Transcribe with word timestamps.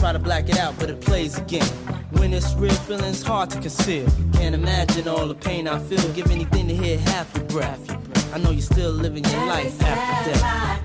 Try 0.00 0.12
to 0.14 0.18
black 0.18 0.48
it 0.48 0.58
out, 0.58 0.78
but 0.78 0.88
it 0.88 0.98
plays 1.02 1.36
again. 1.36 1.66
When 2.12 2.32
it's 2.32 2.54
real, 2.54 2.72
feeling's 2.72 3.22
hard 3.22 3.50
to 3.50 3.60
conceal. 3.60 4.08
Can't 4.32 4.54
imagine 4.54 5.06
all 5.06 5.26
the 5.26 5.34
pain 5.34 5.68
I 5.68 5.78
feel. 5.78 6.00
Give 6.14 6.30
anything 6.30 6.68
to 6.68 6.74
hear 6.74 6.98
half 6.98 7.36
your 7.36 7.44
breath. 7.44 8.34
I 8.34 8.38
know 8.38 8.50
you're 8.50 8.62
still 8.62 8.92
living 8.92 9.22
your 9.26 9.44
life 9.44 9.78
after 9.82 10.30
death. 10.30 10.80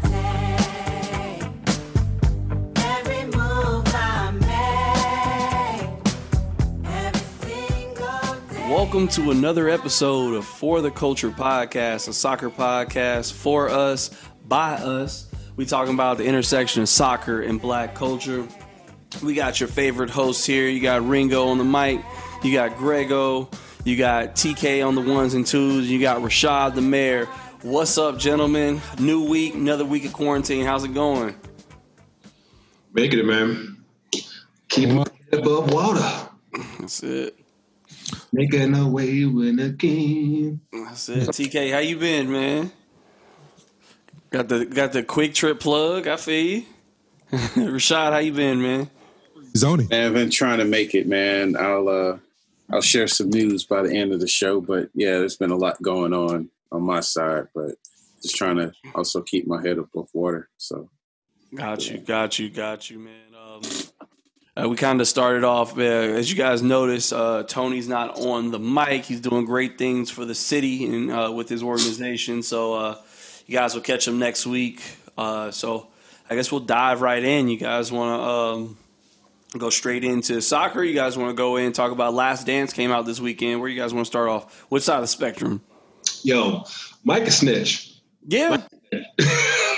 Welcome 8.70 9.08
to 9.08 9.32
another 9.32 9.70
episode 9.70 10.34
of 10.34 10.44
For 10.44 10.82
the 10.82 10.92
Culture 10.92 11.32
podcast, 11.32 12.09
a 12.09 12.14
soccer 12.14 12.50
podcast 12.50 13.32
for 13.32 13.70
us, 13.70 14.12
by 14.45 14.73
us. 14.73 15.32
We 15.56 15.66
talking 15.66 15.94
about 15.94 16.18
the 16.18 16.26
intersection 16.26 16.82
of 16.82 16.90
soccer 16.90 17.42
and 17.44 17.62
black 17.62 17.95
culture. 17.95 18.45
We 19.24 19.34
got 19.34 19.60
your 19.60 19.70
favorite 19.70 20.10
hosts 20.10 20.46
here. 20.46 20.68
You 20.68 20.82
got 20.82 21.08
Ringo 21.08 21.48
on 21.48 21.58
the 21.58 21.64
mic. 21.64 22.02
You 22.44 22.54
got 22.54 22.78
Grego. 22.78 23.50
You 23.84 23.98
got 23.98 24.36
TK 24.36 24.86
on 24.86 24.96
the 24.96 25.02
ones 25.02 25.34
and 25.34 25.46
twos. 25.46 25.90
You 25.90 26.00
got 26.00 26.22
Rashad 26.22 26.76
the 26.76 26.82
mayor. 26.82 27.26
What's 27.62 27.98
up, 27.98 28.17
gentlemen? 28.17 28.81
New 29.00 29.28
week, 29.28 29.54
another 29.54 29.86
week 29.86 30.06
of 30.06 30.14
quarantine. 30.14 30.66
How's 30.66 30.84
it 30.84 30.94
going? 30.94 31.36
Making 32.94 33.20
it, 33.20 33.26
man. 33.26 33.84
Keep 34.70 34.89
my 34.89 35.06
head 35.32 35.39
above 35.39 35.72
water. 35.72 36.30
That's 36.80 37.04
it. 37.04 37.39
Making 38.32 38.76
our 38.76 38.88
way 38.88 39.26
win 39.26 39.59
a 39.59 39.70
game. 39.70 40.61
That's 40.72 41.09
it. 41.09 41.30
TK, 41.30 41.72
how 41.72 41.80
you 41.80 41.98
been, 41.98 42.32
man? 42.32 42.72
Got 44.30 44.50
the 44.50 44.66
got 44.66 44.92
the 44.94 45.04
QuikTrip 45.04 45.59
plug. 45.59 46.08
I 46.08 46.17
feel 46.17 46.45
you. 46.45 46.66
Rashad, 47.32 48.11
how 48.11 48.17
you 48.17 48.34
been, 48.34 48.61
man? 48.61 48.89
Zoni. 49.56 49.89
Man, 49.89 50.08
I've 50.08 50.14
been 50.14 50.30
trying 50.30 50.59
to 50.59 50.66
make 50.66 50.95
it, 50.95 51.08
man. 51.08 51.56
I'll 51.58 51.88
uh 51.88 52.17
I'll 52.72 52.81
share 52.81 53.08
some 53.08 53.30
news 53.30 53.64
by 53.64 53.84
the 53.84 53.94
end 53.94 54.11
of 54.11 54.20
the 54.20 54.28
show, 54.28 54.59
but 54.59 54.89
yeah, 54.94 55.20
there's 55.20 55.38
been 55.38 55.52
a 55.52 55.56
lot 55.56 55.81
going 55.81 56.14
on 56.14 56.50
on 56.72 56.81
my 56.81 57.00
side, 57.00 57.48
but 57.53 57.76
just 58.22 58.36
trying 58.36 58.58
to 58.58 58.73
also 58.95 59.22
keep 59.22 59.48
my 59.48 59.61
head 59.61 59.78
above 59.78 60.09
water. 60.14 60.50
So 60.58 60.89
Got 61.53 61.89
you, 61.89 62.00
got 62.00 62.38
you, 62.38 62.50
got 62.50 62.89
you, 62.89 63.00
man. 63.00 63.14
Um, 63.33 63.61
uh, 64.58 64.67
we 64.67 64.76
kind 64.76 65.00
of 65.00 65.08
started 65.08 65.44
off, 65.44 65.78
uh, 65.78 65.81
as 65.81 66.30
you 66.30 66.36
guys 66.36 66.61
noticed, 66.61 67.14
uh, 67.14 67.44
Tony's 67.44 67.88
not 67.88 68.20
on 68.20 68.52
the 68.52 68.59
mic. 68.59 69.06
He's 69.06 69.22
doing 69.22 69.45
great 69.45 69.78
things 69.78 70.09
for 70.09 70.26
the 70.26 70.36
city 70.36 70.86
and 70.86 71.11
uh, 71.11 71.31
with 71.33 71.48
his 71.48 71.64
organization. 71.64 72.44
So 72.44 72.73
uh, 72.73 72.98
you 73.45 73.53
guys 73.53 73.73
will 73.73 73.81
catch 73.81 74.08
him 74.08 74.20
next 74.20 74.45
week. 74.45 74.81
Uh, 75.17 75.52
so 75.52 75.88
I 76.30 76.36
guess 76.36 76.52
we'll 76.52 76.61
dive 76.61 77.02
right 77.02 77.23
in. 77.23 77.48
You 77.48 77.58
guys 77.58 77.92
want 77.92 78.20
to 78.20 78.28
um, 78.28 78.78
go 79.59 79.70
straight 79.70 80.03
into 80.03 80.42
soccer? 80.42 80.84
You 80.84 80.94
guys 80.94 81.17
want 81.17 81.30
to 81.30 81.36
go 81.36 81.58
in 81.58 81.66
and 81.66 81.75
talk 81.75 81.92
about 81.92 82.14
Last 82.14 82.45
Dance 82.45 82.73
came 82.73 82.92
out 82.92 83.06
this 83.06 83.20
weekend? 83.20 83.59
Where 83.59 83.70
you 83.70 83.80
guys 83.80 83.94
want 83.94 84.06
to 84.06 84.09
start 84.09 84.30
off? 84.30 84.66
What 84.70 84.84
side 84.84 84.95
of 84.95 85.02
the 85.02 85.08
spectrum? 85.08 85.61
Yo, 86.23 86.64
Mike 87.03 87.23
a 87.23 87.31
snitch. 87.31 88.00
Yeah. 88.28 88.61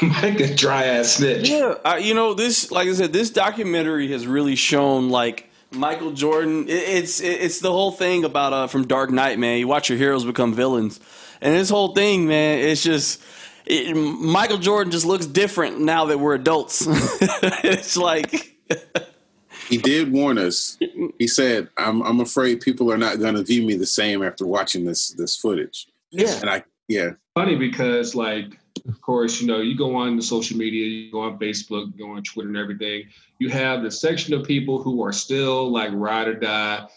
Mike 0.01 0.39
a 0.39 0.55
dry 0.55 0.85
ass 0.85 1.13
snitch. 1.13 1.49
Yeah, 1.49 1.75
I, 1.83 1.97
you 1.97 2.13
know 2.13 2.33
this. 2.33 2.71
Like 2.71 2.87
I 2.87 2.93
said, 2.93 3.13
this 3.13 3.29
documentary 3.29 4.11
has 4.11 4.27
really 4.27 4.55
shown 4.55 5.09
like 5.09 5.49
Michael 5.71 6.11
Jordan. 6.11 6.67
It, 6.67 6.71
it's 6.71 7.19
it, 7.19 7.41
it's 7.41 7.59
the 7.59 7.71
whole 7.71 7.91
thing 7.91 8.23
about 8.23 8.53
uh 8.53 8.67
from 8.67 8.87
Dark 8.87 9.09
Knight, 9.11 9.39
man. 9.39 9.59
You 9.59 9.67
watch 9.67 9.89
your 9.89 9.97
heroes 9.97 10.25
become 10.25 10.53
villains, 10.53 10.99
and 11.41 11.55
this 11.55 11.69
whole 11.69 11.93
thing, 11.93 12.27
man. 12.27 12.59
It's 12.59 12.83
just 12.83 13.21
it, 13.65 13.95
Michael 13.95 14.57
Jordan 14.57 14.91
just 14.91 15.05
looks 15.05 15.25
different 15.25 15.79
now 15.79 16.05
that 16.05 16.19
we're 16.19 16.35
adults. 16.35 16.85
it's 16.89 17.97
like. 17.97 18.53
he 19.67 19.77
did 19.77 20.11
warn 20.11 20.37
us. 20.37 20.77
He 21.19 21.27
said, 21.27 21.69
"I'm 21.77 22.01
I'm 22.03 22.19
afraid 22.19 22.61
people 22.61 22.91
are 22.91 22.97
not 22.97 23.19
going 23.19 23.35
to 23.35 23.43
view 23.43 23.63
me 23.63 23.75
the 23.75 23.85
same 23.85 24.23
after 24.23 24.45
watching 24.45 24.85
this 24.85 25.09
this 25.11 25.35
footage." 25.35 25.87
Yeah. 26.11 26.39
And 26.41 26.49
I 26.49 26.63
yeah, 26.87 27.11
Funny 27.37 27.55
because, 27.55 28.15
like, 28.15 28.57
of 28.87 28.99
course, 29.01 29.39
you 29.39 29.45
know, 29.45 29.59
you 29.59 29.77
go 29.77 29.95
on 29.95 30.15
the 30.15 30.23
social 30.23 30.57
media, 30.57 30.87
you 30.87 31.11
go 31.11 31.21
on 31.21 31.37
Facebook, 31.37 31.91
you 31.95 32.05
go 32.05 32.11
on 32.13 32.23
Twitter 32.23 32.47
and 32.47 32.57
everything. 32.57 33.03
You 33.37 33.49
have 33.49 33.83
the 33.83 33.91
section 33.91 34.33
of 34.33 34.47
people 34.47 34.81
who 34.81 35.03
are 35.03 35.11
still 35.11 35.71
like 35.71 35.91
ride 35.93 36.27
or 36.27 36.33
die. 36.33 36.87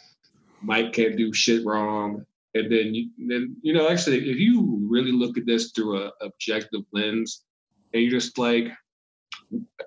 Mike 0.62 0.94
can't 0.94 1.16
do 1.18 1.34
shit 1.34 1.66
wrong. 1.66 2.24
And 2.54 2.72
then, 2.72 2.94
you, 2.94 3.10
then 3.18 3.54
you 3.60 3.74
know, 3.74 3.90
actually, 3.90 4.30
if 4.30 4.38
you 4.38 4.80
really 4.88 5.12
look 5.12 5.36
at 5.36 5.44
this 5.44 5.72
through 5.72 6.04
a 6.04 6.12
objective 6.22 6.82
lens, 6.92 7.42
and 7.92 8.02
you're 8.02 8.10
just 8.10 8.38
like, 8.38 8.68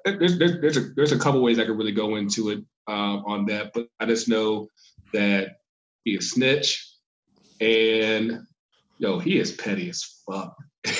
there's 0.05 0.37
there's 0.37 0.61
there's 0.61 0.77
a 0.77 0.89
there's 0.95 1.13
a 1.13 1.19
couple 1.19 1.41
ways 1.41 1.57
I 1.57 1.65
could 1.65 1.79
really 1.79 1.93
go 1.93 2.17
into 2.17 2.49
it 2.49 2.63
uh, 2.87 3.21
on 3.25 3.45
that, 3.45 3.71
but 3.73 3.87
I 3.99 4.05
just 4.05 4.27
know 4.27 4.67
that 5.13 5.57
he 6.03 6.15
a 6.15 6.21
snitch, 6.21 6.85
and 7.61 8.39
yo, 8.97 9.19
he 9.19 9.39
is 9.39 9.51
petty 9.53 9.89
as 9.89 10.03
fuck. 10.27 10.55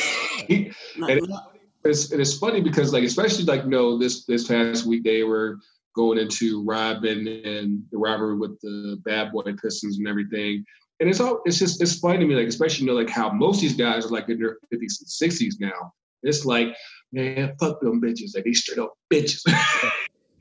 And 1.86 1.92
it's, 1.92 2.12
and 2.12 2.22
it's 2.22 2.38
funny 2.38 2.62
because 2.62 2.94
like 2.94 3.04
especially 3.04 3.44
like 3.46 3.64
you 3.64 3.70
know 3.70 3.98
this 3.98 4.26
this 4.26 4.48
past 4.48 4.86
week 4.86 5.04
they 5.04 5.24
were 5.24 5.58
going 5.96 6.18
into 6.18 6.64
Robin 6.64 7.28
and 7.28 7.84
the 7.92 7.98
robbery 7.98 8.38
with 8.38 8.60
the 8.62 9.00
bad 9.04 9.32
boy 9.32 9.44
Pistons 9.62 9.98
and 9.98 10.08
everything. 10.08 10.66
And 11.00 11.10
it's 11.10 11.20
all 11.20 11.42
it's 11.46 11.60
just 11.60 11.82
it's 11.82 12.00
funny 12.00 12.20
to 12.20 12.26
me, 12.26 12.36
like 12.36 12.48
especially 12.48 12.86
you 12.86 12.92
know 12.92 12.98
like 12.98 13.10
how 13.10 13.32
most 13.32 13.58
of 13.58 13.62
these 13.62 13.76
guys 13.76 14.06
are 14.06 14.10
like 14.10 14.30
in 14.30 14.40
their 14.40 14.58
fifties 14.70 15.00
and 15.02 15.10
sixties 15.10 15.58
now. 15.60 15.94
It's 16.24 16.46
like, 16.46 16.74
man, 17.12 17.54
fuck 17.60 17.82
them 17.82 18.02
bitches. 18.02 18.36
Like 18.36 18.46
these 18.46 18.62
straight 18.62 18.80
up 18.80 18.94
bitches. 19.12 19.42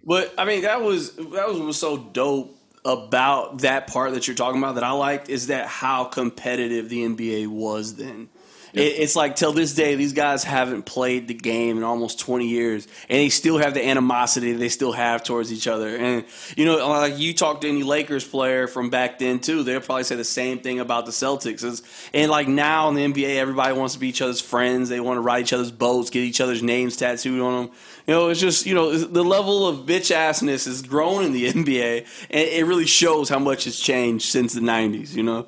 But 0.05 0.35
I 0.37 0.45
mean, 0.45 0.63
that 0.63 0.83
was 0.83 1.13
that 1.15 1.49
was 1.49 1.59
what 1.59 1.67
was 1.67 1.79
so 1.79 1.97
dope 1.97 2.59
about 2.85 3.59
that 3.59 3.87
part 3.87 4.13
that 4.15 4.27
you're 4.27 4.37
talking 4.37 4.61
about 4.61 4.75
that 4.75 4.85
I 4.85 4.91
liked 4.91 5.29
is 5.29 5.47
that 5.47 5.67
how 5.67 6.05
competitive 6.05 6.89
the 6.89 7.07
NBA 7.07 7.47
was 7.47 7.95
then. 7.95 8.29
It, 8.73 9.01
it's 9.01 9.15
like 9.15 9.37
till 9.37 9.53
this 9.53 9.75
day, 9.75 9.95
these 9.97 10.13
guys 10.13 10.45
haven't 10.45 10.85
played 10.85 11.29
the 11.29 11.35
game 11.35 11.77
in 11.77 11.83
almost 11.83 12.19
20 12.21 12.49
years, 12.49 12.89
and 13.09 13.19
they 13.19 13.29
still 13.29 13.59
have 13.59 13.75
the 13.75 13.85
animosity 13.85 14.53
they 14.53 14.69
still 14.69 14.93
have 14.93 15.23
towards 15.23 15.53
each 15.53 15.67
other. 15.67 15.97
And 15.97 16.25
you 16.57 16.65
know, 16.65 16.89
like 16.89 17.19
you 17.19 17.35
talk 17.35 17.61
to 17.63 17.69
any 17.69 17.83
Lakers 17.83 18.27
player 18.27 18.67
from 18.67 18.91
back 18.91 19.19
then 19.19 19.41
too, 19.41 19.63
they'll 19.63 19.81
probably 19.81 20.05
say 20.05 20.17
the 20.17 20.25
same 20.25 20.61
thing 20.61 20.81
about 20.81 21.07
the 21.07 21.13
Celtics. 21.13 21.63
It's, 21.63 21.83
and 22.15 22.31
like 22.31 22.49
now 22.49 22.89
in 22.89 22.95
the 22.95 23.05
NBA, 23.05 23.37
everybody 23.37 23.75
wants 23.75 23.95
to 23.95 24.01
be 24.01 24.09
each 24.09 24.23
other's 24.23 24.41
friends. 24.41 24.89
They 24.89 25.01
want 25.01 25.19
to 25.19 25.23
ride 25.23 25.43
each 25.43 25.53
other's 25.53 25.71
boats, 25.71 26.11
get 26.11 26.21
each 26.21 26.41
other's 26.41 26.63
names 26.63 26.97
tattooed 26.97 27.41
on 27.41 27.67
them. 27.67 27.75
You 28.07 28.15
know, 28.15 28.29
it's 28.29 28.41
just 28.41 28.67
you 28.67 28.75
know 28.75 28.97
the 28.97 29.23
level 29.25 29.67
of 29.69 29.87
bitch 29.87 30.15
assness 30.15 30.65
has 30.67 30.83
grown 30.83 31.25
in 31.25 31.33
the 31.33 31.47
NBA, 31.53 32.07
and 32.31 32.49
it 32.49 32.65
really 32.67 32.87
shows 32.87 33.29
how 33.29 33.39
much 33.39 33.65
has 33.65 33.79
changed 33.79 34.27
since 34.27 34.55
the 34.55 34.61
'90s. 34.61 35.15
You 35.15 35.23
know. 35.25 35.47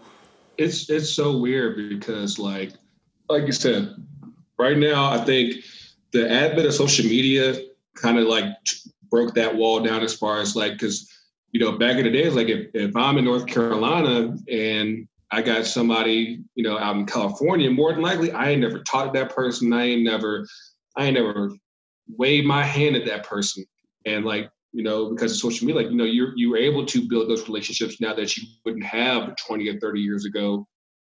it's 0.58 0.88
it's 0.90 1.10
so 1.10 1.38
weird 1.38 1.88
because 1.88 2.38
like 2.38 2.74
like 3.28 3.46
you 3.46 3.52
said, 3.52 3.94
right 4.58 4.76
now 4.76 5.10
I 5.10 5.24
think 5.24 5.64
the 6.12 6.30
advent 6.30 6.66
of 6.66 6.74
social 6.74 7.04
media 7.06 7.56
kind 7.96 8.18
of 8.18 8.26
like 8.26 8.44
broke 9.10 9.34
that 9.34 9.54
wall 9.54 9.80
down 9.80 10.02
as 10.02 10.14
far 10.14 10.40
as 10.40 10.56
like 10.56 10.72
because 10.72 11.10
you 11.52 11.60
know 11.60 11.72
back 11.72 11.96
in 11.96 12.04
the 12.04 12.10
days 12.10 12.34
like 12.34 12.48
if, 12.48 12.68
if 12.74 12.96
I'm 12.96 13.18
in 13.18 13.24
North 13.24 13.46
Carolina 13.46 14.36
and 14.50 15.08
I 15.30 15.42
got 15.42 15.66
somebody 15.66 16.42
you 16.54 16.64
know 16.64 16.78
out 16.78 16.96
in 16.96 17.06
California, 17.06 17.70
more 17.70 17.92
than 17.92 18.02
likely 18.02 18.30
I 18.32 18.50
ain't 18.50 18.60
never 18.60 18.80
talked 18.80 19.14
to 19.14 19.20
that 19.20 19.34
person. 19.34 19.72
I 19.72 19.84
ain't 19.84 20.02
never 20.02 20.46
I 20.96 21.06
ain't 21.06 21.14
never 21.14 21.52
waved 22.16 22.46
my 22.46 22.62
hand 22.62 22.96
at 22.96 23.06
that 23.06 23.24
person. 23.24 23.64
And 24.06 24.24
like 24.24 24.50
you 24.72 24.82
know 24.82 25.10
because 25.10 25.32
of 25.32 25.38
social 25.38 25.66
media, 25.66 25.82
like 25.82 25.90
you 25.90 25.96
know 25.96 26.04
you're 26.04 26.36
you 26.36 26.50
were 26.50 26.58
able 26.58 26.84
to 26.86 27.08
build 27.08 27.28
those 27.28 27.48
relationships 27.48 28.00
now 28.00 28.14
that 28.14 28.36
you 28.36 28.46
wouldn't 28.64 28.84
have 28.84 29.34
20 29.46 29.68
or 29.68 29.80
30 29.80 30.00
years 30.00 30.24
ago 30.24 30.66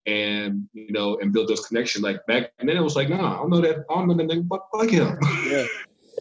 and 0.07 0.69
you 0.73 0.93
know, 0.93 1.19
and 1.21 1.33
build 1.33 1.49
those 1.49 1.67
connections. 1.67 2.03
Like 2.03 2.25
back 2.27 2.53
and 2.59 2.69
then 2.69 2.77
it 2.77 2.83
was 2.83 2.97
like, 2.97 3.09
nah, 3.09 3.35
I 3.35 3.37
don't 3.39 3.51
know 3.51 3.61
that 3.61 3.85
I 3.91 3.95
don't 3.95 4.09
know 4.09 4.15
that 4.15 4.27
nigga, 4.27 4.47
but 4.47 4.67
fuck 4.73 4.91
him. 4.91 5.19
Yeah. 5.49 5.67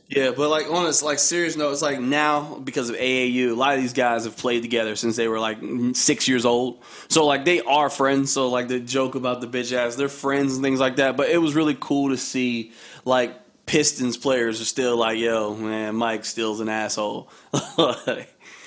Yeah, 0.08 0.32
but 0.36 0.50
like 0.50 0.70
on 0.70 0.86
a 0.86 1.06
like 1.06 1.20
serious 1.20 1.56
note, 1.56 1.72
it's 1.72 1.82
like 1.82 2.00
now 2.00 2.56
because 2.56 2.90
of 2.90 2.98
AAU, 2.98 3.52
a 3.52 3.54
lot 3.54 3.76
of 3.76 3.82
these 3.82 3.94
guys 3.94 4.26
have 4.26 4.36
played 4.36 4.62
together 4.62 4.98
since 4.98 5.16
they 5.16 5.30
were 5.30 5.40
like 5.40 5.58
six 5.94 6.28
years 6.28 6.46
old. 6.46 6.84
So 7.08 7.26
like 7.26 7.46
they 7.46 7.62
are 7.62 7.90
friends. 7.90 8.32
So 8.32 8.50
like 8.50 8.68
the 8.68 8.82
joke 8.82 9.16
about 9.16 9.40
the 9.40 9.48
bitch 9.48 9.72
ass, 9.72 9.96
they're 9.96 10.10
friends 10.10 10.56
and 10.56 10.64
things 10.64 10.82
like 10.82 10.98
that. 10.98 11.16
But 11.16 11.30
it 11.30 11.38
was 11.38 11.56
really 11.56 11.78
cool 11.80 12.10
to 12.10 12.18
see 12.18 12.74
like 13.06 13.34
Pistons 13.66 14.18
players 14.18 14.60
are 14.60 14.66
still 14.66 14.98
like, 14.98 15.18
yo, 15.18 15.56
man, 15.56 15.96
Mike 15.96 16.26
still's 16.26 16.60
an 16.60 16.70
asshole. 16.70 17.30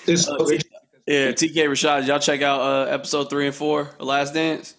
It's 0.06 0.28
Uh, 0.28 0.36
yeah, 1.06 1.32
TK 1.32 1.54
Rashad, 1.54 2.06
y'all 2.06 2.18
check 2.18 2.42
out 2.42 2.60
uh, 2.60 2.90
episode 2.90 3.30
three 3.30 3.46
and 3.46 3.54
four 3.54 3.90
Last 3.98 4.34
Dance? 4.34 4.74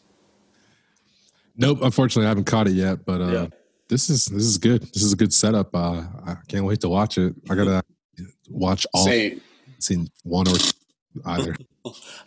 Nope, 1.58 1.80
unfortunately, 1.82 2.26
I 2.26 2.30
haven't 2.30 2.46
caught 2.46 2.68
it 2.68 2.74
yet. 2.74 3.06
But 3.06 3.22
uh, 3.22 3.28
Yeah. 3.28 3.48
this 3.90 4.10
is 4.10 4.26
this 4.26 4.44
is 4.44 4.58
good. 4.58 4.82
This 4.94 5.04
is 5.04 5.14
a 5.14 5.16
good 5.16 5.34
setup. 5.34 5.74
Uh, 5.76 6.04
I 6.26 6.36
can't 6.48 6.66
wait 6.66 6.82
to 6.82 6.90
watch 6.90 7.18
it. 7.18 7.34
I 7.50 7.56
gotta 7.56 7.84
watch 8.50 8.86
all. 8.94 9.06
Same. 9.06 9.42
Seen 9.80 10.10
one 10.24 10.48
or 10.48 10.56
either. 11.26 11.56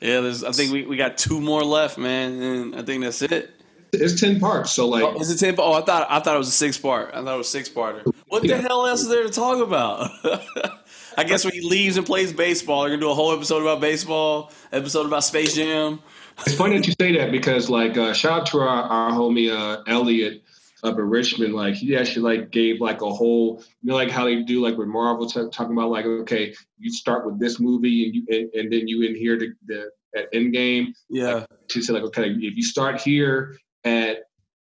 Yeah, 0.01 0.21
there's. 0.21 0.45
I 0.45 0.53
think 0.53 0.73
we, 0.73 0.85
we 0.87 0.97
got 0.97 1.19
two 1.19 1.41
more 1.41 1.65
left, 1.65 1.99
man, 1.99 2.41
and 2.41 2.77
I 2.77 2.83
think 2.83 3.03
that's 3.03 3.23
it. 3.23 3.51
It's 3.93 4.21
ten 4.21 4.39
parts, 4.39 4.71
so 4.71 4.87
like 4.87 5.03
Oh, 5.03 5.19
is 5.21 5.31
it 5.33 5.39
ten? 5.45 5.57
Oh, 5.59 5.73
I 5.73 5.81
thought 5.81 6.07
I 6.09 6.21
thought 6.21 6.37
it 6.37 6.39
was 6.39 6.47
a 6.47 6.53
six 6.53 6.79
part. 6.79 7.11
I 7.13 7.25
thought 7.25 7.35
it 7.35 7.39
was 7.39 7.49
six 7.49 7.69
parter. 7.69 8.09
What 8.29 8.43
the 8.45 8.57
hell 8.57 8.87
else 8.87 9.01
is 9.03 9.09
there 9.09 9.25
to 9.25 9.31
talk 9.31 9.59
about? 9.61 10.11
I 11.19 11.25
guess 11.25 11.45
when 11.45 11.53
he 11.53 11.61
leaves 11.61 11.97
and 11.97 12.07
plays 12.07 12.33
baseball, 12.33 12.83
they're 12.83 12.91
gonna 12.91 13.01
do 13.01 13.11
a 13.11 13.15
whole 13.15 13.33
episode 13.33 13.61
about 13.61 13.81
baseball, 13.81 14.53
episode 14.71 15.05
about 15.05 15.25
Space 15.25 15.57
Jam. 15.57 15.99
It's 16.47 16.55
funny 16.55 16.77
that 16.77 16.87
you 16.87 16.95
say 17.01 17.11
that 17.19 17.33
because 17.33 17.69
like 17.69 17.99
uh, 17.99 18.13
shout 18.13 18.43
out 18.43 18.47
to 18.47 18.61
our, 18.61 18.69
our 18.69 19.11
homie 19.11 19.53
uh, 19.53 19.83
Elliot 19.89 20.45
up 20.85 20.97
in 20.97 21.11
Richmond. 21.11 21.55
Like 21.55 21.75
he 21.75 21.97
actually 21.97 22.23
like 22.23 22.53
gave 22.53 22.81
like 22.81 23.03
a 23.03 23.11
whole 23.11 23.65
you 23.83 23.91
know 23.91 23.97
like 23.97 24.13
how 24.13 24.27
they 24.27 24.45
do 24.45 24.61
like 24.61 24.77
with 24.77 24.87
Marvel 24.87 25.29
t- 25.29 25.45
talking 25.51 25.73
about 25.73 25.91
like 25.91 26.05
okay 26.05 26.55
you 26.79 26.89
start 26.93 27.27
with 27.27 27.41
this 27.41 27.59
movie 27.59 28.05
and 28.05 28.15
you 28.15 28.25
and, 28.29 28.55
and 28.55 28.73
then 28.73 28.87
you 28.87 29.03
in 29.03 29.17
here 29.17 29.37
to 29.37 29.53
the 29.67 29.91
at 30.17 30.33
Endgame. 30.33 30.95
Yeah, 31.11 31.47
To 31.71 31.83
say 31.83 31.95
like 31.95 32.05
okay 32.05 32.31
if 32.31 32.55
you 32.55 32.63
start 32.63 33.01
here 33.01 33.59
at 33.83 34.19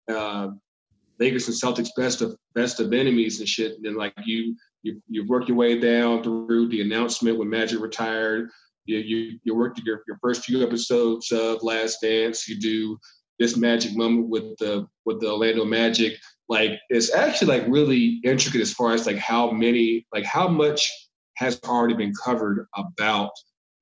uh, 0.08 0.50
Lakers 1.18 1.48
and 1.48 1.56
Celtics 1.56 1.90
best 1.96 2.22
of 2.22 2.36
best 2.54 2.78
of 2.78 2.92
enemies 2.92 3.40
and 3.40 3.48
shit, 3.48 3.82
then 3.82 3.96
like 3.96 4.14
you 4.24 4.54
you 4.84 5.00
you 5.08 5.26
work 5.26 5.48
your 5.48 5.56
way 5.56 5.80
down 5.80 6.22
through 6.22 6.68
the 6.68 6.82
announcement 6.82 7.38
when 7.38 7.48
Magic 7.48 7.80
retired. 7.80 8.50
You 8.84 8.98
you 8.98 9.38
you 9.42 9.54
work 9.56 9.76
your 9.84 10.02
your 10.06 10.18
first 10.22 10.44
few 10.44 10.62
episodes 10.62 11.32
of 11.32 11.62
Last 11.62 12.02
Dance. 12.02 12.46
You 12.46 12.60
do 12.60 12.98
this 13.38 13.56
magic 13.56 13.96
moment 13.96 14.28
with 14.28 14.56
the 14.58 14.86
with 15.06 15.20
the 15.20 15.30
Orlando 15.32 15.64
Magic. 15.64 16.18
Like 16.48 16.72
it's 16.90 17.12
actually 17.12 17.58
like 17.58 17.68
really 17.68 18.20
intricate 18.24 18.60
as 18.60 18.72
far 18.72 18.92
as 18.92 19.06
like 19.06 19.16
how 19.16 19.50
many 19.50 20.06
like 20.12 20.24
how 20.24 20.46
much 20.46 20.88
has 21.36 21.58
already 21.64 21.94
been 21.94 22.12
covered 22.22 22.66
about 22.76 23.30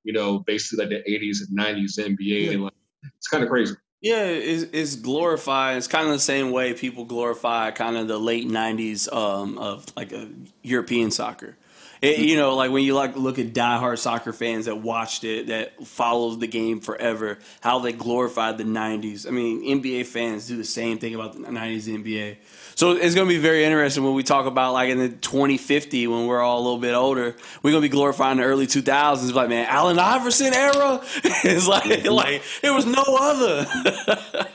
you 0.04 0.12
know 0.12 0.38
basically 0.46 0.87
like 0.87 1.04
the 1.04 1.12
80s 1.12 1.38
and 1.49 1.58
90s 1.58 1.99
NBA. 1.99 2.62
Like, 2.62 2.72
it's 3.19 3.28
kind 3.28 3.43
of 3.43 3.50
crazy. 3.50 3.75
Yeah, 4.02 4.25
it's, 4.25 4.64
it's 4.72 4.96
glorified. 4.96 5.76
It's 5.76 5.87
kind 5.87 6.06
of 6.06 6.12
the 6.12 6.19
same 6.19 6.50
way 6.50 6.75
people 6.75 7.04
glorify 7.04 7.70
kind 7.70 7.96
of 7.96 8.08
the 8.08 8.19
late 8.19 8.49
'90s 8.49 9.10
um, 9.12 9.56
of 9.58 9.87
like 9.96 10.12
a 10.12 10.28
European 10.62 11.12
soccer. 11.12 11.56
It, 12.02 12.19
you 12.19 12.34
know, 12.34 12.56
like 12.56 12.72
when 12.72 12.82
you 12.82 12.94
like 12.94 13.14
look 13.14 13.38
at 13.38 13.52
diehard 13.52 13.99
soccer 13.99 14.32
fans 14.32 14.64
that 14.64 14.78
watched 14.78 15.22
it, 15.22 15.46
that 15.46 15.87
followed 15.87 16.40
the 16.40 16.49
game 16.49 16.81
forever, 16.81 17.38
how 17.60 17.78
they 17.78 17.93
glorified 17.93 18.58
the 18.58 18.64
'90s. 18.64 19.25
I 19.25 19.31
mean, 19.31 19.62
NBA 19.81 20.06
fans 20.06 20.49
do 20.49 20.56
the 20.56 20.64
same 20.64 20.99
thing 20.99 21.14
about 21.14 21.34
the 21.34 21.38
'90s 21.38 21.84
NBA. 21.84 22.38
So 22.74 22.92
it's 22.92 23.14
going 23.14 23.28
to 23.28 23.34
be 23.34 23.40
very 23.40 23.64
interesting 23.64 24.02
when 24.04 24.14
we 24.14 24.22
talk 24.22 24.46
about 24.46 24.72
like 24.72 24.90
in 24.90 24.98
the 24.98 25.08
2050 25.08 26.06
when 26.06 26.26
we're 26.26 26.40
all 26.40 26.58
a 26.58 26.62
little 26.62 26.78
bit 26.78 26.94
older, 26.94 27.36
we're 27.62 27.70
going 27.70 27.82
to 27.82 27.88
be 27.88 27.92
glorifying 27.92 28.38
the 28.38 28.44
early 28.44 28.66
2000s. 28.66 29.32
Like, 29.32 29.48
man, 29.48 29.66
Allen 29.69 29.98
Iverson 29.98 30.54
era. 30.54 31.00
it's 31.24 31.66
like 31.66 32.04
like 32.06 32.42
it 32.62 32.70
was 32.70 32.86
no 32.86 33.04
other. 33.08 33.64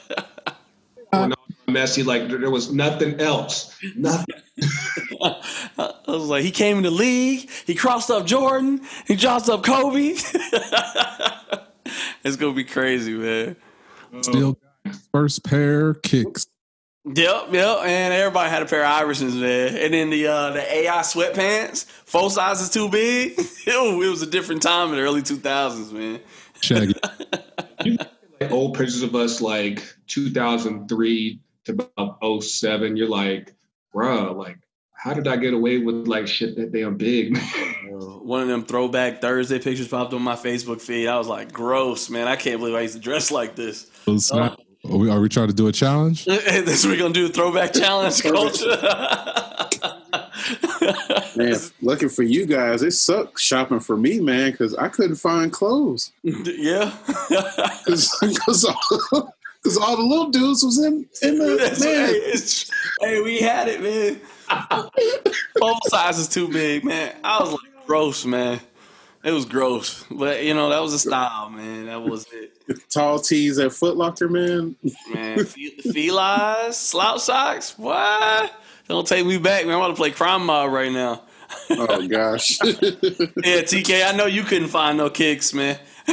Ronaldo, 1.14 1.36
Messi, 1.68 2.06
like 2.06 2.28
there 2.28 2.38
there 2.38 2.52
was 2.52 2.72
nothing 2.72 3.20
else. 3.20 3.78
Nothing. 3.96 4.36
I 5.22 5.94
was 6.08 6.28
like, 6.28 6.44
he 6.44 6.52
came 6.52 6.78
in 6.78 6.84
the 6.84 6.92
league, 6.92 7.50
he 7.66 7.76
crossed 7.76 8.10
up 8.10 8.26
Jordan, 8.26 8.82
he 9.06 9.16
crossed 9.18 9.50
up 9.50 9.64
Kobe. 9.64 10.16
it's 12.24 12.36
gonna 12.36 12.54
be 12.54 12.64
crazy, 12.64 13.14
man. 13.14 13.56
Still 14.22 14.58
first 15.12 15.44
pair 15.44 15.94
kicks. 15.94 16.48
Yep, 17.16 17.54
yep, 17.54 17.78
and 17.84 18.14
everybody 18.14 18.50
had 18.50 18.62
a 18.62 18.66
pair 18.66 18.84
of 18.84 18.92
Iversons, 18.92 19.40
man. 19.40 19.76
And 19.78 19.94
then 19.94 20.10
the 20.10 20.28
uh, 20.28 20.52
the 20.52 20.76
AI 20.76 21.00
sweatpants, 21.00 21.86
four 21.86 22.30
sizes 22.30 22.70
too 22.70 22.90
big. 22.90 23.40
It 23.70 24.10
was 24.10 24.22
a 24.22 24.28
different 24.28 24.62
time 24.62 24.90
in 24.90 24.96
the 24.96 25.02
early 25.02 25.22
two 25.22 25.38
thousands, 25.38 25.92
man. 25.92 26.22
Shaggy. 26.62 26.96
like 28.40 28.52
old 28.52 28.76
pictures 28.76 29.02
of 29.02 29.16
us 29.16 29.42
like 29.42 29.84
2003 30.08 31.40
to 31.66 31.72
about 31.72 32.44
07 32.44 32.96
you're 32.96 33.10
like 33.10 33.54
bruh 33.94 34.36
like 34.36 34.60
how 34.94 35.14
did 35.14 35.28
i 35.28 35.36
get 35.36 35.54
away 35.54 35.80
with 35.80 36.08
like 36.08 36.28
shit 36.28 36.56
that 36.56 36.72
damn 36.72 36.96
big 36.98 37.38
One 37.88 38.42
of 38.42 38.48
them 38.50 38.66
throwback 38.66 39.22
Thursday 39.22 39.58
pictures 39.58 39.88
popped 39.88 40.14
on 40.14 40.22
my 40.22 40.36
Facebook 40.36 40.82
feed. 40.82 41.08
I 41.08 41.18
was 41.18 41.28
like, 41.28 41.54
gross, 41.54 42.10
man. 42.10 42.28
I 42.28 42.36
can't 42.36 42.60
believe 42.60 42.76
I 42.76 42.82
used 42.82 42.96
to 42.96 43.00
dress 43.00 43.32
like 43.32 43.56
this. 43.56 43.90
Those 44.06 44.26
snap- 44.26 44.60
Are 44.90 44.98
we, 44.98 45.10
are 45.10 45.20
we 45.20 45.28
trying 45.30 45.48
to 45.50 45.54
do 45.54 45.68
a 45.68 45.72
challenge? 45.72 46.26
this 46.26 46.86
week 46.86 47.00
gonna 47.00 47.14
do 47.14 47.28
the 47.28 47.34
throwback 47.34 47.74
challenge 47.74 48.22
culture. 48.24 48.78
Man, 51.36 51.56
looking 51.82 52.10
for 52.10 52.24
you 52.24 52.46
guys, 52.46 52.82
it 52.84 52.92
sucked 52.92 53.40
shopping 53.40 53.80
for 53.80 53.98
me, 53.98 54.20
man, 54.20 54.52
because 54.52 54.76
I 54.76 54.88
couldn't 54.88 55.18
find 55.18 55.52
clothes. 55.52 56.12
yeah. 56.24 56.92
Because 57.86 58.66
all, 58.66 59.34
'cause 59.64 59.78
all 59.78 59.98
the 59.98 60.04
little 60.04 60.30
dudes 60.30 60.64
was 60.64 60.78
in, 60.84 61.06
in 61.22 61.38
the 61.40 61.56
That's- 61.58 61.84
hey, 61.84 61.94
man. 61.94 62.10
it's- 62.16 62.72
hey, 63.02 63.22
we 63.22 63.40
had 63.40 63.68
it, 63.68 63.82
man. 63.82 64.20
Both 65.56 65.80
sizes 65.90 66.28
too 66.28 66.48
big, 66.48 66.84
man. 66.86 67.16
I 67.24 67.40
was 67.42 67.52
like, 67.52 67.86
gross, 67.86 68.26
man. 68.26 68.60
It 69.28 69.34
was 69.34 69.44
gross, 69.44 70.06
but 70.10 70.46
you 70.46 70.54
know 70.54 70.70
that 70.70 70.82
was 70.82 70.94
a 70.94 71.00
style, 71.00 71.50
man. 71.50 71.88
That 71.88 72.02
was 72.02 72.26
it, 72.32 72.80
Tall 72.90 73.20
tees 73.20 73.60
at 73.60 73.74
Foot 73.74 73.98
Locker, 73.98 74.30
man. 74.30 74.78
man. 75.14 75.40
Felines, 75.44 76.78
slouch 76.78 77.20
socks. 77.20 77.78
What? 77.78 78.54
Don't 78.88 79.06
take 79.06 79.26
me 79.26 79.38
back, 79.38 79.66
man. 79.66 79.74
I'm 79.76 79.82
about 79.82 79.90
to 79.90 79.96
play 79.96 80.12
crime 80.12 80.46
mob 80.46 80.72
right 80.72 80.94
now. 80.94 81.24
Oh 81.72 82.08
gosh. 82.08 82.58
Yeah, 82.64 83.64
TK, 83.64 84.08
I 84.08 84.16
know 84.16 84.28
you 84.28 84.44
couldn't 84.44 84.70
find 84.70 84.98
no 84.98 85.10
kicks, 85.10 85.54
man. 85.54 85.78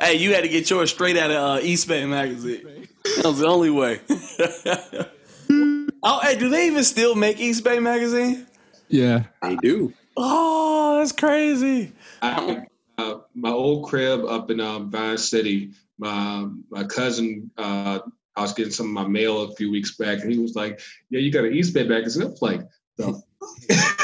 hey, 0.00 0.14
you 0.14 0.32
had 0.32 0.44
to 0.44 0.48
get 0.48 0.70
yours 0.70 0.90
straight 0.90 1.18
out 1.18 1.30
of 1.30 1.36
uh, 1.36 1.60
Eastbay 1.62 2.08
magazine. 2.08 2.88
That 3.16 3.26
was 3.26 3.40
the 3.40 3.46
only 3.46 3.68
way. 3.68 4.00
oh, 6.02 6.20
hey, 6.22 6.38
do 6.38 6.48
they 6.48 6.66
even 6.66 6.82
still 6.82 7.14
make 7.14 7.36
Eastbay 7.36 7.82
magazine? 7.82 8.46
Yeah. 8.88 9.24
they 9.42 9.56
do. 9.56 9.92
Oh, 10.16 10.98
that's 10.98 11.12
crazy. 11.12 11.92
I, 12.22 12.66
uh, 12.98 13.18
my 13.34 13.50
old 13.50 13.88
crib 13.88 14.24
up 14.24 14.50
in 14.50 14.60
um, 14.60 14.90
Vine 14.90 15.18
City 15.18 15.72
my 15.98 16.46
my 16.70 16.84
cousin 16.84 17.50
uh, 17.56 18.00
i 18.36 18.42
was 18.42 18.52
getting 18.52 18.72
some 18.72 18.86
of 18.86 18.92
my 18.92 19.06
mail 19.08 19.42
a 19.42 19.54
few 19.54 19.70
weeks 19.70 19.96
back 19.96 20.20
and 20.20 20.32
he 20.32 20.38
was 20.38 20.54
like 20.54 20.80
yeah 21.10 21.20
you 21.20 21.32
got 21.32 21.44
an 21.44 21.52
Eastbay 21.52 21.88
back." 21.88 22.02
i 22.02 22.04
was 22.04 22.42
like 22.42 22.60
the 22.96 23.22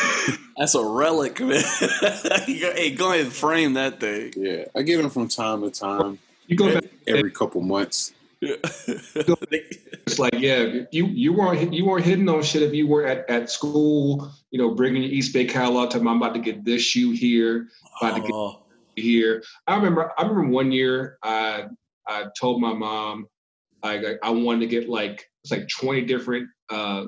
That's 0.58 0.74
a 0.74 0.84
relic, 0.84 1.40
man. 1.40 1.64
hey, 2.46 2.94
go 2.94 3.10
ahead 3.10 3.24
and 3.24 3.32
frame 3.32 3.72
that 3.72 3.98
thing. 3.98 4.32
Yeah, 4.36 4.66
I 4.76 4.82
get 4.82 5.00
them 5.00 5.10
from 5.10 5.26
time 5.26 5.62
to 5.62 5.70
time, 5.70 6.18
you 6.46 6.56
go 6.56 6.72
back 6.72 6.84
every 7.08 7.30
couple 7.32 7.62
months. 7.62 8.12
It's 10.04 10.18
like, 10.18 10.34
yeah, 10.36 10.80
you 10.90 11.06
you 11.06 11.32
weren't 11.32 11.72
you 11.72 11.86
weren't 11.86 12.04
hitting 12.04 12.28
on 12.28 12.42
shit 12.42 12.62
if 12.62 12.74
you 12.74 12.88
were 12.88 13.06
at, 13.06 13.28
at 13.30 13.48
school, 13.48 14.30
you 14.50 14.58
know, 14.58 14.74
bringing 14.74 15.02
your 15.02 15.12
Eastbay 15.12 15.48
catalog 15.48 15.90
to 15.90 15.98
I'm 15.98 16.08
about 16.08 16.34
to 16.34 16.40
get 16.40 16.64
this 16.64 16.82
shoe 16.82 17.12
here, 17.12 17.68
about 18.00 18.16
to 18.16 18.20
get 18.20 18.32
Oh, 18.32 18.62
here. 18.96 19.44
I 19.68 19.76
remember 19.76 20.12
I 20.18 20.22
remember 20.22 20.48
one 20.50 20.72
year 20.72 21.18
I 21.22 21.66
I 22.06 22.26
told 22.38 22.60
my 22.60 22.72
mom 22.72 23.28
I 23.82 24.16
I 24.22 24.30
wanted 24.30 24.60
to 24.60 24.66
get 24.66 24.88
like 24.88 25.30
it's 25.44 25.52
like 25.52 25.68
20 25.68 26.02
different 26.02 26.48
uh, 26.68 27.06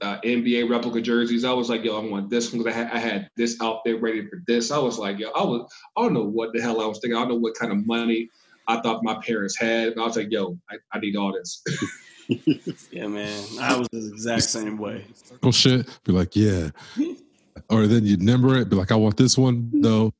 uh, 0.00 0.20
NBA 0.20 0.70
replica 0.70 1.00
jerseys. 1.00 1.44
I 1.44 1.52
was 1.52 1.68
like, 1.68 1.84
yo, 1.84 2.00
I 2.00 2.08
want 2.08 2.30
this 2.30 2.52
one 2.52 2.62
because 2.62 2.76
I 2.76 2.78
had, 2.78 2.92
I 2.92 2.98
had 2.98 3.30
this 3.36 3.60
outfit 3.60 4.00
ready 4.00 4.26
for 4.26 4.42
this. 4.46 4.70
I 4.70 4.78
was 4.78 4.98
like, 4.98 5.18
yo, 5.18 5.30
I 5.30 5.42
was 5.42 5.70
I 5.96 6.02
don't 6.02 6.14
know 6.14 6.24
what 6.24 6.52
the 6.52 6.62
hell 6.62 6.80
I 6.80 6.86
was 6.86 7.00
thinking. 7.00 7.16
I 7.16 7.20
don't 7.20 7.30
know 7.30 7.36
what 7.36 7.54
kind 7.56 7.72
of 7.72 7.86
money 7.86 8.30
I 8.68 8.80
thought 8.82 9.02
my 9.02 9.14
parents 9.14 9.56
had. 9.56 9.88
And 9.88 10.00
I 10.00 10.04
was 10.04 10.16
like, 10.16 10.30
yo, 10.30 10.58
I, 10.70 10.76
I 10.92 11.00
need 11.00 11.16
all 11.16 11.32
this. 11.32 11.64
yeah, 12.92 13.06
man. 13.06 13.42
I 13.60 13.76
was 13.76 13.88
the 13.90 14.10
exact 14.12 14.42
same 14.42 14.76
way. 14.76 15.06
Circle 15.14 15.52
shit. 15.52 16.00
Be 16.04 16.12
like, 16.12 16.36
yeah. 16.36 16.68
Or 17.70 17.86
then 17.86 18.04
you'd 18.04 18.22
number 18.22 18.56
it. 18.58 18.68
Be 18.68 18.76
like, 18.76 18.92
I 18.92 18.96
want 18.96 19.16
this 19.16 19.38
one. 19.38 19.70
No. 19.72 20.12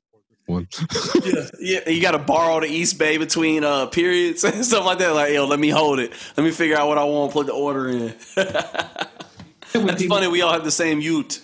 One. 0.46 0.66
Yeah, 1.24 1.48
yeah. 1.60 1.88
You 1.90 2.00
got 2.00 2.12
to 2.12 2.18
borrow 2.18 2.60
the 2.60 2.68
Eastbay 2.68 3.18
between 3.18 3.64
uh, 3.64 3.86
periods 3.86 4.44
and 4.44 4.64
stuff 4.64 4.86
like 4.86 4.98
that. 4.98 5.10
Like, 5.10 5.34
yo, 5.34 5.46
let 5.46 5.60
me 5.60 5.68
hold 5.68 5.98
it. 5.98 6.12
Let 6.38 6.44
me 6.44 6.50
figure 6.50 6.76
out 6.76 6.88
what 6.88 6.96
I 6.96 7.04
want. 7.04 7.32
Put 7.32 7.46
the 7.46 7.52
order 7.52 7.90
in. 7.90 8.14
That's 8.34 10.04
funny. 10.06 10.28
We 10.28 10.40
all 10.40 10.52
have 10.52 10.64
the 10.64 10.70
same 10.70 11.02
Ute. 11.02 11.42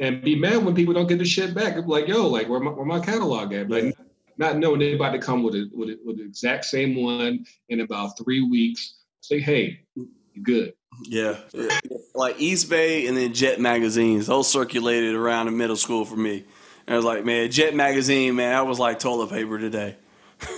and 0.00 0.22
be 0.22 0.34
mad 0.34 0.64
when 0.64 0.74
people 0.74 0.92
don't 0.92 1.06
get 1.06 1.18
the 1.18 1.24
shit 1.24 1.54
back. 1.54 1.76
It's 1.76 1.86
like, 1.86 2.08
yo, 2.08 2.26
like 2.26 2.48
where 2.48 2.58
my, 2.58 2.72
where 2.72 2.84
my 2.84 2.98
catalog 2.98 3.52
at? 3.52 3.70
Like 3.70 3.96
not 4.38 4.58
knowing 4.58 4.82
anybody 4.82 5.18
to 5.18 5.24
come 5.24 5.42
with 5.42 5.54
it 5.54 5.68
with, 5.72 5.90
it, 5.90 5.98
with 6.04 6.18
the 6.18 6.24
exact 6.24 6.64
same 6.64 7.00
one 7.00 7.44
in 7.68 7.80
about 7.80 8.18
three 8.18 8.42
weeks. 8.42 8.94
Say, 9.20 9.40
hey, 9.40 9.80
you 9.94 10.08
good. 10.42 10.74
Yeah. 11.04 11.36
yeah. 11.52 11.78
Like 12.14 12.38
Eastbay 12.38 13.08
and 13.08 13.16
then 13.16 13.32
Jet 13.32 13.60
magazines. 13.60 14.26
Those 14.26 14.50
circulated 14.50 15.14
around 15.14 15.48
in 15.48 15.56
middle 15.56 15.76
school 15.76 16.04
for 16.04 16.16
me. 16.16 16.44
And 16.86 16.94
I 16.94 16.96
was 16.96 17.04
like, 17.04 17.24
man, 17.24 17.50
Jet 17.50 17.74
magazine, 17.74 18.36
man, 18.36 18.52
that 18.52 18.66
was 18.66 18.78
like 18.78 18.98
toilet 18.98 19.30
paper 19.30 19.58
today. 19.58 19.96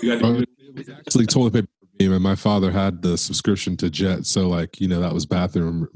You 0.02 0.18
got 0.18 0.28
Uh, 0.28 0.40
to 0.40 0.46
Actually, 1.06 1.26
toilet 1.26 1.52
paper 1.54 1.68
for 1.80 2.04
me, 2.04 2.14
And 2.14 2.22
my 2.22 2.34
father 2.34 2.70
had 2.70 3.02
the 3.02 3.16
subscription 3.16 3.76
to 3.78 3.90
Jet, 3.90 4.26
so 4.26 4.48
like 4.48 4.80
you 4.80 4.88
know 4.88 5.00
that 5.00 5.12
was 5.12 5.26
bathroom 5.26 5.88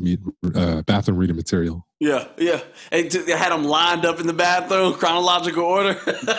uh, 0.55 0.83
bathroom 0.83 1.19
reading 1.19 1.37
material. 1.37 1.87
Yeah, 2.05 2.27
yeah. 2.37 2.61
And 2.91 3.09
t- 3.11 3.19
they 3.19 3.31
had 3.37 3.53
them 3.53 3.63
lined 3.65 4.05
up 4.05 4.19
in 4.19 4.27
the 4.27 4.33
bathroom, 4.33 4.95
chronological 4.95 5.63
order. 5.65 5.97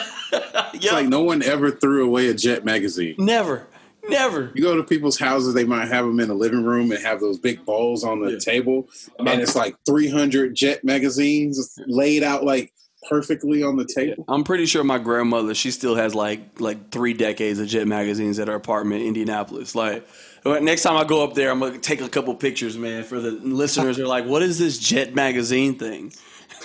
It's 0.75 0.91
like 0.91 1.07
no 1.07 1.21
one 1.23 1.43
ever 1.43 1.69
threw 1.71 2.03
away 2.05 2.27
a 2.27 2.33
Jet 2.33 2.65
magazine. 2.65 3.15
Never, 3.19 3.67
never. 4.09 4.51
You 4.55 4.63
go 4.63 4.75
to 4.75 4.83
people's 4.83 5.17
houses, 5.19 5.53
they 5.53 5.63
might 5.63 5.87
have 5.89 6.05
them 6.05 6.19
in 6.19 6.27
the 6.27 6.33
living 6.33 6.63
room 6.65 6.91
and 6.91 7.01
have 7.03 7.19
those 7.19 7.37
big 7.37 7.63
bowls 7.63 8.03
on 8.03 8.19
the 8.19 8.31
Yeah. 8.31 8.39
table, 8.39 8.89
and 9.19 9.39
it's 9.41 9.55
like 9.55 9.75
300 9.85 10.55
Jet 10.55 10.83
magazines 10.83 11.77
laid 11.87 12.23
out 12.23 12.43
like 12.43 12.73
perfectly 13.07 13.61
on 13.63 13.77
the 13.77 13.85
table. 13.85 14.25
I'm 14.27 14.43
pretty 14.43 14.65
sure 14.65 14.83
my 14.83 14.97
grandmother, 14.97 15.53
she 15.53 15.69
still 15.71 15.95
has 15.95 16.15
like 16.15 16.59
like 16.59 16.91
three 16.91 17.13
decades 17.13 17.59
of 17.59 17.67
Jet 17.67 17.87
magazines 17.87 18.39
at 18.39 18.47
her 18.47 18.55
apartment 18.55 19.01
in 19.03 19.09
Indianapolis. 19.09 19.75
Like 19.75 20.05
next 20.45 20.83
time 20.83 20.97
I 20.97 21.03
go 21.03 21.23
up 21.23 21.33
there, 21.33 21.51
I'm 21.51 21.59
gonna 21.59 21.77
take 21.77 22.01
a 22.01 22.09
couple 22.09 22.35
pictures, 22.35 22.77
man, 22.77 23.03
for 23.03 23.19
the 23.19 23.31
listeners. 23.31 23.99
Are 23.99 24.07
like, 24.07 24.25
what 24.25 24.43
is 24.43 24.59
this 24.59 24.77
Jet 24.77 25.13
magazine 25.13 25.75
thing? 25.77 26.13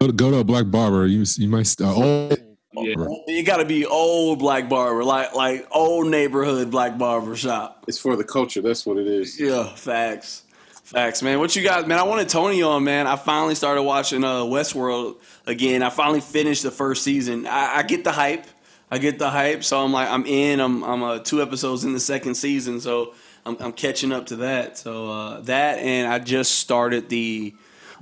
Go 0.00 0.08
to, 0.08 0.12
go 0.12 0.30
to 0.30 0.38
a 0.38 0.44
black 0.44 0.70
barber. 0.70 1.06
You 1.06 1.24
you 1.36 1.48
might 1.48 1.72
uh, 1.80 1.94
oh, 1.96 2.36
Yeah. 2.74 3.06
You 3.28 3.42
got 3.44 3.58
to 3.58 3.64
be 3.64 3.86
old 3.86 4.40
black 4.40 4.68
barber, 4.68 5.04
like 5.04 5.34
like 5.34 5.66
old 5.70 6.08
neighborhood 6.08 6.70
black 6.70 6.98
barber 6.98 7.36
shop. 7.36 7.84
It's 7.86 7.98
for 7.98 8.16
the 8.16 8.24
culture. 8.24 8.60
That's 8.60 8.84
what 8.84 8.98
it 8.98 9.06
is. 9.06 9.38
Yeah, 9.38 9.72
facts. 9.74 10.42
Facts, 10.82 11.22
man. 11.22 11.38
What 11.38 11.56
you 11.56 11.62
got, 11.62 11.88
man? 11.88 11.98
I 11.98 12.02
wanted 12.02 12.28
Tony 12.28 12.62
on, 12.62 12.84
man. 12.84 13.06
I 13.06 13.16
finally 13.16 13.54
started 13.54 13.82
watching 13.84 14.22
uh, 14.22 14.42
Westworld 14.42 15.16
again. 15.46 15.82
I 15.82 15.88
finally 15.88 16.20
finished 16.20 16.62
the 16.62 16.70
first 16.70 17.02
season. 17.02 17.46
I, 17.46 17.76
I 17.76 17.82
get 17.84 18.04
the 18.04 18.12
hype. 18.12 18.46
I 18.94 18.98
get 18.98 19.18
the 19.18 19.28
hype. 19.28 19.64
So 19.64 19.82
I'm 19.82 19.92
like, 19.92 20.08
I'm 20.08 20.24
in. 20.24 20.60
I'm 20.60 20.84
I'm 20.84 21.02
uh, 21.02 21.18
two 21.18 21.42
episodes 21.42 21.82
in 21.82 21.92
the 21.94 21.98
second 22.00 22.36
season, 22.36 22.80
so 22.80 23.12
I'm, 23.44 23.56
I'm 23.58 23.72
catching 23.72 24.12
up 24.12 24.26
to 24.26 24.36
that. 24.36 24.78
So 24.78 25.10
uh, 25.10 25.40
that, 25.40 25.78
and 25.80 26.06
I 26.06 26.20
just 26.20 26.60
started 26.60 27.08
the 27.08 27.56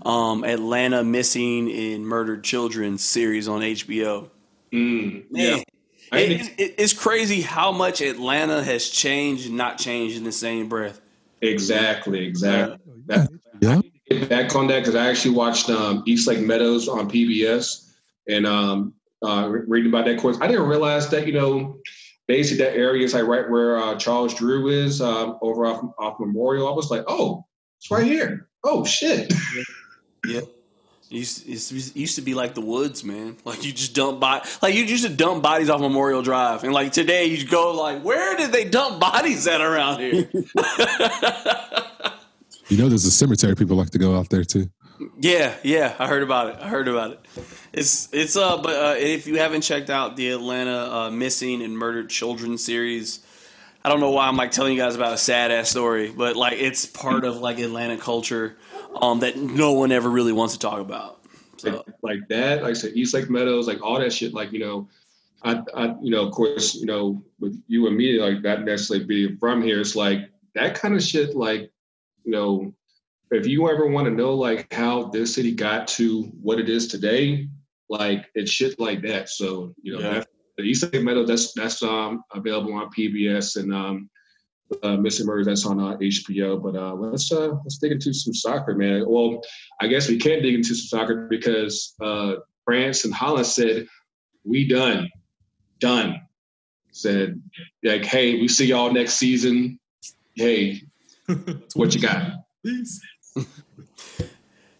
um, 0.05 0.45
Atlanta 0.45 1.03
Missing 1.03 1.71
and 1.73 2.07
Murdered 2.07 2.45
Children 2.45 2.99
series 2.99 3.49
on 3.49 3.63
HBO. 3.63 4.29
Mm, 4.71 5.31
Man, 5.31 5.59
yeah. 5.59 5.63
I 6.13 6.19
it- 6.19 6.55
it- 6.59 6.75
it's 6.77 6.93
crazy 6.93 7.41
how 7.41 7.73
much 7.73 8.03
Atlanta 8.03 8.63
has 8.63 8.91
changed 8.91 9.47
and 9.47 9.57
not 9.57 9.79
changed 9.79 10.19
in 10.19 10.25
the 10.25 10.33
same 10.33 10.69
breath. 10.69 11.01
Exactly, 11.41 12.23
exactly. 12.27 12.77
That, 13.07 13.31
yeah. 13.61 13.81
get 14.11 14.29
back 14.29 14.55
on 14.55 14.67
that 14.67 14.81
because 14.81 14.95
I 14.95 15.09
actually 15.09 15.35
watched 15.37 15.71
um, 15.71 16.03
East 16.07 16.29
Lake 16.29 16.41
Meadows 16.41 16.87
on 16.87 17.11
PBS 17.11 17.93
and 18.29 18.47
um, 18.47 18.93
uh, 19.23 19.49
reading 19.49 19.91
about 19.91 20.07
that 20.07 20.19
course. 20.19 20.39
I 20.41 20.47
didn't 20.47 20.67
realize 20.69 21.09
that 21.11 21.27
you 21.27 21.33
know 21.33 21.79
basically 22.27 22.65
that 22.65 22.75
area 22.75 23.05
is 23.05 23.15
like 23.15 23.27
right 23.27 23.49
where 23.49 23.79
uh, 23.79 23.97
Charles 23.97 24.35
Drew 24.35 24.69
is 24.69 25.01
um, 25.01 25.39
over 25.43 25.67
off, 25.67 25.85
off 25.99 26.21
Memorial. 26.21 26.69
I 26.69 26.73
was 26.73 26.91
like, 26.91 27.05
oh, 27.07 27.45
it's 27.79 27.91
right 27.91 28.05
here. 28.05 28.49
Oh 28.65 28.85
shit. 28.85 29.33
Yeah. 30.25 30.39
It 30.39 31.17
used, 31.17 31.49
it 31.49 31.97
used 31.97 32.15
to 32.15 32.23
be 32.23 32.35
like 32.35 32.55
the 32.55 32.61
woods, 32.61 33.03
man. 33.03 33.37
Like 33.45 33.65
you 33.65 33.73
just 33.73 33.93
dump 33.93 34.21
body, 34.21 34.49
like 34.63 34.73
you 34.73 34.85
used 34.85 35.05
to 35.05 35.13
dump 35.13 35.43
bodies 35.43 35.69
off 35.69 35.81
Memorial 35.81 36.23
Drive, 36.23 36.63
and 36.63 36.73
like 36.73 36.93
today 36.93 37.25
you 37.25 37.45
go 37.45 37.73
like, 37.73 38.05
where 38.05 38.37
did 38.37 38.53
they 38.53 38.65
dump 38.65 39.01
bodies 39.01 39.49
at 39.49 39.61
around 39.61 39.99
here? 39.99 40.31
You 42.73 42.79
know, 42.79 42.89
there's 42.89 43.05
a 43.05 43.11
cemetery. 43.11 43.55
People 43.55 43.77
like 43.77 43.91
to 43.91 43.99
go 43.99 44.19
out 44.19 44.31
there 44.31 44.45
too. 44.45 44.71
Yeah, 45.19 45.55
yeah, 45.63 45.95
I 45.99 46.07
heard 46.07 46.23
about 46.23 46.51
it. 46.51 46.57
I 46.61 46.69
heard 46.69 46.89
about 46.89 47.13
it. 47.13 47.21
It's 47.73 48.09
it's 48.13 48.37
uh, 48.37 48.59
but 48.59 48.75
uh, 48.75 48.95
if 48.99 49.27
you 49.27 49.39
haven't 49.39 49.63
checked 49.63 49.91
out 49.91 50.17
the 50.17 50.31
Atlanta 50.31 50.93
uh, 50.93 51.11
missing 51.11 51.63
and 51.63 51.77
murdered 51.77 52.11
children 52.11 52.59
series, 52.59 53.21
I 53.85 53.89
don't 53.89 54.01
know 54.01 54.11
why 54.11 54.29
I'm 54.29 54.37
like 54.37 54.51
telling 54.51 54.75
you 54.75 54.81
guys 54.81 54.95
about 54.95 55.13
a 55.13 55.19
sad 55.19 55.51
ass 55.51 55.71
story, 55.71 56.11
but 56.11 56.37
like 56.37 56.55
it's 56.55 56.87
part 56.87 57.25
of 57.25 57.39
like 57.39 57.59
Atlanta 57.59 57.97
culture 57.97 58.57
um, 59.01 59.21
that 59.21 59.37
no 59.37 59.73
one 59.73 59.93
ever 59.93 60.09
really 60.09 60.33
wants 60.33 60.55
to 60.55 60.61
talk 60.61 60.81
about. 60.81 61.21
like, 61.65 61.75
So 61.75 61.85
like 62.03 62.29
that. 62.29 62.63
Like 62.63 62.71
I 62.71 62.75
said, 62.75 62.93
East 62.95 63.15
Lake 63.15 63.31
Meadows, 63.31 63.67
like 63.67 63.83
all 63.83 63.99
that 63.99 64.13
shit. 64.13 64.35
Like 64.35 64.53
you 64.53 64.59
know, 64.59 64.89
I, 65.45 65.63
I, 65.75 65.95
you 66.01 66.11
know, 66.11 66.27
of 66.27 66.33
course, 66.33 66.75
you 66.75 66.87
know, 66.87 67.23
with 67.41 67.61
you 67.67 67.87
and 67.87 67.97
me, 67.97 68.21
like 68.21 68.43
not 68.43 68.65
necessarily 68.65 69.05
being 69.05 69.37
from 69.39 69.63
here, 69.63 69.81
it's 69.81 69.97
like 69.97 70.31
that 70.55 70.75
kind 70.75 70.95
of 70.95 71.03
shit. 71.03 71.35
Like, 71.35 71.71
you 72.25 72.33
know, 72.33 72.75
if 73.33 73.47
you 73.47 73.69
ever 73.69 73.87
want 73.87 74.07
to 74.07 74.11
know 74.11 74.35
like 74.35 74.73
how 74.73 75.05
this 75.09 75.35
city 75.35 75.53
got 75.53 75.89
to 75.89 76.23
what 76.43 76.59
it 76.59 76.69
is 76.69 76.87
today, 76.89 77.49
like 77.89 78.27
it's 78.35 78.51
shit 78.51 78.79
like 78.79 79.03
that. 79.03 79.29
So 79.29 79.75
you 79.83 79.95
know, 79.95 80.01
Yeah. 80.01 80.25
the 80.59 80.65
East 80.65 80.83
Lake 80.93 81.03
Meadows, 81.03 81.29
that's 81.29 81.53
that's 81.55 81.83
um 81.83 82.23
available 82.35 82.73
on 82.75 82.91
PBS 82.91 83.57
and 83.57 83.73
um. 83.75 84.09
Uh, 84.83 84.97
Missing 84.97 85.27
Murders 85.27 85.45
that's 85.45 85.67
on 85.67 85.79
uh, 85.79 85.99
HBO, 85.99 86.59
but 86.63 86.75
uh, 86.75 86.95
let's 86.95 87.31
uh, 87.31 87.51
let's 87.63 87.77
dig 87.77 87.93
into 87.93 88.15
some 88.15 88.33
soccer, 88.33 88.75
man. 88.75 89.05
Well, 89.07 89.43
I 89.83 89.87
guess 89.87 90.09
we 90.09 90.17
can't 90.17 90.43
dig 90.43 90.55
into 90.55 90.75
some 90.75 90.99
soccer 90.99 91.27
because 91.29 91.95
uh, 92.01 92.37
France 92.65 93.05
and 93.05 93.13
Holland 93.13 93.45
said, 93.47 93.87
"We 94.45 94.67
done, 94.67 95.11
done." 95.79 96.23
Said 96.91 97.43
like, 97.85 98.07
"Hey, 98.07 98.41
we 98.41 98.49
see 98.49 98.65
y'all 98.65 98.91
next 98.91 99.17
season. 99.17 99.79
Hey, 100.37 100.81
what 101.75 101.95
you 101.95 102.01
got?" 102.01 102.33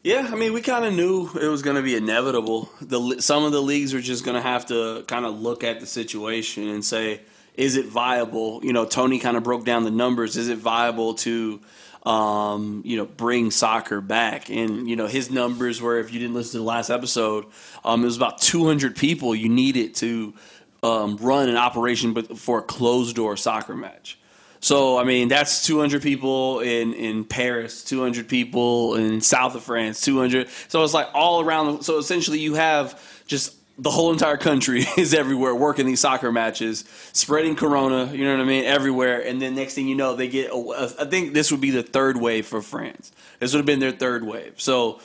Yeah, 0.05 0.29
I 0.33 0.35
mean, 0.35 0.53
we 0.53 0.63
kind 0.63 0.85
of 0.85 0.95
knew 0.95 1.31
it 1.41 1.47
was 1.47 1.63
going 1.63 1.77
to 1.77 1.83
be 1.83 1.95
inevitable. 1.95 2.69
The 2.81 3.21
some 3.21 3.45
of 3.45 3.53
the 3.53 3.63
leagues 3.63 3.95
are 3.95 4.01
just 4.01 4.25
going 4.25 4.35
to 4.35 4.41
have 4.41 4.67
to 4.67 5.05
kind 5.07 5.25
of 5.25 5.41
look 5.41 5.63
at 5.63 5.79
the 5.79 5.87
situation 5.87 6.69
and 6.69 6.85
say, 6.85 7.21
is 7.55 7.77
it 7.77 7.87
viable? 7.87 8.61
You 8.65 8.73
know, 8.73 8.85
Tony 8.85 9.21
kind 9.21 9.37
of 9.37 9.45
broke 9.45 9.65
down 9.65 9.85
the 9.85 9.93
numbers. 9.93 10.37
Is 10.37 10.49
it 10.49 10.59
viable 10.59 11.15
to, 11.15 11.61
um, 12.03 12.83
you 12.85 12.97
know, 12.97 13.05
bring 13.05 13.53
soccer 13.53 14.01
back? 14.01 14.51
And 14.51 14.91
you 14.91 14.97
know, 14.97 15.07
his 15.07 15.31
numbers 15.31 15.81
were, 15.81 16.01
if 16.01 16.13
you 16.13 16.19
didn't 16.19 16.35
listen 16.35 16.53
to 16.53 16.59
the 16.59 16.65
last 16.65 16.91
episode, 16.91 17.47
um, 17.85 18.03
it 18.03 18.07
was 18.07 18.17
about 18.17 18.39
200 18.39 18.97
people 18.97 19.37
you 19.37 19.49
needed 19.49 19.95
to 19.97 20.35
um, 20.83 21.17
run 21.19 21.49
an 21.49 21.57
operation, 21.57 22.21
for 22.35 22.59
a 22.59 22.63
closed 22.63 23.15
door 23.15 23.37
soccer 23.37 23.77
match. 23.77 24.19
So 24.63 24.97
I 24.97 25.03
mean, 25.03 25.27
that's 25.27 25.67
200 25.67 26.03
people 26.03 26.61
in 26.61 26.95
in 26.95 27.25
Paris, 27.25 27.83
200 27.83 28.29
people 28.29 28.95
in 28.95 29.21
south 29.21 29.57
of 29.57 29.65
France, 29.65 30.01
200. 30.01 30.49
So 30.69 30.83
it's 30.85 30.95
like 30.95 31.09
all 31.13 31.41
around. 31.41 31.83
So 31.83 31.99
essentially, 31.99 32.39
you 32.39 32.55
have 32.55 32.99
just 33.27 33.57
the 33.77 33.91
whole 33.91 34.13
entire 34.13 34.37
country 34.37 34.85
is 34.97 35.15
everywhere 35.15 35.53
working 35.53 35.85
these 35.85 35.99
soccer 35.99 36.31
matches, 36.31 36.85
spreading 37.13 37.57
corona. 37.57 38.13
You 38.15 38.25
know 38.25 38.37
what 38.37 38.41
I 38.41 38.45
mean? 38.45 38.65
Everywhere, 38.65 39.21
and 39.27 39.43
then 39.43 39.57
next 39.57 39.75
thing 39.75 39.89
you 39.89 39.97
know, 39.97 40.15
they 40.15 40.29
get. 40.29 40.53
I 40.53 41.07
think 41.07 41.35
this 41.35 41.51
would 41.51 41.61
be 41.61 41.71
the 41.71 41.83
third 41.83 42.17
wave 42.17 42.47
for 42.47 42.63
France. 42.63 43.11
This 43.41 43.53
would 43.53 43.59
have 43.59 43.67
been 43.67 43.81
their 43.81 43.91
third 43.91 44.23
wave. 44.23 44.61
So, 44.61 45.01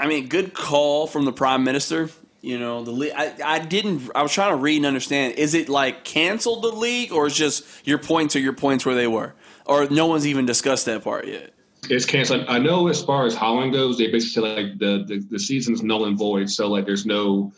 I 0.00 0.06
mean, 0.06 0.28
good 0.28 0.54
call 0.54 1.06
from 1.06 1.26
the 1.26 1.32
prime 1.32 1.62
minister. 1.62 2.08
You 2.44 2.58
know, 2.58 2.84
the 2.84 2.90
league. 2.90 3.12
I, 3.16 3.34
I 3.42 3.58
didn't. 3.58 4.10
I 4.14 4.22
was 4.22 4.30
trying 4.30 4.50
to 4.50 4.56
read 4.56 4.76
and 4.76 4.84
understand. 4.84 5.34
Is 5.38 5.54
it 5.54 5.70
like 5.70 6.04
canceled 6.04 6.62
the 6.62 6.68
league, 6.68 7.10
or 7.10 7.26
is 7.26 7.34
just 7.34 7.64
your 7.86 7.96
points 7.96 8.36
are 8.36 8.40
your 8.40 8.52
points 8.52 8.84
where 8.84 8.94
they 8.94 9.06
were, 9.06 9.34
or 9.64 9.88
no 9.88 10.04
one's 10.06 10.26
even 10.26 10.44
discussed 10.44 10.84
that 10.84 11.02
part 11.02 11.26
yet? 11.26 11.54
It's 11.88 12.04
canceled. 12.04 12.44
I 12.46 12.58
know 12.58 12.88
as 12.88 13.02
far 13.02 13.24
as 13.24 13.34
Holland 13.34 13.72
goes, 13.72 13.96
they 13.96 14.10
basically 14.10 14.50
say 14.50 14.62
like 14.62 14.78
the, 14.78 15.04
the 15.06 15.26
the 15.30 15.38
season's 15.38 15.82
null 15.82 16.04
and 16.04 16.18
void. 16.18 16.50
So 16.50 16.68
like, 16.68 16.84
there's 16.84 17.06
no 17.06 17.50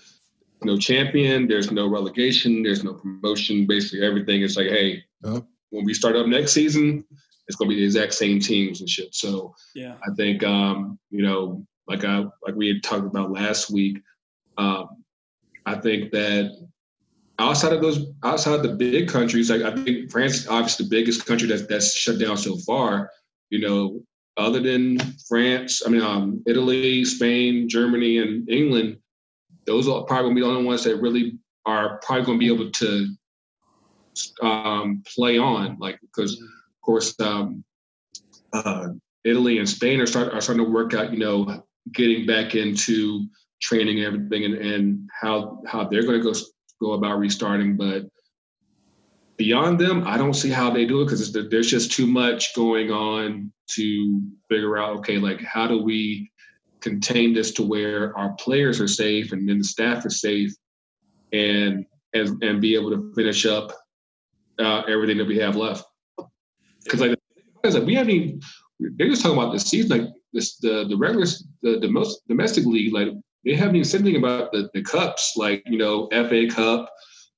no 0.62 0.76
champion, 0.76 1.48
there's 1.48 1.72
no 1.72 1.88
relegation, 1.88 2.62
there's 2.62 2.84
no 2.84 2.94
promotion. 2.94 3.66
Basically, 3.66 4.06
everything 4.06 4.42
is 4.42 4.56
like, 4.56 4.68
hey, 4.68 5.02
Yep. 5.24 5.44
when 5.70 5.84
we 5.84 5.94
start 5.94 6.14
up 6.14 6.26
next 6.28 6.52
season, 6.52 7.04
it's 7.48 7.56
going 7.56 7.68
to 7.68 7.74
be 7.74 7.80
the 7.80 7.84
exact 7.86 8.14
same 8.14 8.38
teams 8.38 8.80
and 8.80 8.88
shit. 8.88 9.12
So 9.16 9.52
Yeah. 9.74 9.96
I 10.08 10.14
think 10.14 10.44
um, 10.44 10.96
you 11.10 11.22
know, 11.22 11.66
like 11.88 12.04
I 12.04 12.18
like 12.44 12.54
we 12.54 12.68
had 12.68 12.84
talked 12.84 13.04
about 13.06 13.32
last 13.32 13.68
week. 13.70 13.98
Um, 14.58 15.02
I 15.64 15.76
think 15.76 16.12
that 16.12 16.56
outside 17.38 17.72
of 17.72 17.82
those, 17.82 18.06
outside 18.22 18.62
the 18.62 18.74
big 18.74 19.08
countries, 19.08 19.50
like 19.50 19.62
I 19.62 19.74
think 19.74 20.10
France 20.10 20.34
is 20.34 20.48
obviously 20.48 20.84
the 20.84 20.90
biggest 20.90 21.26
country 21.26 21.48
that's 21.48 21.66
that's 21.66 21.94
shut 21.94 22.18
down 22.18 22.36
so 22.36 22.56
far. 22.58 23.10
You 23.50 23.60
know, 23.60 24.02
other 24.36 24.60
than 24.60 24.98
France, 25.28 25.82
I 25.84 25.90
mean, 25.90 26.02
um, 26.02 26.42
Italy, 26.46 27.04
Spain, 27.04 27.68
Germany, 27.68 28.18
and 28.18 28.48
England, 28.48 28.98
those 29.66 29.88
are 29.88 30.04
probably 30.04 30.30
to 30.30 30.34
be 30.34 30.40
the 30.40 30.46
only 30.46 30.64
ones 30.64 30.84
that 30.84 30.96
really 30.96 31.38
are 31.64 31.98
probably 31.98 32.24
going 32.24 32.38
to 32.38 32.46
be 32.46 32.54
able 32.54 32.70
to 32.70 33.16
um, 34.42 35.02
play 35.14 35.38
on, 35.38 35.76
like 35.78 35.98
because 36.00 36.34
of 36.34 36.48
course 36.82 37.18
um, 37.20 37.64
uh, 38.52 38.88
Italy 39.24 39.58
and 39.58 39.68
Spain 39.68 40.00
are, 40.00 40.06
start, 40.06 40.32
are 40.32 40.40
starting 40.40 40.64
to 40.64 40.70
work 40.70 40.94
out, 40.94 41.12
you 41.12 41.18
know, 41.18 41.64
getting 41.92 42.26
back 42.26 42.54
into 42.54 43.26
training 43.60 44.02
and 44.02 44.06
everything, 44.06 44.44
and, 44.44 44.54
and 44.54 45.10
how 45.20 45.62
how 45.66 45.84
they're 45.84 46.02
going 46.02 46.22
to 46.22 46.32
go 46.32 46.38
go 46.80 46.92
about 46.92 47.18
restarting. 47.18 47.76
But 47.76 48.04
beyond 49.36 49.78
them, 49.78 50.04
I 50.06 50.16
don't 50.16 50.34
see 50.34 50.50
how 50.50 50.70
they 50.70 50.86
do 50.86 51.02
it 51.02 51.06
because 51.06 51.32
there's 51.32 51.70
just 51.70 51.92
too 51.92 52.06
much 52.06 52.54
going 52.54 52.90
on 52.90 53.52
to 53.72 54.22
figure 54.48 54.78
out. 54.78 54.98
Okay, 54.98 55.18
like 55.18 55.42
how 55.42 55.66
do 55.66 55.82
we 55.82 56.30
contain 56.80 57.34
this 57.34 57.52
to 57.52 57.62
where 57.62 58.16
our 58.16 58.34
players 58.34 58.80
are 58.80 58.88
safe 58.88 59.32
and 59.32 59.48
then 59.48 59.58
the 59.58 59.64
staff 59.64 60.06
is 60.06 60.20
safe, 60.20 60.52
and 61.32 61.84
and 62.14 62.42
and 62.42 62.60
be 62.60 62.74
able 62.74 62.90
to 62.90 63.12
finish 63.14 63.46
up 63.46 63.72
uh, 64.58 64.82
everything 64.88 65.18
that 65.18 65.26
we 65.26 65.38
have 65.38 65.56
left. 65.56 65.84
Because 66.84 67.00
like, 67.00 67.18
like 67.64 67.84
we 67.84 67.94
haven't 67.94 68.12
even, 68.12 68.40
they're 68.78 69.08
just 69.08 69.22
talking 69.22 69.38
about 69.38 69.52
the 69.52 69.58
season, 69.58 69.98
like 69.98 70.08
this 70.32 70.56
the 70.58 70.86
the 70.88 70.96
regular 70.96 71.26
the, 71.62 71.78
the 71.80 71.88
most 71.88 72.26
domestic 72.28 72.64
league, 72.64 72.92
like 72.92 73.08
they 73.44 73.54
haven't 73.54 73.76
even 73.76 73.84
said 73.84 74.00
anything 74.00 74.22
about 74.22 74.52
the, 74.52 74.68
the 74.74 74.82
cups, 74.82 75.34
like 75.36 75.62
you 75.66 75.78
know 75.78 76.08
FA 76.10 76.46
Cup, 76.48 76.90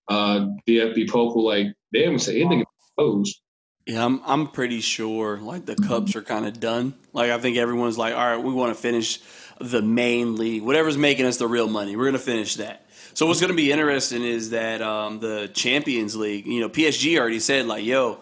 uh, 0.08 0.46
DFB 0.66 1.08
Pokal, 1.08 1.44
like 1.44 1.66
they 1.92 2.02
haven't 2.02 2.20
said 2.20 2.36
anything 2.36 2.62
about 2.62 2.66
those. 2.96 3.40
Yeah, 3.86 4.04
I'm 4.04 4.20
I'm 4.26 4.48
pretty 4.48 4.80
sure 4.80 5.38
like 5.38 5.64
the 5.64 5.74
cups 5.74 6.14
are 6.14 6.22
kind 6.22 6.46
of 6.46 6.60
done. 6.60 6.94
Like 7.12 7.30
I 7.30 7.38
think 7.38 7.56
everyone's 7.56 7.96
like, 7.96 8.14
all 8.14 8.20
right, 8.20 8.42
we 8.42 8.52
want 8.52 8.74
to 8.74 8.80
finish 8.80 9.18
the 9.60 9.82
main 9.82 10.36
league, 10.36 10.62
whatever's 10.62 10.98
making 10.98 11.26
us 11.26 11.38
the 11.38 11.48
real 11.48 11.68
money. 11.68 11.96
We're 11.96 12.04
gonna 12.04 12.18
finish 12.18 12.56
that. 12.56 12.86
So 13.14 13.26
what's 13.26 13.40
gonna 13.40 13.54
be 13.54 13.72
interesting 13.72 14.22
is 14.22 14.50
that 14.50 14.82
um, 14.82 15.20
the 15.20 15.50
Champions 15.54 16.14
League. 16.14 16.46
You 16.46 16.60
know, 16.60 16.68
PSG 16.68 17.18
already 17.18 17.40
said 17.40 17.66
like, 17.66 17.84
yo, 17.84 18.20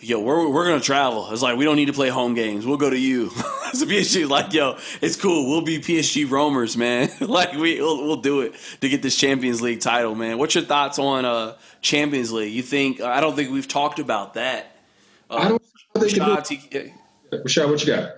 yo, 0.00 0.20
we're 0.20 0.48
we're 0.48 0.66
gonna 0.66 0.80
travel. 0.80 1.30
It's 1.30 1.42
like 1.42 1.56
we 1.56 1.64
don't 1.64 1.76
need 1.76 1.86
to 1.86 1.92
play 1.92 2.08
home 2.08 2.34
games. 2.34 2.66
We'll 2.66 2.76
go 2.76 2.90
to 2.90 2.98
you. 2.98 3.30
so 3.72 3.86
PSG 3.86 4.28
like, 4.28 4.52
yo, 4.52 4.76
it's 5.00 5.16
cool. 5.16 5.48
We'll 5.48 5.62
be 5.62 5.78
PSG 5.78 6.28
roamers, 6.30 6.76
man. 6.76 7.10
like 7.20 7.52
we 7.52 7.80
we'll, 7.80 8.04
we'll, 8.04 8.16
do 8.20 8.40
it 8.40 8.54
to 8.80 8.88
get 8.88 9.02
this 9.02 9.16
Champions 9.16 9.62
League 9.62 9.80
title, 9.80 10.14
man. 10.14 10.38
What's 10.38 10.54
your 10.54 10.64
thoughts 10.64 10.98
on 10.98 11.24
uh, 11.24 11.56
Champions 11.80 12.32
League? 12.32 12.52
You 12.52 12.62
think 12.62 13.00
I 13.00 13.20
don't 13.20 13.36
think 13.36 13.50
we've 13.50 13.68
talked 13.68 13.98
about 13.98 14.34
that. 14.34 14.76
Uh, 15.28 15.36
I 15.36 15.48
don't 15.48 15.62
think 15.94 16.12
Rashad, 16.12 16.92
Rashad, 17.32 17.68
what 17.68 17.80
you 17.84 17.94
got? 17.94 18.16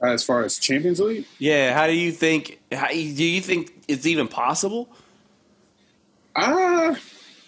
As 0.00 0.24
far 0.24 0.42
as 0.42 0.58
Champions 0.58 0.98
League, 0.98 1.26
yeah. 1.38 1.74
How 1.74 1.86
do 1.86 1.92
you 1.92 2.10
think? 2.10 2.60
How, 2.72 2.88
do 2.88 2.96
you 2.98 3.40
think 3.40 3.84
it's 3.86 4.06
even 4.06 4.26
possible? 4.26 4.88
Uh, 6.34 6.96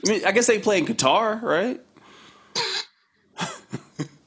I 0.06 0.10
mean, 0.10 0.24
I 0.24 0.32
guess 0.32 0.46
they 0.46 0.58
play 0.58 0.78
in 0.78 0.86
Qatar, 0.86 1.42
right? 1.42 1.80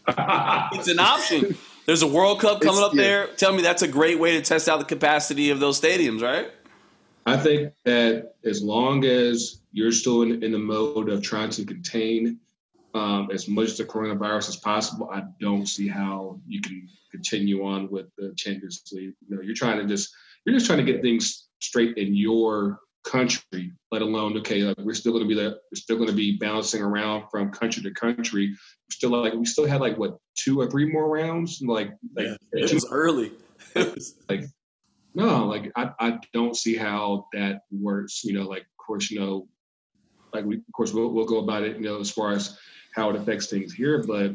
It's 0.08 0.88
an 0.88 1.00
option. 1.00 1.56
There's 1.86 2.02
a 2.02 2.08
World 2.08 2.42
Cup 2.42 2.62
coming 2.62 2.82
it's, 2.82 2.86
up 2.86 2.94
yeah. 2.94 3.02
there. 3.02 3.28
Tell 3.36 3.54
me 3.54 3.62
that's 3.62 3.82
a 3.82 3.88
great 3.88 4.20
way 4.20 4.34
to 4.34 4.42
test 4.42 4.68
out 4.68 4.80
the 4.80 4.86
capacity 4.86 5.50
of 5.52 5.60
those 5.60 5.80
stadiums, 5.80 6.22
right? 6.22 6.52
I 7.26 7.38
think 7.38 7.74
that 7.86 8.36
as 8.46 8.64
long 8.64 9.04
as 9.06 9.62
you're 9.72 9.92
still 9.92 10.22
in, 10.22 10.44
in 10.44 10.52
the 10.52 10.60
mode 10.60 11.10
of 11.10 11.22
trying 11.22 11.50
to 11.52 11.66
contain 11.66 12.40
um, 12.94 13.30
as 13.34 13.48
much 13.48 13.72
of 13.72 13.78
the 13.78 13.86
coronavirus 13.86 14.50
as 14.50 14.56
possible, 14.56 15.10
I 15.12 15.24
don't 15.40 15.66
see 15.66 15.88
how 15.88 16.40
you 16.48 16.62
can 16.62 16.88
continue 17.12 17.66
on 17.66 17.90
with 17.90 18.08
the 18.18 18.34
Champions 18.36 18.84
League. 18.92 19.14
You 19.28 19.36
know, 19.36 19.42
you're 19.42 19.56
trying 19.56 19.80
to 19.80 19.86
just 19.86 20.14
you're 20.46 20.56
just 20.56 20.66
trying 20.66 20.86
to 20.86 20.90
get 20.90 21.02
things 21.02 21.48
straight 21.60 21.98
in 21.98 22.16
your 22.16 22.80
country, 23.08 23.72
let 23.92 24.02
alone 24.02 24.38
okay, 24.38 24.64
like 24.64 24.78
we're 24.80 24.94
still 24.94 25.14
going 25.14 25.24
to 25.24 25.28
be 25.28 25.36
that 25.36 25.60
we're 25.72 25.76
still 25.76 25.98
going 25.98 26.10
to 26.10 26.16
be 26.16 26.38
bouncing 26.38 26.82
around 26.82 27.30
from 27.32 27.52
country 27.52 27.82
to 27.84 27.92
country. 27.92 28.48
We're 28.50 28.92
still 28.92 29.10
like 29.10 29.34
we 29.34 29.46
still 29.46 29.66
had 29.66 29.82
like 29.82 29.98
what 29.98 30.18
two 30.36 30.60
or 30.60 30.70
three 30.70 30.92
more 30.92 31.10
rounds, 31.10 31.62
like 31.66 31.92
like 32.16 32.28
yeah, 32.28 32.36
it 32.52 32.74
was 32.74 32.88
early. 32.92 33.32
like 34.30 34.44
no, 35.16 35.46
like 35.46 35.72
I, 35.76 35.92
I 36.00 36.20
don't 36.34 36.56
see 36.56 36.76
how 36.76 37.28
that 37.34 37.62
works. 37.72 38.24
You 38.24 38.34
know, 38.34 38.48
like 38.48 38.62
of 38.62 38.86
course 38.86 39.10
you 39.10 39.20
know, 39.20 39.48
like 40.34 40.46
we 40.46 40.58
of 40.58 40.74
course 40.76 40.94
we'll 40.94 41.12
we'll 41.12 41.26
go 41.26 41.40
about 41.40 41.64
it. 41.64 41.78
You 41.78 41.84
know, 41.84 42.00
as 42.00 42.12
far 42.12 42.34
as 42.34 42.58
how 42.94 43.10
it 43.10 43.16
affects 43.16 43.48
things 43.48 43.74
here. 43.74 44.04
But 44.06 44.34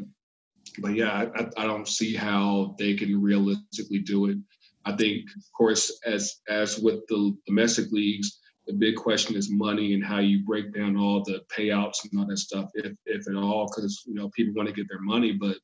but 0.79 0.95
yeah, 0.95 1.29
I, 1.35 1.47
I 1.57 1.65
don't 1.65 1.87
see 1.87 2.15
how 2.15 2.75
they 2.79 2.95
can 2.95 3.21
realistically 3.21 3.99
do 3.99 4.25
it. 4.27 4.37
I 4.85 4.95
think, 4.95 5.25
of 5.37 5.43
course, 5.55 5.99
as 6.05 6.41
as 6.49 6.79
with 6.79 7.05
the 7.07 7.35
domestic 7.45 7.91
leagues, 7.91 8.39
the 8.67 8.73
big 8.73 8.95
question 8.95 9.35
is 9.35 9.51
money 9.51 9.93
and 9.93 10.03
how 10.03 10.19
you 10.19 10.43
break 10.45 10.73
down 10.73 10.97
all 10.97 11.23
the 11.23 11.41
payouts 11.55 12.03
and 12.03 12.19
all 12.19 12.25
that 12.25 12.37
stuff, 12.37 12.69
if 12.73 12.93
if 13.05 13.27
at 13.27 13.35
all, 13.35 13.67
because 13.67 14.03
you 14.05 14.13
know 14.13 14.29
people 14.29 14.53
want 14.55 14.69
to 14.69 14.75
get 14.75 14.87
their 14.89 15.01
money, 15.01 15.33
but 15.33 15.57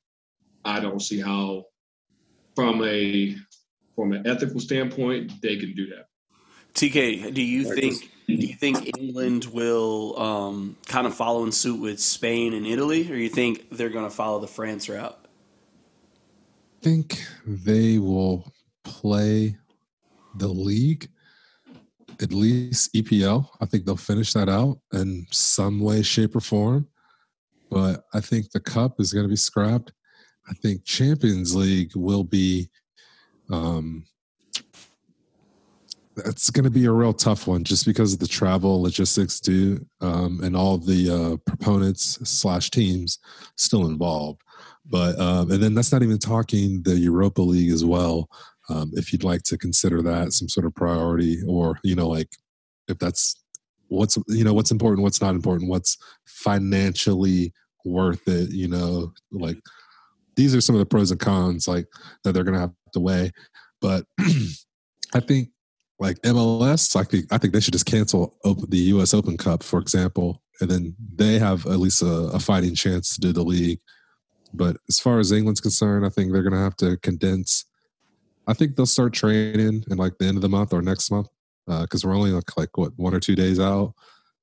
I 0.65 0.79
don't 0.79 1.01
see 1.01 1.19
how, 1.19 1.65
from 2.55 2.83
a 2.83 3.35
from 3.95 4.11
an 4.13 4.27
ethical 4.27 4.59
standpoint, 4.59 5.41
they 5.41 5.57
can 5.57 5.73
do 5.75 5.87
that. 5.87 6.05
TK, 6.73 7.33
do 7.33 7.41
you 7.41 7.73
think 7.73 8.11
do 8.27 8.35
you 8.35 8.53
think 8.53 8.97
England 8.97 9.45
will 9.45 10.19
um, 10.19 10.77
kind 10.87 11.07
of 11.07 11.15
follow 11.15 11.43
in 11.43 11.51
suit 11.51 11.81
with 11.81 11.99
Spain 11.99 12.53
and 12.53 12.65
Italy, 12.65 13.11
or 13.11 13.15
you 13.15 13.29
think 13.29 13.69
they're 13.71 13.89
going 13.89 14.09
to 14.09 14.15
follow 14.15 14.39
the 14.39 14.47
France 14.47 14.87
route? 14.87 15.17
I 16.81 16.83
think 16.83 17.25
they 17.45 17.97
will 17.97 18.53
play 18.83 19.57
the 20.35 20.47
league, 20.47 21.09
at 22.21 22.33
least 22.33 22.93
EPL. 22.93 23.47
I 23.61 23.65
think 23.65 23.85
they'll 23.85 23.95
finish 23.95 24.33
that 24.33 24.49
out 24.49 24.79
in 24.93 25.25
some 25.31 25.79
way, 25.79 26.01
shape, 26.01 26.35
or 26.35 26.41
form. 26.41 26.87
But 27.69 28.05
I 28.13 28.19
think 28.19 28.51
the 28.51 28.59
cup 28.59 28.99
is 28.99 29.13
going 29.13 29.25
to 29.25 29.29
be 29.29 29.35
scrapped. 29.35 29.93
I 30.49 30.53
think 30.53 30.83
Champions 30.83 31.55
League 31.55 31.91
will 31.95 32.23
be 32.23 32.69
um, 33.51 34.05
it's 36.25 36.49
going 36.49 36.63
to 36.63 36.69
be 36.69 36.85
a 36.85 36.91
real 36.91 37.13
tough 37.13 37.47
one 37.47 37.63
just 37.63 37.85
because 37.85 38.13
of 38.13 38.19
the 38.19 38.27
travel 38.27 38.81
logistics 38.81 39.39
too 39.39 39.85
um, 40.01 40.41
and 40.43 40.55
all 40.55 40.77
the 40.77 41.09
uh, 41.09 41.37
proponents 41.45 42.19
slash 42.29 42.69
teams 42.69 43.19
still 43.55 43.87
involved 43.87 44.41
but 44.85 45.19
um, 45.19 45.51
and 45.51 45.61
then 45.61 45.73
that's 45.73 45.91
not 45.91 46.03
even 46.03 46.17
talking 46.17 46.81
the 46.83 46.97
europa 46.97 47.41
league 47.41 47.71
as 47.71 47.85
well 47.85 48.29
um, 48.69 48.91
if 48.93 49.11
you'd 49.11 49.23
like 49.23 49.43
to 49.43 49.57
consider 49.57 50.01
that 50.01 50.33
some 50.33 50.49
sort 50.49 50.65
of 50.65 50.75
priority 50.75 51.37
or 51.47 51.79
you 51.83 51.95
know 51.95 52.07
like 52.07 52.29
if 52.87 52.97
that's 52.99 53.41
what's 53.87 54.17
you 54.27 54.43
know 54.43 54.53
what's 54.53 54.71
important 54.71 55.03
what's 55.03 55.21
not 55.21 55.35
important 55.35 55.69
what's 55.69 55.97
financially 56.25 57.53
worth 57.85 58.27
it 58.27 58.51
you 58.51 58.67
know 58.67 59.11
like 59.31 59.57
these 60.35 60.55
are 60.55 60.61
some 60.61 60.75
of 60.75 60.79
the 60.79 60.85
pros 60.85 61.11
and 61.11 61.19
cons 61.19 61.67
like 61.67 61.87
that 62.23 62.33
they're 62.33 62.43
going 62.43 62.53
to 62.53 62.59
have 62.59 62.73
to 62.93 62.99
weigh 62.99 63.31
but 63.81 64.05
i 65.13 65.19
think 65.19 65.49
like 65.99 66.21
MLS, 66.21 66.95
I 66.95 67.03
think 67.03 67.25
I 67.31 67.37
think 67.37 67.53
they 67.53 67.59
should 67.59 67.73
just 67.73 67.85
cancel 67.85 68.37
open, 68.45 68.69
the 68.69 68.77
U.S. 68.77 69.13
Open 69.13 69.37
Cup, 69.37 69.63
for 69.63 69.79
example, 69.79 70.41
and 70.61 70.69
then 70.69 70.95
they 71.15 71.39
have 71.39 71.65
at 71.65 71.79
least 71.79 72.01
a, 72.01 72.29
a, 72.33 72.39
fighting 72.39 72.73
chance 72.73 73.13
to 73.15 73.21
do 73.21 73.33
the 73.33 73.43
league. 73.43 73.79
But 74.53 74.77
as 74.87 74.99
far 74.99 75.19
as 75.19 75.31
England's 75.31 75.59
concerned, 75.59 76.05
I 76.05 76.09
think 76.09 76.31
they're 76.31 76.41
going 76.41 76.53
to 76.53 76.59
have 76.59 76.77
to 76.77 76.97
condense. 76.97 77.65
I 78.49 78.53
think 78.53 78.75
they'll 78.75 78.85
start 78.85 79.13
training 79.13 79.83
in 79.89 79.97
like 79.97 80.17
the 80.17 80.25
end 80.25 80.37
of 80.37 80.41
the 80.41 80.49
month 80.49 80.73
or 80.73 80.81
next 80.81 81.11
month 81.11 81.27
because 81.67 82.03
uh, 82.03 82.07
we're 82.07 82.15
only 82.15 82.31
like, 82.31 82.57
like 82.57 82.77
what 82.77 82.93
one 82.97 83.13
or 83.13 83.19
two 83.19 83.35
days 83.35 83.59
out. 83.59 83.93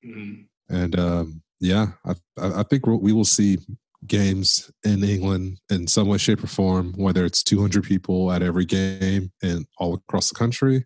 Mm-hmm. 0.05 0.43
And 0.75 0.99
um, 0.99 1.43
yeah, 1.61 1.89
I, 2.05 2.15
I 2.39 2.63
think 2.63 2.87
we 2.87 3.13
will 3.13 3.25
see 3.25 3.59
games 4.07 4.71
in 4.85 5.03
England 5.03 5.59
in 5.71 5.87
some 5.87 6.07
way, 6.09 6.19
shape, 6.19 6.45
or 6.45 6.47
form, 6.47 6.93
whether 6.97 7.25
it's 7.25 7.43
200 7.43 7.85
people 7.85 8.31
at 8.31 8.43
every 8.43 8.65
game 8.65 9.33
and 9.43 9.67
all 9.79 9.95
across 9.95 10.29
the 10.29 10.35
country 10.35 10.85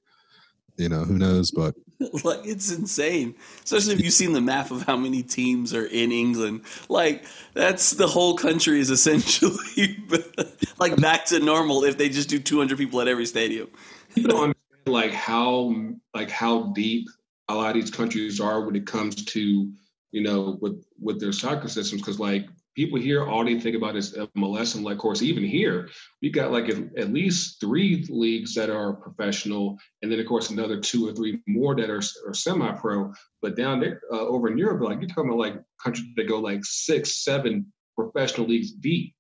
you 0.81 0.89
know, 0.89 1.05
who 1.05 1.19
knows? 1.19 1.51
But 1.51 1.75
like 2.25 2.41
it's 2.45 2.73
insane, 2.73 3.35
especially 3.63 3.95
if 3.95 4.01
you've 4.01 4.13
seen 4.13 4.33
the 4.33 4.41
map 4.41 4.71
of 4.71 4.83
how 4.83 4.97
many 4.97 5.23
teams 5.23 5.75
are 5.75 5.85
in 5.85 6.13
England. 6.13 6.63
Like 6.89 7.25
that's 7.53 7.91
the 7.93 8.07
whole 8.07 8.37
country 8.37 8.81
is 8.81 8.91
essentially 8.91 9.99
like 10.79 10.97
back 10.97 11.27
to 11.27 11.41
normal 11.41 11.85
if 11.85 11.99
they 11.99 12.09
just 12.09 12.29
do 12.29 12.39
200 12.39 12.79
people 12.79 13.01
at 13.01 13.09
every 13.09 13.27
stadium. 13.27 13.69
You 14.15 14.25
don't 14.25 14.37
understand 14.37 14.57
like 14.87 15.13
how 15.13 15.75
like 16.15 16.31
how 16.31 16.73
deep 16.73 17.09
a 17.49 17.55
lot 17.55 17.77
of 17.77 17.83
these 17.83 17.91
countries 17.91 18.41
are 18.41 18.65
when 18.65 18.77
it 18.77 18.87
comes 18.87 19.25
to 19.27 19.71
you 20.13 20.23
know 20.23 20.59
with 20.61 20.83
with 20.99 21.21
their 21.21 21.33
soccer 21.33 21.69
systems 21.69 22.01
because 22.01 22.19
like 22.19 22.47
people 22.75 22.99
here 22.99 23.27
all 23.27 23.45
they 23.45 23.59
think 23.59 23.77
about 23.77 23.97
is 23.97 24.17
MLS 24.37 24.75
and 24.75 24.85
like 24.85 24.95
of 24.95 25.01
course 25.01 25.23
even 25.23 25.45
here 25.45 25.89
we 26.23 26.31
got 26.31 26.53
like 26.53 26.69
at, 26.69 26.79
at, 26.97 27.13
least 27.13 27.61
three 27.61 28.07
leagues 28.09 28.55
that 28.55 28.71
are 28.71 28.95
professional 28.95 29.77
and 30.03 30.11
then 30.11 30.21
of 30.21 30.27
course 30.27 30.51
another 30.51 30.79
two 30.79 31.09
or 31.09 31.13
three 31.13 31.41
more 31.47 31.75
that 31.75 31.91
are, 31.91 32.03
are 32.27 32.35
semi-pro. 32.35 33.13
But 33.43 33.57
down 33.57 33.81
there 33.81 34.01
uh, 34.13 34.21
over 34.21 34.49
in 34.49 34.59
Europe 34.59 34.83
like 34.83 35.01
you're 35.01 35.09
talking 35.09 35.31
about 35.31 35.39
like 35.39 35.57
countries 35.83 36.07
that 36.17 36.29
go 36.29 36.39
like 36.39 36.65
six 36.65 37.25
seven 37.25 37.67
professional 37.97 38.47
leagues 38.47 38.73
deep. 38.73 39.15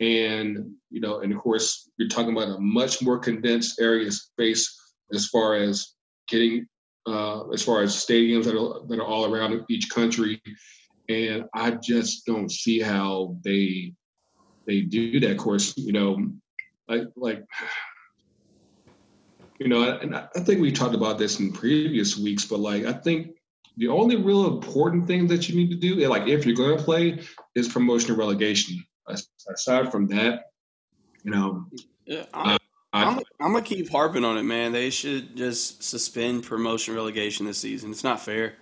And 0.00 0.72
you 0.90 1.00
know 1.00 1.20
and 1.20 1.32
of 1.32 1.38
course 1.38 1.90
you're 1.96 2.08
talking 2.08 2.32
about 2.32 2.56
a 2.56 2.60
much 2.60 3.02
more 3.02 3.18
condensed 3.18 3.80
area 3.80 4.10
space 4.10 4.76
as 5.12 5.26
far 5.28 5.56
as 5.56 5.94
getting 6.28 6.66
uh, 7.06 7.48
as 7.48 7.62
far 7.62 7.82
as 7.82 7.94
stadiums 7.94 8.44
that 8.44 8.54
are 8.54 8.86
that 8.86 8.98
are 8.98 9.06
all 9.06 9.32
around 9.32 9.64
each 9.68 9.88
country 9.90 10.40
and 11.10 11.44
I 11.54 11.72
just 11.72 12.24
don't 12.24 12.50
see 12.50 12.80
how 12.80 13.36
they 13.44 13.94
they 14.66 14.82
do 14.82 15.18
that. 15.20 15.36
Course, 15.38 15.76
you 15.76 15.92
know, 15.92 16.30
like 16.88 17.02
like 17.16 17.44
you 19.58 19.68
know, 19.68 19.98
and 19.98 20.14
I 20.16 20.40
think 20.40 20.60
we 20.60 20.72
talked 20.72 20.94
about 20.94 21.18
this 21.18 21.40
in 21.40 21.52
previous 21.52 22.16
weeks, 22.16 22.44
but 22.44 22.60
like 22.60 22.84
I 22.84 22.92
think 22.92 23.36
the 23.76 23.88
only 23.88 24.16
real 24.16 24.46
important 24.46 25.06
thing 25.06 25.26
that 25.28 25.48
you 25.48 25.56
need 25.56 25.70
to 25.70 25.76
do, 25.76 25.96
like 26.08 26.28
if 26.28 26.46
you're 26.46 26.56
going 26.56 26.76
to 26.76 26.82
play, 26.82 27.20
is 27.54 27.68
promotion 27.68 28.10
and 28.10 28.18
relegation. 28.18 28.84
Aside 29.48 29.90
from 29.90 30.06
that, 30.08 30.44
you 31.24 31.32
know, 31.32 31.66
yeah, 32.06 32.24
uh, 32.32 32.56
I'm, 32.56 32.58
I, 32.92 33.04
I'm, 33.04 33.20
I'm 33.40 33.52
gonna 33.52 33.62
keep 33.62 33.90
harping 33.90 34.24
on 34.24 34.38
it, 34.38 34.44
man. 34.44 34.70
They 34.70 34.90
should 34.90 35.36
just 35.36 35.82
suspend 35.82 36.44
promotion 36.44 36.94
relegation 36.94 37.46
this 37.46 37.58
season. 37.58 37.90
It's 37.90 38.04
not 38.04 38.20
fair 38.20 38.54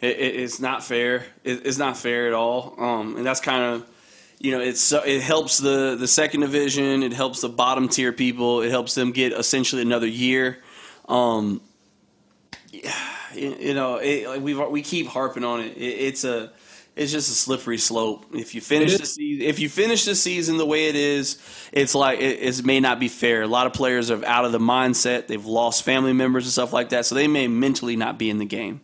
It, 0.00 0.18
it, 0.18 0.36
it's 0.36 0.60
not 0.60 0.84
fair. 0.84 1.24
It, 1.44 1.66
it's 1.66 1.78
not 1.78 1.96
fair 1.96 2.26
at 2.26 2.32
all. 2.32 2.74
Um, 2.78 3.16
and 3.16 3.26
that's 3.26 3.40
kind 3.40 3.62
of 3.62 3.90
you 4.38 4.52
know 4.52 4.60
it's 4.60 4.92
it 4.92 5.20
helps 5.20 5.58
the 5.58 5.96
the 5.96 6.08
second 6.08 6.40
division. 6.40 7.02
It 7.02 7.12
helps 7.12 7.42
the 7.42 7.48
bottom 7.48 7.88
tier 7.88 8.12
people. 8.12 8.62
It 8.62 8.70
helps 8.70 8.94
them 8.94 9.12
get 9.12 9.32
essentially 9.32 9.82
another 9.82 10.06
year. 10.06 10.58
Um, 11.08 11.60
you, 12.72 12.90
you 13.34 13.74
know, 13.74 13.96
it, 13.96 14.40
we 14.40 14.54
we 14.54 14.82
keep 14.82 15.06
harping 15.06 15.44
on 15.44 15.60
it. 15.60 15.76
it. 15.76 15.80
It's 15.80 16.24
a 16.24 16.52
it's 16.96 17.12
just 17.12 17.30
a 17.30 17.34
slippery 17.34 17.78
slope. 17.78 18.26
If 18.34 18.54
you 18.54 18.60
finish 18.60 18.98
the 18.98 19.06
season, 19.06 19.46
if 19.46 19.58
you 19.58 19.68
finish 19.68 20.04
the 20.04 20.14
season 20.14 20.56
the 20.56 20.66
way 20.66 20.88
it 20.88 20.96
is, 20.96 21.38
it's 21.72 21.94
like 21.94 22.20
it, 22.20 22.40
it, 22.40 22.64
may 22.64 22.80
not 22.80 22.98
be 22.98 23.08
fair. 23.08 23.42
A 23.42 23.46
lot 23.46 23.66
of 23.66 23.72
players 23.72 24.10
are 24.10 24.24
out 24.24 24.44
of 24.44 24.52
the 24.52 24.58
mindset. 24.58 25.26
They've 25.26 25.44
lost 25.44 25.82
family 25.82 26.12
members 26.12 26.44
and 26.44 26.52
stuff 26.52 26.72
like 26.72 26.90
that, 26.90 27.06
so 27.06 27.14
they 27.14 27.28
may 27.28 27.48
mentally 27.48 27.96
not 27.96 28.18
be 28.18 28.28
in 28.28 28.38
the 28.38 28.44
game. 28.44 28.80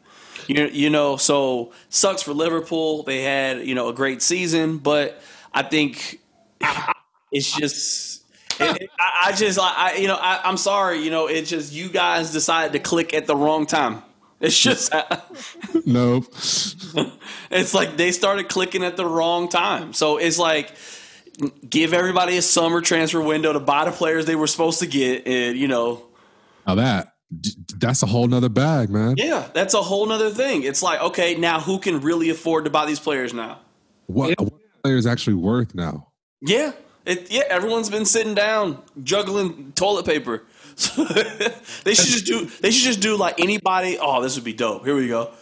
You 0.49 0.67
you 0.67 0.91
know, 0.91 1.17
so 1.17 1.73
sucks 1.89 2.23
for 2.23 2.33
Liverpool. 2.33 3.03
They 3.03 3.23
had 3.23 3.67
you 3.67 3.75
know 3.75 3.89
a 3.89 3.93
great 3.95 4.23
season, 4.23 4.79
but 4.79 5.21
I 5.53 5.63
think 5.63 6.21
it's 7.33 7.53
just. 7.57 8.23
It, 8.59 8.89
I, 8.99 9.27
I, 9.27 9.33
just, 9.33 9.59
I, 9.61 9.97
you 9.97 10.09
know, 10.09 10.15
I, 10.15 10.49
am 10.49 10.57
sorry, 10.57 11.03
you 11.03 11.11
know, 11.11 11.27
it's 11.27 11.51
just 11.51 11.75
you 11.75 11.91
guys 11.91 12.33
decided 12.33 12.73
to 12.73 12.79
click 12.79 13.13
at 13.13 13.27
the 13.27 13.37
wrong 13.37 13.67
time. 13.67 14.03
It's 14.41 14.59
just 14.59 14.95
nope. 15.87 16.25
it's 17.51 17.75
like 17.75 17.99
they 17.99 18.13
started 18.13 18.49
clicking 18.49 18.83
at 18.83 18.97
the 18.97 19.05
wrong 19.05 19.51
time. 19.51 19.93
So 19.93 20.17
it's 20.17 20.39
like 20.39 20.73
give 21.69 21.93
everybody 21.93 22.37
a 22.39 22.43
summer 22.43 22.81
transfer 22.81 23.21
window 23.21 23.53
to 23.53 23.61
buy 23.61 23.85
the 23.85 23.93
players 23.93 24.25
they 24.25 24.37
were 24.37 24.47
supposed 24.47 24.81
to 24.81 24.87
get, 24.87 25.27
and 25.27 25.59
you 25.59 25.69
know. 25.69 26.07
Now 26.67 26.77
that 26.77 27.16
that's 27.31 28.03
a 28.03 28.07
whole 28.07 28.27
nother 28.27 28.49
bag, 28.49 28.91
man. 28.91 29.15
Yeah, 29.17 29.49
that's 29.53 29.75
a 29.75 29.83
whole 29.83 30.07
nother 30.07 30.31
thing. 30.31 30.63
It's 30.63 30.83
like, 30.83 31.01
okay, 31.01 31.35
now 31.35 31.61
who 31.61 31.79
can 31.79 32.01
really 32.01 32.31
afford 32.31 32.65
to 32.65 32.71
buy 32.71 32.87
these 32.87 33.01
players 33.01 33.35
now? 33.35 33.61
What, 34.07 34.31
yeah. 34.31 34.35
what 34.39 34.53
players 34.83 35.07
actually 35.07 35.35
worth 35.35 35.75
now? 35.75 36.09
Yeah, 36.41 36.73
it, 37.05 37.31
yeah. 37.31 37.43
Everyone's 37.49 37.91
been 37.91 38.05
sitting 38.05 38.35
down 38.35 38.83
juggling 39.03 39.73
toilet 39.73 40.07
paper. 40.07 40.45
they 41.85 41.95
should 41.95 42.07
just 42.07 42.27
do. 42.27 42.47
They 42.47 42.71
should 42.71 42.85
just 42.85 43.01
do 43.01 43.17
like 43.17 43.41
anybody. 43.41 43.99
Oh, 44.01 44.23
this 44.23 44.37
would 44.37 44.45
be 44.45 44.53
dope. 44.53 44.85
Here 44.85 44.95
we 44.95 45.09
go. 45.09 45.33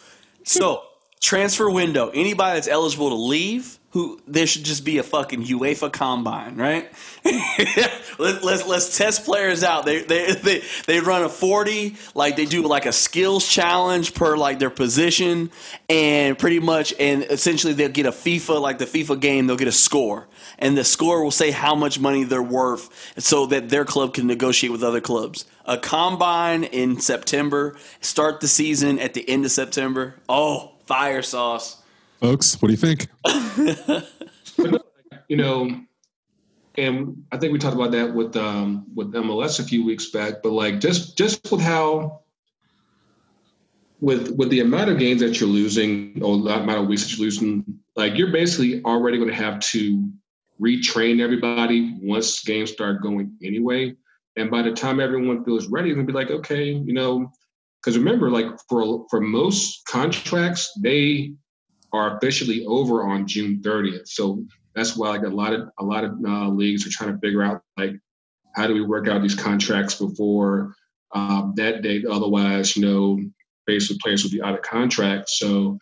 So 0.45 0.83
transfer 1.21 1.69
window. 1.69 2.11
Anybody 2.11 2.57
that's 2.57 2.69
eligible 2.69 3.11
to 3.11 3.17
leave 3.17 3.79
who 3.95 4.21
there 4.27 4.45
should 4.45 4.65
just 4.65 4.85
be 4.85 4.99
a 4.99 5.05
fucking 5.05 5.45
UEFA 5.45 5.93
combine, 5.93 6.57
right? 6.57 6.91
Let, 8.19 8.43
let's 8.43 8.67
let's 8.67 8.99
test 8.99 9.25
players 9.25 9.63
out. 9.63 9.87
They 9.87 10.03
they 10.03 10.33
they 10.33 10.63
they 10.87 10.99
run 10.99 11.23
a 11.23 11.29
forty, 11.29 11.95
like 12.13 12.35
they 12.35 12.45
do 12.45 12.63
like 12.63 12.87
a 12.87 12.93
skills 12.93 13.47
challenge 13.47 14.15
per 14.15 14.37
like 14.37 14.59
their 14.59 14.71
position, 14.71 15.53
and 15.89 16.37
pretty 16.37 16.59
much 16.59 16.93
and 16.99 17.23
essentially 17.23 17.73
they'll 17.73 17.89
get 17.89 18.07
a 18.07 18.11
FIFA 18.11 18.61
like 18.61 18.79
the 18.79 18.85
FIFA 18.85 19.21
game. 19.21 19.47
They'll 19.47 19.57
get 19.57 19.69
a 19.69 19.73
score, 19.73 20.27
and 20.59 20.77
the 20.77 20.85
score 20.85 21.23
will 21.23 21.31
say 21.31 21.53
how 21.53 21.77
much 21.77 22.01
money 22.01 22.25
they're 22.25 22.43
worth, 22.43 22.91
so 23.19 23.47
that 23.47 23.69
their 23.69 23.85
club 23.85 24.15
can 24.15 24.27
negotiate 24.27 24.73
with 24.73 24.83
other 24.83 25.01
clubs. 25.01 25.45
A 25.67 25.79
combine 25.79 26.65
in 26.65 26.99
September. 26.99 27.77
Start 28.01 28.41
the 28.41 28.49
season 28.49 28.99
at 28.99 29.15
the 29.15 29.29
end 29.29 29.45
of 29.45 29.53
September. 29.53 30.17
Oh, 30.29 30.73
fire 30.85 31.23
sauce 31.23 31.81
folks. 32.25 32.61
What 32.63 32.69
do 32.69 32.73
you 32.73 32.79
think? 32.79 33.09
you 35.29 35.37
know, 35.37 35.69
and 36.77 37.23
I 37.31 37.37
think 37.37 37.53
we 37.53 37.59
talked 37.59 37.77
about 37.77 37.91
that 37.93 38.15
with 38.15 38.35
um, 38.37 38.87
with 38.95 39.13
MLS 39.13 39.61
a 39.61 39.65
few 39.65 39.85
weeks 39.85 40.11
back. 40.11 40.43
But 40.43 40.53
like 40.53 40.81
just 40.81 41.19
just 41.19 41.53
with 41.53 41.61
how 41.61 42.23
with 44.01 44.35
with 44.37 44.49
the 44.49 44.61
amount 44.61 44.89
of 44.91 44.99
games 44.99 45.21
that 45.21 45.39
you're 45.39 45.51
losing 45.51 46.23
or 46.23 46.43
the 46.43 46.55
amount 46.55 46.83
of 46.83 46.89
weeks 46.89 47.03
that 47.03 47.13
you're 47.13 47.27
losing, 47.27 47.63
like 47.95 48.17
you're 48.17 48.33
basically 48.33 48.83
already 48.85 49.19
going 49.19 49.29
to 49.29 49.35
have 49.35 49.61
to 49.61 50.11
retrain 50.61 51.21
everybody 51.21 51.99
once 52.01 52.43
games 52.43 52.73
start 52.73 53.03
going 53.03 53.37
anyway. 53.43 53.95
And 54.37 54.51
by 54.51 54.63
the 54.63 54.73
time 54.73 54.99
everyone 54.99 55.45
feels 55.45 55.69
ready, 55.69 55.91
it's 55.91 55.97
gonna 55.97 56.07
be 56.07 56.13
like, 56.13 56.31
okay, 56.31 56.73
you 56.73 56.95
know, 56.95 57.31
because 57.81 57.99
remember, 57.99 58.31
like 58.31 58.47
for 58.69 59.05
for 59.11 59.21
most 59.21 59.85
contracts, 59.87 60.73
they 60.81 61.35
are 61.95 62.17
officially 62.17 62.67
over 62.67 63.05
on 63.05 63.27
June 63.27 63.61
30th. 63.63 64.09
So 64.09 64.45
that's 64.75 64.97
why 64.97 65.11
like 65.11 65.23
a 65.23 65.29
lot 65.29 65.53
of 65.53 65.69
a 65.79 65.85
lot 65.85 66.03
of 66.03 66.13
uh, 66.27 66.49
leagues 66.49 66.85
are 66.87 66.91
trying 66.91 67.13
to 67.13 67.19
figure 67.21 67.43
out 67.43 67.63
like 67.79 67.93
how 68.57 68.67
do 68.67 68.75
we 68.75 68.83
work 68.83 69.07
out 69.07 69.23
these 69.23 69.37
contracts 69.37 69.95
before 69.95 70.75
um, 71.15 71.55
that 71.57 71.83
date. 71.83 72.05
Otherwise, 72.05 72.77
you 72.77 72.85
know, 72.85 73.21
basically 73.67 73.99
players 74.03 74.25
will 74.25 74.33
be 74.33 74.43
out 74.43 74.55
of 74.55 74.63
contract. 74.63 75.31
So 75.31 75.79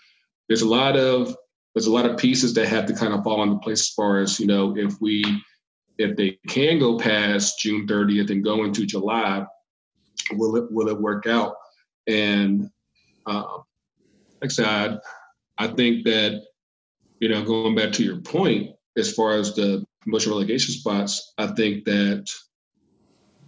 there's 0.49 0.63
a 0.63 0.69
lot 0.69 0.97
of 0.97 1.35
there's 1.75 1.87
a 1.87 1.93
lot 1.93 2.05
of 2.05 2.19
pieces 2.19 2.53
that 2.55 2.69
have 2.69 2.85
to 2.87 2.95
kind 2.95 3.15
of 3.15 3.25
fall 3.25 3.43
into 3.43 3.59
place 3.61 3.81
as 3.81 3.89
far 3.89 4.19
as 4.19 4.39
you 4.39 4.47
know 4.47 4.77
if 4.77 5.01
we 5.01 5.25
if 5.97 6.15
they 6.17 6.39
can 6.49 6.79
go 6.79 6.99
past 6.99 7.59
June 7.59 7.87
30th 7.87 8.31
and 8.31 8.45
go 8.45 8.65
into 8.65 8.85
July, 8.85 9.47
will 10.33 10.57
it 10.57 10.71
will 10.71 10.89
it 10.89 11.01
work 11.01 11.27
out? 11.27 11.55
And 12.07 12.69
uh, 13.25 13.61
like 14.43 14.45
I 14.45 14.49
said, 14.49 15.01
I 15.59 15.69
think 15.69 16.05
that, 16.05 16.43
you 17.21 17.29
know, 17.29 17.45
going 17.45 17.75
back 17.75 17.93
to 17.93 18.05
your 18.05 18.21
point, 18.21 18.71
as 18.97 19.13
far 19.13 19.33
as 19.35 19.55
the 19.55 19.85
promotion 20.03 20.33
relegation 20.33 20.75
spots, 20.75 21.33
I 21.39 21.49
think 21.49 21.85
that 21.85 22.29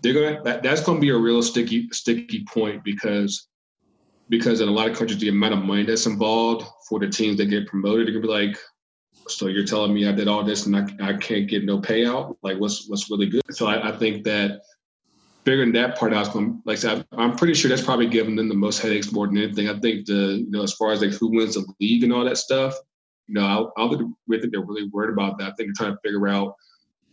they're 0.02 0.14
gonna 0.14 0.42
that, 0.44 0.62
that's 0.62 0.82
gonna 0.82 1.00
be 1.00 1.10
a 1.10 1.16
real 1.16 1.42
sticky 1.42 1.88
sticky 1.90 2.44
point 2.52 2.84
because 2.84 3.48
because 4.28 4.60
in 4.60 4.68
a 4.68 4.72
lot 4.72 4.88
of 4.88 4.96
countries 4.96 5.18
the 5.18 5.28
amount 5.28 5.54
of 5.54 5.64
money 5.64 5.84
that's 5.84 6.06
involved 6.06 6.66
for 6.88 6.98
the 6.98 7.08
teams 7.08 7.38
that 7.38 7.46
get 7.46 7.66
promoted, 7.66 8.06
they're 8.06 8.14
gonna 8.14 8.26
be 8.26 8.28
like, 8.28 8.58
so 9.28 9.48
you're 9.48 9.64
telling 9.64 9.94
me 9.94 10.06
I 10.06 10.12
did 10.12 10.28
all 10.28 10.44
this 10.44 10.66
and 10.66 10.76
I, 10.76 10.86
I 11.02 11.14
can't 11.14 11.48
get 11.48 11.64
no 11.64 11.80
payout? 11.80 12.36
Like 12.42 12.58
what's 12.58 12.88
what's 12.88 13.10
really 13.10 13.28
good? 13.28 13.42
So 13.50 13.66
I, 13.66 13.88
I 13.88 13.96
think 13.96 14.24
that 14.24 14.60
figuring 15.44 15.72
that 15.72 15.98
part 15.98 16.14
out, 16.14 16.34
like 16.64 16.78
I 16.78 16.80
said, 16.80 17.06
I'm 17.12 17.36
pretty 17.36 17.54
sure 17.54 17.68
that's 17.68 17.82
probably 17.82 18.06
giving 18.06 18.36
them 18.36 18.48
the 18.48 18.54
most 18.54 18.80
headaches 18.80 19.12
more 19.12 19.26
than 19.26 19.38
anything. 19.38 19.68
I 19.68 19.78
think 19.78 20.06
the 20.06 20.42
you 20.44 20.50
know 20.50 20.62
as 20.62 20.72
far 20.72 20.92
as 20.92 21.02
like 21.02 21.12
who 21.12 21.30
wins 21.30 21.54
the 21.54 21.66
league 21.80 22.02
and 22.02 22.12
all 22.12 22.24
that 22.24 22.38
stuff, 22.38 22.74
you 23.26 23.34
know, 23.34 23.72
I, 23.76 23.84
I 23.84 23.88
think 23.88 24.52
they're 24.52 24.62
really 24.62 24.88
worried 24.88 25.12
about 25.12 25.38
that. 25.38 25.52
I 25.52 25.54
think 25.54 25.68
they're 25.68 25.86
trying 25.86 25.96
to 25.96 26.00
figure 26.02 26.28
out 26.28 26.54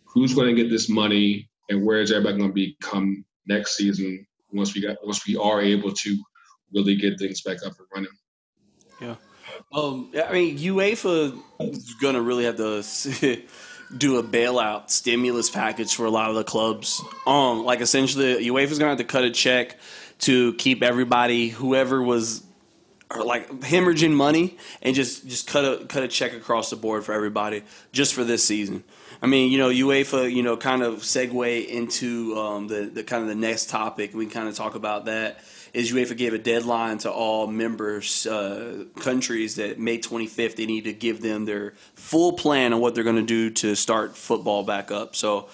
who's 0.06 0.34
going 0.34 0.54
to 0.54 0.62
get 0.62 0.70
this 0.70 0.90
money 0.90 1.50
and 1.70 1.86
where 1.86 2.02
is 2.02 2.12
everybody 2.12 2.38
going 2.38 2.50
to 2.50 2.54
be 2.54 2.78
come 2.82 3.24
next 3.48 3.78
season 3.78 4.26
once 4.52 4.74
we 4.74 4.82
got 4.82 4.98
once 5.04 5.26
we 5.28 5.38
are 5.38 5.62
able 5.62 5.92
to 5.92 6.18
really 6.74 6.96
get 6.96 7.20
things 7.20 7.42
back 7.42 7.58
up 7.66 7.74
and 7.78 7.88
running. 7.94 8.12
Yeah. 9.02 9.16
Um, 9.74 10.12
I 10.16 10.32
mean, 10.32 10.58
UEFA 10.58 11.38
is 11.60 11.94
going 11.96 12.16
to 12.16 12.22
really 12.22 12.46
have 12.46 12.58
to 12.58 12.84
do 13.98 14.18
a 14.18 14.24
bailout 14.24 14.90
stimulus 14.90 15.50
package 15.50 15.96
for 15.96 16.06
a 16.06 16.10
lot 16.10 16.30
of 16.30 16.36
the 16.36 16.44
clubs. 16.44 17.02
Um, 17.26 17.64
like 17.64 17.82
essentially, 17.82 18.46
UEFA's 18.48 18.80
gonna 18.80 18.92
have 18.92 18.98
to 19.00 19.04
cut 19.04 19.24
a 19.24 19.32
check 19.32 19.78
to 20.20 20.54
keep 20.54 20.84
everybody, 20.84 21.50
whoever 21.50 22.02
was, 22.02 22.44
like 23.16 23.50
hemorrhaging 23.62 24.14
money, 24.14 24.58
and 24.82 24.96
just 24.96 25.28
just 25.28 25.48
cut 25.48 25.66
a 25.66 25.86
cut 25.86 26.04
a 26.04 26.08
check 26.08 26.34
across 26.34 26.70
the 26.70 26.76
board 26.76 27.04
for 27.04 27.14
everybody 27.14 27.64
just 27.92 28.14
for 28.14 28.24
this 28.24 28.46
season. 28.46 28.84
I 29.22 29.28
mean, 29.28 29.52
you 29.52 29.60
know, 29.60 29.70
UEFA, 29.70 30.34
you 30.34 30.42
know, 30.42 30.58
kind 30.58 30.82
of 30.82 31.02
segue 31.02 31.68
into 31.68 32.38
um, 32.38 32.68
the 32.68 32.84
the 32.86 33.04
kind 33.04 33.22
of 33.24 33.30
the 33.30 33.36
next 33.36 33.70
topic. 33.70 34.14
We 34.14 34.26
kind 34.28 34.48
of 34.48 34.56
talk 34.56 34.76
about 34.76 35.06
that 35.06 35.40
is 35.74 35.92
UEFA 35.92 36.18
gave 36.18 36.34
a 36.34 36.38
deadline 36.38 36.98
to 37.00 37.12
all 37.12 37.48
members 37.48 38.28
uh, 38.28 38.86
countries 39.00 39.56
that 39.56 39.80
May 39.80 40.00
25th 40.00 40.56
they 40.56 40.66
need 40.66 40.84
to 40.84 40.94
give 40.94 41.22
them 41.22 41.46
their 41.46 41.74
full 41.96 42.34
plan 42.34 42.74
on 42.74 42.82
what 42.82 42.96
they're 42.96 43.04
going 43.04 43.16
to 43.16 43.22
do 43.22 43.50
to 43.50 43.76
start 43.76 44.18
football 44.18 44.64
back 44.64 44.92
up. 44.92 45.16
So, 45.16 45.50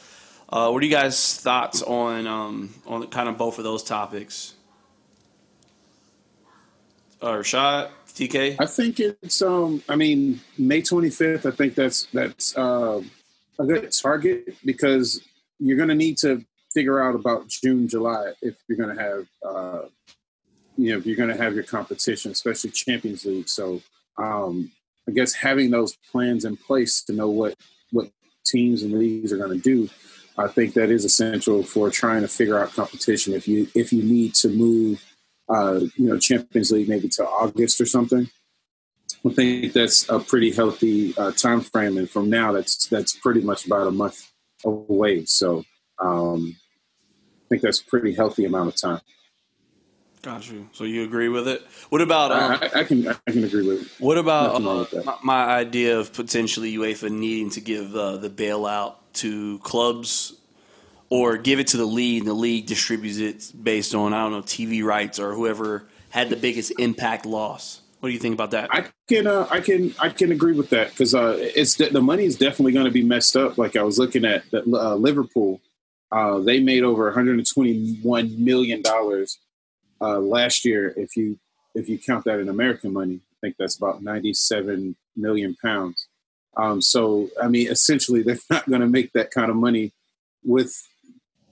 uh, 0.49 0.69
what 0.69 0.81
are 0.81 0.85
you 0.85 0.91
guys' 0.91 1.37
thoughts 1.37 1.81
on 1.81 2.25
um, 2.25 2.73
on 2.85 3.07
kind 3.07 3.29
of 3.29 3.37
both 3.37 3.57
of 3.57 3.63
those 3.63 3.83
topics? 3.83 4.53
Uh, 7.21 7.41
shot 7.41 7.91
TK. 8.07 8.55
I 8.59 8.65
think 8.65 8.99
it's. 8.99 9.41
Um, 9.41 9.83
I 9.87 9.95
mean, 9.95 10.41
May 10.57 10.81
25th. 10.81 11.45
I 11.45 11.55
think 11.55 11.75
that's 11.75 12.05
that's 12.13 12.57
uh, 12.57 13.01
a 13.59 13.65
good 13.65 13.91
target 13.91 14.55
because 14.65 15.21
you're 15.59 15.77
going 15.77 15.89
to 15.89 15.95
need 15.95 16.17
to 16.19 16.43
figure 16.73 17.01
out 17.01 17.15
about 17.15 17.47
June, 17.47 17.87
July 17.87 18.33
if 18.41 18.55
you're 18.67 18.77
going 18.77 18.95
to 18.95 19.01
have, 19.01 19.27
uh, 19.43 19.81
you 20.77 20.91
know, 20.91 20.97
if 20.97 21.05
you're 21.05 21.15
going 21.15 21.35
to 21.35 21.43
have 21.43 21.55
your 21.55 21.63
competition, 21.63 22.31
especially 22.31 22.69
Champions 22.69 23.25
League. 23.25 23.49
So 23.49 23.81
um, 24.17 24.71
I 25.07 25.11
guess 25.11 25.33
having 25.33 25.71
those 25.71 25.97
plans 26.11 26.45
in 26.45 26.55
place 26.55 27.03
to 27.05 27.13
know 27.13 27.29
what 27.29 27.55
what 27.91 28.09
teams 28.45 28.83
and 28.83 28.93
leagues 28.93 29.33
are 29.33 29.37
going 29.37 29.59
to 29.59 29.63
do, 29.63 29.89
I 30.37 30.47
think 30.47 30.73
that 30.73 30.91
is 30.91 31.03
essential 31.03 31.63
for 31.63 31.89
trying 31.89 32.21
to 32.21 32.27
figure 32.27 32.59
out 32.59 32.73
competition. 32.73 33.33
If 33.33 33.47
you 33.47 33.67
if 33.73 33.91
you 33.91 34.03
need 34.03 34.35
to 34.35 34.49
move, 34.49 35.03
uh, 35.49 35.81
you 35.95 36.09
know, 36.09 36.17
Champions 36.17 36.71
League 36.71 36.89
maybe 36.89 37.09
to 37.09 37.25
August 37.25 37.81
or 37.81 37.85
something. 37.85 38.29
I 39.25 39.29
think 39.29 39.73
that's 39.73 40.07
a 40.09 40.19
pretty 40.19 40.51
healthy 40.51 41.13
uh, 41.17 41.31
time 41.31 41.61
frame, 41.61 41.97
and 41.97 42.09
from 42.09 42.29
now, 42.29 42.51
that's 42.51 42.87
that's 42.87 43.13
pretty 43.13 43.41
much 43.41 43.65
about 43.65 43.87
a 43.87 43.91
month 43.91 44.31
away. 44.63 45.25
So, 45.25 45.63
um, 45.99 46.55
I 46.55 47.45
think 47.49 47.61
that's 47.61 47.81
a 47.81 47.85
pretty 47.85 48.13
healthy 48.13 48.45
amount 48.45 48.69
of 48.69 48.75
time. 48.75 49.01
Got 50.21 50.49
you. 50.49 50.67
So 50.73 50.83
you 50.83 51.03
agree 51.03 51.29
with 51.29 51.47
it? 51.47 51.61
What 51.89 52.01
about? 52.01 52.31
Um, 52.31 52.59
I, 52.61 52.79
I 52.79 52.83
can 52.83 53.07
I 53.07 53.31
can 53.31 53.43
agree 53.43 53.67
with 53.67 53.83
it. 53.83 53.91
what 53.99 54.17
about 54.17 54.55
uh, 54.55 55.01
my, 55.05 55.17
my 55.23 55.45
idea 55.45 55.99
of 55.99 56.11
potentially 56.11 56.75
UEFA 56.75 57.11
needing 57.11 57.49
to 57.51 57.61
give 57.61 57.95
uh, 57.95 58.17
the 58.17 58.29
bailout 58.29 58.95
to 59.13 59.59
clubs, 59.59 60.33
or 61.09 61.37
give 61.37 61.59
it 61.59 61.67
to 61.67 61.77
the 61.77 61.85
league, 61.85 62.21
and 62.21 62.27
the 62.27 62.33
league 62.33 62.65
distributes 62.65 63.17
it 63.17 63.51
based 63.63 63.93
on 63.93 64.13
I 64.13 64.23
don't 64.23 64.31
know 64.31 64.41
TV 64.41 64.83
rights 64.83 65.19
or 65.19 65.33
whoever 65.33 65.87
had 66.09 66.29
the 66.29 66.35
biggest 66.35 66.73
impact 66.79 67.25
loss. 67.25 67.81
What 67.99 68.09
do 68.09 68.13
you 68.13 68.19
think 68.19 68.33
about 68.33 68.51
that? 68.51 68.69
I 68.71 68.85
can 69.07 69.27
uh, 69.27 69.47
I 69.51 69.61
can 69.61 69.93
I 69.99 70.09
can 70.09 70.31
agree 70.31 70.53
with 70.53 70.71
that 70.71 70.89
because 70.89 71.13
uh, 71.13 71.37
it's 71.39 71.75
the 71.75 72.01
money 72.01 72.25
is 72.25 72.37
definitely 72.37 72.73
going 72.73 72.85
to 72.85 72.91
be 72.91 73.03
messed 73.03 73.35
up. 73.35 73.57
Like 73.57 73.75
I 73.75 73.83
was 73.83 73.99
looking 73.99 74.25
at 74.25 74.43
uh, 74.53 74.95
Liverpool, 74.95 75.61
uh, 76.11 76.39
they 76.39 76.59
made 76.59 76.83
over 76.83 77.05
121 77.05 78.43
million 78.43 78.81
dollars 78.81 79.39
uh, 80.01 80.19
last 80.19 80.65
year. 80.65 80.93
If 80.97 81.15
you 81.15 81.39
if 81.75 81.89
you 81.89 81.99
count 81.99 82.25
that 82.25 82.39
in 82.39 82.49
American 82.49 82.93
money, 82.93 83.15
I 83.15 83.35
think 83.41 83.55
that's 83.57 83.77
about 83.77 84.01
97 84.01 84.95
million 85.15 85.55
pounds. 85.61 86.07
Um, 86.55 86.81
so 86.81 87.29
I 87.41 87.47
mean, 87.47 87.69
essentially, 87.69 88.21
they're 88.23 88.39
not 88.49 88.69
going 88.69 88.81
to 88.81 88.87
make 88.87 89.13
that 89.13 89.31
kind 89.31 89.49
of 89.49 89.55
money 89.55 89.93
with 90.43 90.75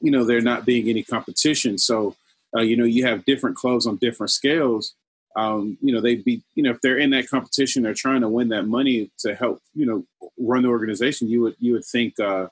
you 0.02 0.12
know 0.12 0.24
there 0.24 0.42
not 0.42 0.66
being 0.66 0.90
any 0.90 1.04
competition. 1.04 1.78
So 1.78 2.16
uh, 2.56 2.62
you 2.62 2.78
know 2.78 2.86
you 2.86 3.06
have 3.06 3.26
different 3.26 3.56
clubs 3.56 3.88
on 3.88 3.98
different 3.98 4.32
scales 4.32 4.96
um, 5.36 5.78
you 5.82 5.94
know, 5.94 6.00
they'd 6.00 6.24
be, 6.24 6.42
you 6.56 6.64
know, 6.64 6.72
if 6.72 6.82
they're 6.82 6.98
in 6.98 7.10
that 7.10 7.30
competition, 7.30 7.84
they're 7.84 7.94
trying 7.94 8.22
to 8.22 8.30
win 8.30 8.50
that 8.50 8.64
money 8.64 9.12
to 9.20 9.36
help, 9.36 9.62
you 9.74 9.86
know, 9.86 10.30
run 10.38 10.64
the 10.64 10.70
organization. 10.70 11.28
You 11.28 11.42
would, 11.42 11.56
you 11.60 11.74
would 11.74 11.84
think 11.84 12.20
uh, 12.20 12.48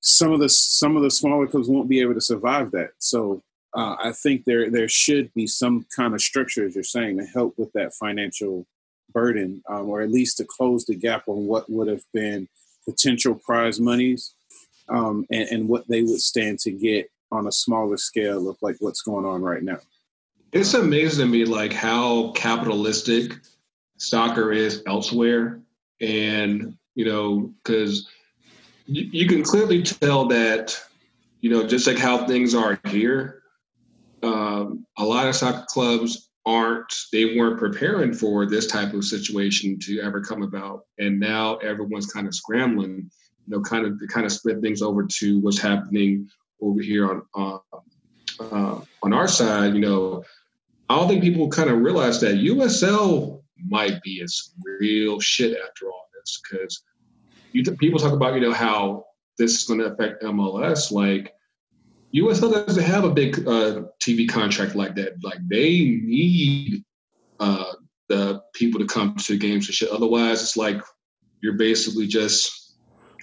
some 0.00 0.32
of 0.32 0.38
the 0.38 0.48
some 0.48 0.96
of 0.96 1.02
the 1.02 1.10
smaller 1.10 1.48
clubs 1.48 1.68
won't 1.68 1.88
be 1.88 2.00
able 2.00 2.14
to 2.14 2.20
survive 2.20 2.70
that. 2.70 2.90
So 2.98 3.42
uh, 3.74 3.96
I 4.02 4.12
think 4.12 4.44
there 4.44 4.70
there 4.70 4.88
should 4.88 5.32
be 5.34 5.46
some 5.46 5.86
kind 5.94 6.14
of 6.14 6.20
structure, 6.20 6.66
as 6.66 6.74
you're 6.74 6.84
saying, 6.84 7.18
to 7.18 7.26
help 7.26 7.54
with 7.58 7.72
that 7.72 7.94
financial 7.94 8.66
burden, 9.12 9.62
um, 9.68 9.88
or 9.88 10.00
at 10.00 10.10
least 10.10 10.38
to 10.38 10.46
close 10.48 10.84
the 10.84 10.94
gap 10.94 11.28
on 11.28 11.46
what 11.46 11.70
would 11.70 11.88
have 11.88 12.04
been 12.12 12.48
potential 12.84 13.34
prize 13.34 13.78
monies 13.78 14.34
um, 14.88 15.26
and, 15.30 15.48
and 15.48 15.68
what 15.68 15.86
they 15.88 16.02
would 16.02 16.20
stand 16.20 16.58
to 16.60 16.70
get 16.70 17.10
on 17.30 17.46
a 17.46 17.52
smaller 17.52 17.96
scale 17.96 18.48
of 18.48 18.56
like 18.62 18.76
what's 18.80 19.02
going 19.02 19.26
on 19.26 19.42
right 19.42 19.62
now. 19.62 19.78
It's 20.52 20.72
amazing 20.72 21.26
to 21.26 21.30
me, 21.30 21.44
like 21.44 21.72
how 21.72 22.32
capitalistic 22.32 23.32
soccer 23.98 24.50
is 24.52 24.82
elsewhere, 24.86 25.60
and 26.00 26.76
you 26.94 27.04
know, 27.04 27.52
because 27.62 28.08
you, 28.86 29.08
you 29.12 29.28
can 29.28 29.42
clearly 29.42 29.82
tell 29.82 30.26
that, 30.26 30.80
you 31.40 31.50
know, 31.50 31.66
just 31.66 31.86
like 31.86 31.98
how 31.98 32.26
things 32.26 32.54
are 32.54 32.80
here, 32.86 33.37
um, 34.22 34.84
a 34.98 35.04
lot 35.04 35.28
of 35.28 35.36
soccer 35.36 35.64
clubs 35.68 36.30
aren't. 36.46 36.92
They 37.12 37.36
weren't 37.36 37.58
preparing 37.58 38.12
for 38.12 38.46
this 38.46 38.66
type 38.66 38.94
of 38.94 39.04
situation 39.04 39.78
to 39.80 40.00
ever 40.00 40.20
come 40.20 40.42
about, 40.42 40.82
and 40.98 41.20
now 41.20 41.56
everyone's 41.56 42.12
kind 42.12 42.26
of 42.26 42.34
scrambling. 42.34 43.10
You 43.46 43.56
know, 43.56 43.60
kind 43.62 43.86
of 43.86 43.98
to 43.98 44.06
kind 44.06 44.26
of 44.26 44.32
split 44.32 44.60
things 44.60 44.82
over 44.82 45.06
to 45.06 45.40
what's 45.40 45.60
happening 45.60 46.28
over 46.60 46.80
here 46.80 47.08
on 47.10 47.22
uh, 47.34 48.42
uh, 48.42 48.80
on 49.02 49.12
our 49.12 49.28
side. 49.28 49.74
You 49.74 49.80
know, 49.80 50.24
I 50.88 50.96
don't 50.96 51.08
think 51.08 51.22
people 51.22 51.48
kind 51.48 51.70
of 51.70 51.80
realize 51.80 52.20
that 52.20 52.36
USL 52.36 53.42
might 53.66 54.00
be 54.02 54.20
in 54.20 54.28
some 54.28 54.54
real 54.80 55.20
shit 55.20 55.52
after 55.52 55.86
all 55.86 56.08
this 56.14 56.40
because 56.42 56.82
you 57.52 57.62
people 57.76 57.98
talk 57.98 58.12
about 58.12 58.34
you 58.34 58.40
know 58.40 58.52
how 58.52 59.04
this 59.38 59.54
is 59.54 59.64
going 59.64 59.80
to 59.80 59.86
affect 59.86 60.22
MLS. 60.22 60.90
Like 60.90 61.32
USL 62.14 62.52
doesn't 62.66 62.82
have 62.84 63.04
a 63.04 63.10
big 63.10 63.46
uh, 63.46 63.82
TV 64.00 64.28
contract 64.28 64.74
like 64.74 64.94
that. 64.96 65.22
Like 65.22 65.38
they 65.48 66.00
need 66.02 66.84
uh, 67.38 67.72
the 68.08 68.40
people 68.54 68.80
to 68.80 68.86
come 68.86 69.14
to 69.16 69.36
games 69.36 69.66
and 69.66 69.74
shit. 69.74 69.90
Otherwise, 69.90 70.42
it's 70.42 70.56
like 70.56 70.80
you're 71.42 71.56
basically 71.58 72.06
just 72.06 72.76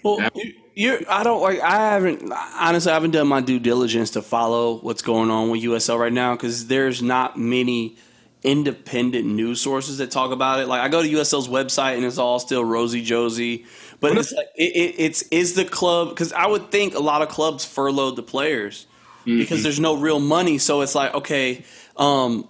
Well, 0.03 0.19
you- 0.35 0.53
you're. 0.75 0.99
I 1.09 1.23
don't 1.23 1.41
like. 1.41 1.59
I 1.61 1.91
haven't 1.91 2.31
honestly. 2.31 2.91
I 2.91 2.95
haven't 2.95 3.11
done 3.11 3.27
my 3.27 3.41
due 3.41 3.59
diligence 3.59 4.11
to 4.11 4.21
follow 4.21 4.79
what's 4.81 5.01
going 5.01 5.31
on 5.31 5.49
with 5.49 5.63
USL 5.63 5.97
right 5.99 6.13
now 6.13 6.35
because 6.35 6.67
there's 6.67 7.01
not 7.01 7.37
many 7.39 7.97
independent 8.45 9.25
news 9.25 9.59
sources 9.59 9.97
that 9.97 10.11
talk 10.11 10.31
about 10.31 10.59
it. 10.59 10.67
Like 10.67 10.81
I 10.81 10.87
go 10.87 11.01
to 11.01 11.09
USL's 11.09 11.47
website 11.47 11.95
and 11.95 12.05
it's 12.05 12.19
all 12.19 12.39
still 12.39 12.63
rosy 12.63 13.01
Josie, 13.01 13.65
but 13.99 14.15
it's 14.17 14.31
like 14.31 14.47
it, 14.55 14.75
it, 14.75 14.95
it's 14.99 15.23
is 15.23 15.55
the 15.55 15.65
club 15.65 16.09
because 16.09 16.31
I 16.31 16.45
would 16.45 16.71
think 16.71 16.93
a 16.93 16.99
lot 16.99 17.23
of 17.23 17.29
clubs 17.29 17.65
furloughed 17.65 18.15
the 18.15 18.23
players 18.23 18.85
because 19.25 19.63
there's 19.63 19.79
no 19.79 19.97
real 19.97 20.19
money. 20.19 20.59
So 20.59 20.81
it's 20.81 20.95
like 20.95 21.13
okay. 21.15 21.65
Um, 21.97 22.47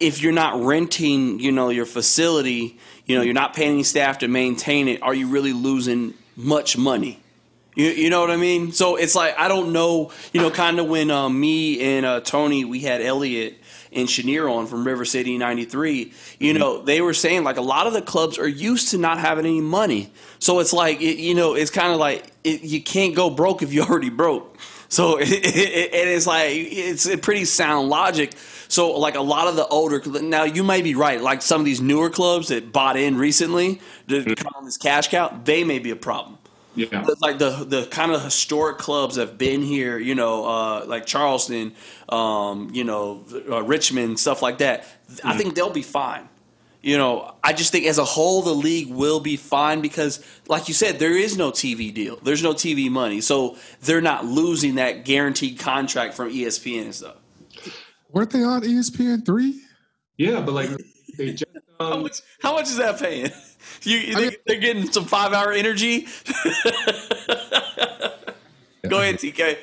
if 0.00 0.22
you're 0.22 0.32
not 0.32 0.60
renting, 0.62 1.40
you 1.40 1.50
know, 1.50 1.70
your 1.70 1.86
facility, 1.86 2.78
you 3.06 3.16
know, 3.16 3.22
you're 3.22 3.34
not 3.34 3.54
paying 3.54 3.72
any 3.72 3.82
staff 3.82 4.18
to 4.18 4.28
maintain 4.28 4.86
it, 4.86 5.02
are 5.02 5.14
you 5.14 5.26
really 5.26 5.52
losing 5.52 6.14
much 6.36 6.78
money? 6.78 7.20
You, 7.74 7.86
you 7.86 8.10
know 8.10 8.20
what 8.20 8.30
I 8.30 8.36
mean? 8.36 8.72
So 8.72 8.96
it's 8.96 9.14
like 9.14 9.38
I 9.38 9.46
don't 9.46 9.72
know, 9.72 10.10
you 10.32 10.40
know, 10.40 10.50
kind 10.50 10.80
of 10.80 10.86
when 10.86 11.12
um, 11.12 11.38
me 11.38 11.80
and 11.80 12.04
uh, 12.04 12.20
Tony 12.20 12.64
we 12.64 12.80
had 12.80 13.00
Elliot 13.00 13.56
and 13.92 14.08
Chenier 14.08 14.48
on 14.48 14.66
from 14.66 14.86
River 14.86 15.04
City 15.04 15.38
'93. 15.38 16.12
You 16.38 16.54
know, 16.54 16.82
they 16.82 17.00
were 17.00 17.14
saying 17.14 17.44
like 17.44 17.56
a 17.56 17.62
lot 17.62 17.86
of 17.86 17.92
the 17.92 18.02
clubs 18.02 18.38
are 18.38 18.48
used 18.48 18.90
to 18.90 18.98
not 18.98 19.18
having 19.18 19.46
any 19.46 19.60
money, 19.60 20.10
so 20.38 20.60
it's 20.60 20.72
like 20.72 21.00
it, 21.00 21.18
you 21.18 21.34
know, 21.34 21.54
it's 21.54 21.70
kind 21.70 21.92
of 21.92 21.98
like 21.98 22.32
it, 22.44 22.62
you 22.62 22.82
can't 22.82 23.14
go 23.14 23.30
broke 23.30 23.62
if 23.62 23.72
you 23.72 23.82
already 23.88 24.10
broke. 24.10 24.58
So 24.88 25.16
it, 25.20 25.28
it, 25.28 25.94
it 25.94 26.08
is 26.08 26.26
like 26.26 26.50
it's 26.52 27.06
a 27.06 27.18
pretty 27.18 27.44
sound 27.44 27.88
logic. 27.88 28.32
So 28.68 28.98
like 28.98 29.14
a 29.14 29.20
lot 29.20 29.48
of 29.48 29.56
the 29.56 29.66
older 29.66 30.02
now 30.20 30.44
you 30.44 30.62
may 30.62 30.82
be 30.82 30.94
right. 30.94 31.20
Like 31.20 31.42
some 31.42 31.60
of 31.60 31.64
these 31.64 31.80
newer 31.80 32.10
clubs 32.10 32.48
that 32.48 32.72
bought 32.72 32.96
in 32.96 33.16
recently 33.16 33.80
to 34.08 34.24
mm. 34.24 34.36
come 34.36 34.52
on 34.56 34.64
this 34.64 34.76
cash 34.76 35.08
cow, 35.08 35.40
they 35.44 35.64
may 35.64 35.78
be 35.78 35.90
a 35.90 35.96
problem 35.96 36.37
yeah. 36.78 37.02
the- 37.02 37.16
like 37.20 37.38
the 37.38 37.50
the 37.50 37.86
kind 37.86 38.12
of 38.12 38.22
historic 38.22 38.78
clubs 38.78 39.16
that 39.16 39.28
have 39.28 39.38
been 39.38 39.62
here, 39.62 39.98
you 39.98 40.14
know, 40.14 40.44
uh, 40.46 40.84
like 40.86 41.06
Charleston, 41.06 41.74
um, 42.08 42.70
you 42.72 42.84
know, 42.84 43.24
uh, 43.50 43.62
Richmond, 43.62 44.18
stuff 44.18 44.42
like 44.42 44.58
that. 44.58 44.86
I 45.24 45.36
think 45.36 45.54
they'll 45.54 45.70
be 45.70 45.82
fine. 45.82 46.28
You 46.80 46.96
know, 46.96 47.34
I 47.42 47.52
just 47.54 47.72
think 47.72 47.86
as 47.86 47.98
a 47.98 48.04
whole 48.04 48.40
the 48.42 48.54
league 48.54 48.88
will 48.88 49.18
be 49.18 49.36
fine 49.36 49.80
because, 49.80 50.24
like 50.46 50.68
you 50.68 50.74
said, 50.74 51.00
there 51.00 51.16
is 51.16 51.36
no 51.36 51.50
TV 51.50 51.92
deal. 51.92 52.16
There's 52.22 52.42
no 52.42 52.54
TV 52.54 52.88
money, 52.88 53.20
so 53.20 53.56
they're 53.82 54.00
not 54.00 54.24
losing 54.24 54.76
that 54.76 55.04
guaranteed 55.04 55.58
contract 55.58 56.14
from 56.14 56.30
ESPN 56.30 56.84
and 56.84 56.94
stuff. 56.94 57.16
Weren't 58.10 58.30
they 58.30 58.42
on 58.42 58.62
ESPN 58.62 59.26
three? 59.26 59.60
Yeah, 60.16 60.40
but 60.40 60.52
like 60.52 60.70
they 61.16 61.32
just 61.32 61.44
How 61.80 61.94
um, 61.94 62.02
much? 62.02 62.20
How 62.40 62.54
much 62.54 62.68
is 62.68 62.76
that 62.76 62.98
paying? 63.00 63.30
You, 63.82 64.14
think 64.14 64.38
they're 64.46 64.58
getting 64.58 64.90
some 64.90 65.04
five 65.04 65.32
hour 65.32 65.52
energy? 65.52 66.00
Go 68.88 69.00
ahead, 69.00 69.16
TK. 69.16 69.58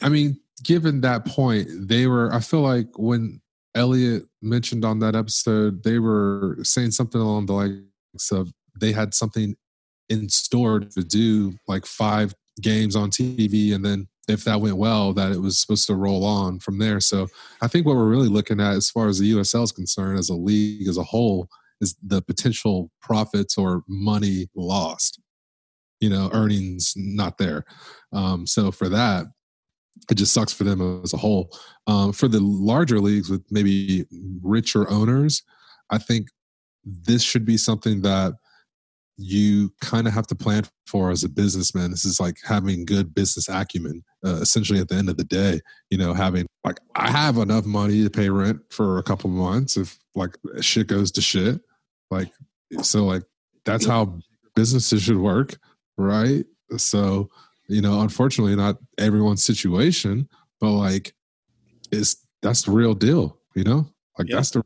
I 0.00 0.08
mean, 0.08 0.40
given 0.62 1.00
that 1.02 1.24
point, 1.24 1.68
they 1.70 2.06
were. 2.06 2.32
I 2.32 2.40
feel 2.40 2.60
like 2.60 2.98
when 2.98 3.40
Elliot 3.74 4.24
mentioned 4.40 4.84
on 4.84 4.98
that 5.00 5.14
episode, 5.14 5.82
they 5.84 5.98
were 5.98 6.58
saying 6.62 6.90
something 6.92 7.20
along 7.20 7.46
the 7.46 7.52
lines 7.52 8.30
of 8.30 8.52
they 8.78 8.92
had 8.92 9.14
something 9.14 9.56
in 10.08 10.28
store 10.28 10.80
to 10.80 11.02
do, 11.02 11.54
like 11.68 11.86
five 11.86 12.34
games 12.60 12.96
on 12.96 13.10
TV, 13.10 13.74
and 13.74 13.84
then 13.84 14.08
if 14.28 14.44
that 14.44 14.60
went 14.60 14.76
well, 14.76 15.12
that 15.12 15.32
it 15.32 15.40
was 15.40 15.60
supposed 15.60 15.86
to 15.86 15.94
roll 15.94 16.24
on 16.24 16.60
from 16.60 16.78
there. 16.78 17.00
So 17.00 17.28
I 17.60 17.68
think 17.68 17.86
what 17.86 17.96
we're 17.96 18.08
really 18.08 18.28
looking 18.28 18.60
at, 18.60 18.74
as 18.74 18.90
far 18.90 19.08
as 19.08 19.18
the 19.18 19.32
USL 19.32 19.64
is 19.64 19.72
concerned, 19.72 20.18
as 20.18 20.28
a 20.28 20.34
league 20.34 20.86
as 20.88 20.96
a 20.96 21.02
whole, 21.02 21.48
is 21.82 21.96
the 22.02 22.22
potential 22.22 22.90
profits 23.02 23.58
or 23.58 23.82
money 23.86 24.48
lost. 24.56 25.20
You 26.00 26.08
know, 26.08 26.30
earnings 26.32 26.94
not 26.96 27.38
there. 27.38 27.64
Um, 28.12 28.46
so 28.46 28.70
for 28.70 28.88
that, 28.88 29.26
it 30.10 30.14
just 30.14 30.32
sucks 30.32 30.52
for 30.52 30.64
them 30.64 31.02
as 31.04 31.12
a 31.12 31.18
whole. 31.18 31.56
Um, 31.86 32.12
for 32.12 32.28
the 32.28 32.40
larger 32.40 32.98
leagues 32.98 33.28
with 33.28 33.44
maybe 33.50 34.06
richer 34.42 34.88
owners, 34.90 35.42
I 35.90 35.98
think 35.98 36.28
this 36.84 37.22
should 37.22 37.44
be 37.44 37.56
something 37.56 38.02
that 38.02 38.32
you 39.16 39.72
kind 39.80 40.06
of 40.06 40.12
have 40.12 40.26
to 40.26 40.34
plan 40.34 40.64
for 40.86 41.10
as 41.10 41.22
a 41.22 41.28
businessman. 41.28 41.90
This 41.90 42.04
is 42.04 42.18
like 42.18 42.38
having 42.44 42.84
good 42.84 43.14
business 43.14 43.48
acumen. 43.48 44.02
Uh, 44.24 44.36
essentially, 44.36 44.80
at 44.80 44.88
the 44.88 44.94
end 44.94 45.08
of 45.08 45.16
the 45.16 45.24
day, 45.24 45.60
you 45.90 45.98
know, 45.98 46.14
having 46.14 46.46
like 46.64 46.78
I 46.94 47.10
have 47.10 47.36
enough 47.36 47.64
money 47.64 48.02
to 48.02 48.10
pay 48.10 48.30
rent 48.30 48.60
for 48.70 48.98
a 48.98 49.02
couple 49.02 49.30
months 49.30 49.76
if 49.76 49.98
like 50.14 50.36
shit 50.60 50.86
goes 50.86 51.10
to 51.12 51.20
shit. 51.20 51.60
Like 52.12 52.30
so, 52.82 53.06
like 53.06 53.22
that's 53.64 53.86
how 53.86 54.18
businesses 54.54 55.02
should 55.02 55.16
work, 55.16 55.56
right? 55.96 56.44
So 56.76 57.30
you 57.68 57.80
know, 57.80 58.02
unfortunately, 58.02 58.54
not 58.54 58.76
everyone's 58.98 59.42
situation, 59.42 60.28
but 60.60 60.72
like, 60.72 61.14
it's 61.90 62.16
that's 62.42 62.62
the 62.62 62.72
real 62.72 62.92
deal. 62.92 63.38
You 63.54 63.64
know, 63.64 63.88
like 64.18 64.28
Yeah. 64.28 64.36
that's 64.36 64.50
the 64.50 64.62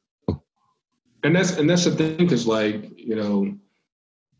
and 1.22 1.36
that's 1.36 1.56
and 1.56 1.70
that's 1.70 1.84
the 1.84 1.92
thing 1.92 2.16
because 2.16 2.46
like 2.46 2.90
you 2.96 3.16
know 3.16 3.56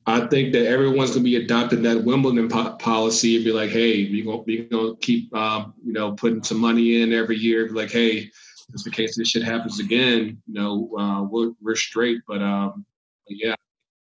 i 0.07 0.25
think 0.29 0.53
that 0.53 0.67
everyone's 0.67 1.11
going 1.11 1.25
to 1.25 1.31
be 1.31 1.35
adopting 1.35 1.83
that 1.83 2.05
wimbledon 2.05 2.49
po- 2.49 2.77
policy 2.77 3.35
and 3.35 3.45
be 3.45 3.51
like 3.51 3.71
hey 3.71 4.09
we 4.11 4.23
going 4.23 4.45
we 4.47 4.59
gonna 4.59 4.95
keep 5.01 5.35
um, 5.35 5.75
you 5.85 5.93
know 5.93 6.13
putting 6.13 6.45
some 6.45 6.61
money 6.61 7.03
in 7.03 7.13
every 7.13 7.37
year 7.37 7.71
like 7.71 7.91
hey 7.91 8.31
just 8.71 8.87
in 8.87 8.93
case 8.93 9.17
this 9.17 9.29
shit 9.29 9.45
happens 9.45 9.79
again, 9.81 10.43
you 10.47 10.55
know, 10.55 10.91
uh, 10.99 11.23
we're, 11.23 11.53
we're 11.63 11.77
straight. 11.77 12.21
But 12.27 12.43
um, 12.43 12.85
yeah, 13.29 13.55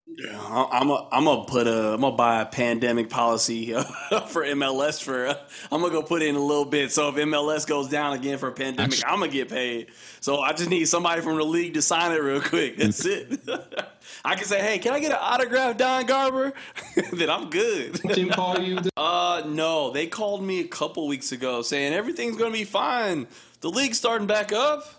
yeah, 0.10 0.67
I'm 0.71 0.89
a, 0.89 1.08
I'm 1.12 1.25
gonna 1.25 1.43
put 1.43 1.67
a 1.67 1.93
I'm 1.93 2.01
gonna 2.01 2.15
buy 2.15 2.41
a 2.41 2.45
pandemic 2.45 3.10
policy 3.10 3.73
for 4.27 4.43
MLS 4.45 5.03
for 5.03 5.27
uh, 5.27 5.36
I'm 5.69 5.82
gonna 5.82 5.91
go 5.91 6.01
put 6.01 6.21
in 6.21 6.36
a 6.36 6.39
little 6.39 6.65
bit. 6.65 6.91
So 6.93 7.10
if 7.10 7.15
MLS 7.15 7.67
goes 7.67 7.89
down 7.89 8.13
again 8.13 8.38
for 8.38 8.47
a 8.47 8.53
pandemic, 8.53 8.93
Actually, 8.93 9.12
I'm 9.12 9.19
gonna 9.19 9.32
get 9.32 9.49
paid. 9.49 9.88
So 10.21 10.39
I 10.39 10.53
just 10.53 10.69
need 10.69 10.86
somebody 10.86 11.21
from 11.21 11.36
the 11.36 11.43
league 11.43 11.73
to 11.73 11.82
sign 11.82 12.13
it 12.13 12.23
real 12.23 12.41
quick. 12.41 12.77
That's 12.77 13.06
it. 13.06 13.41
I 14.25 14.36
can 14.36 14.45
say, 14.45 14.62
hey, 14.62 14.80
can 14.80 14.93
I 14.93 14.99
get 14.99 15.12
an 15.12 15.19
autograph, 15.19 15.77
Don 15.77 16.06
Garber? 16.06 16.53
then 17.13 17.30
I'm 17.30 17.49
good. 17.49 17.95
Team 18.13 18.30
call 18.30 18.60
you? 18.60 18.80
Uh, 18.95 19.43
no, 19.45 19.91
they 19.91 20.08
called 20.08 20.41
me 20.41 20.62
a 20.62 20.67
couple 20.67 21.06
weeks 21.08 21.34
ago 21.34 21.62
saying 21.62 21.93
everything's 21.93 22.38
gonna 22.38 22.51
be 22.51 22.63
fine. 22.63 23.27
The 23.60 23.69
league's 23.69 23.97
starting 23.97 24.27
back 24.27 24.53
up. 24.53 24.96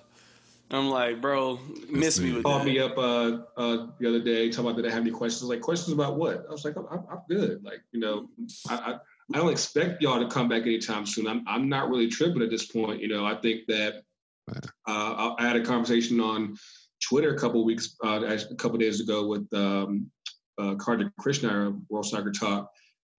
I'm 0.70 0.90
like, 0.90 1.20
bro, 1.22 1.59
miss 1.88 2.20
me 2.20 2.33
with 2.33 2.44
called 2.44 2.62
that. 2.62 2.66
me 2.66 2.78
up 2.78 2.98
uh, 2.98 3.38
uh, 3.57 3.87
the 3.98 4.09
other 4.09 4.20
day, 4.20 4.50
talking 4.50 4.70
about 4.70 4.76
did 4.76 4.90
I 4.90 4.94
have 4.94 5.00
any 5.02 5.11
questions? 5.11 5.48
Like 5.48 5.62
questions 5.62 5.92
about 5.94 6.16
what? 6.16 6.44
I 6.46 6.52
was 6.52 6.64
like, 6.64 6.76
I'm, 6.76 7.04
I'm 7.11 7.20
good. 7.28 7.64
Like, 7.64 7.81
you 7.92 8.00
know, 8.00 8.28
I, 8.68 8.74
I, 8.74 8.94
I 9.35 9.38
don't 9.38 9.50
expect 9.50 10.02
y'all 10.02 10.20
to 10.20 10.28
come 10.28 10.48
back 10.48 10.62
anytime 10.62 11.07
soon. 11.07 11.26
I'm 11.26 11.42
I'm 11.46 11.68
not 11.68 11.88
really 11.88 12.09
tripping 12.09 12.42
at 12.42 12.50
this 12.50 12.66
point. 12.66 13.00
You 13.00 13.09
know, 13.09 13.24
I 13.24 13.35
think 13.37 13.66
that 13.68 14.02
uh, 14.87 15.35
I 15.38 15.42
had 15.46 15.57
a 15.57 15.64
conversation 15.64 16.20
on 16.20 16.57
Twitter 17.02 17.35
a 17.35 17.38
couple 17.38 17.64
weeks, 17.64 17.96
uh, 18.04 18.20
a 18.24 18.54
couple 18.57 18.78
days 18.78 19.00
ago 19.00 19.26
with 19.26 19.46
um, 19.54 20.11
uh, 20.59 20.74
Kartik 20.74 21.09
Krishna, 21.18 21.74
World 21.88 22.07
Soccer 22.07 22.33
Talk, 22.33 22.70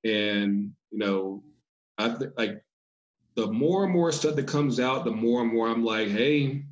and 0.04 0.72
you 0.92 0.98
know, 0.98 1.44
I 1.98 2.10
th- 2.10 2.32
like 2.38 2.62
the 3.36 3.48
more 3.48 3.86
and 3.86 3.94
more 3.94 4.12
stuff 4.12 4.36
that 4.36 4.48
comes 4.48 4.80
out, 4.80 5.06
the 5.06 5.12
more 5.12 5.42
and 5.42 5.52
more 5.52 5.68
I'm 5.68 5.84
like, 5.84 6.10
hey, 6.10 6.64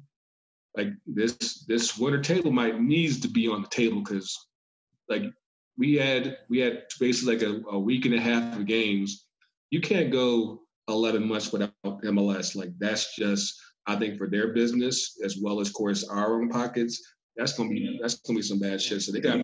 like 0.77 0.93
this 1.07 1.65
this 1.67 1.97
winter 1.97 2.21
table 2.21 2.51
might 2.51 2.79
needs 2.79 3.19
to 3.21 3.27
be 3.27 3.47
on 3.47 3.63
the 3.63 3.67
table 3.67 3.99
because 3.99 4.47
like 5.09 5.23
we 5.77 5.95
had 5.95 6.37
we 6.49 6.59
had 6.59 6.83
basically 6.99 7.35
like 7.35 7.43
a, 7.43 7.61
a, 7.71 7.79
week 7.79 8.05
and 8.05 8.13
a 8.13 8.21
half 8.21 8.55
of 8.57 8.65
games. 8.65 9.25
You 9.69 9.81
can't 9.81 10.11
go 10.11 10.61
11 10.87 11.27
months 11.27 11.51
without 11.51 11.73
MLS. 11.83 12.55
Like 12.55 12.69
that's 12.77 13.15
just 13.15 13.59
I 13.87 13.95
think 13.95 14.17
for 14.17 14.27
their 14.27 14.53
business 14.53 15.19
as 15.23 15.37
well 15.41 15.59
as 15.59 15.69
of 15.69 15.73
course 15.73 16.07
our 16.07 16.39
own 16.39 16.49
pockets. 16.49 17.01
That's 17.35 17.53
gonna 17.53 17.69
be 17.69 17.99
that's 18.01 18.15
gonna 18.15 18.37
be 18.37 18.43
some 18.43 18.59
bad 18.59 18.81
shit. 18.81 19.01
So 19.01 19.11
they 19.11 19.19
got. 19.19 19.41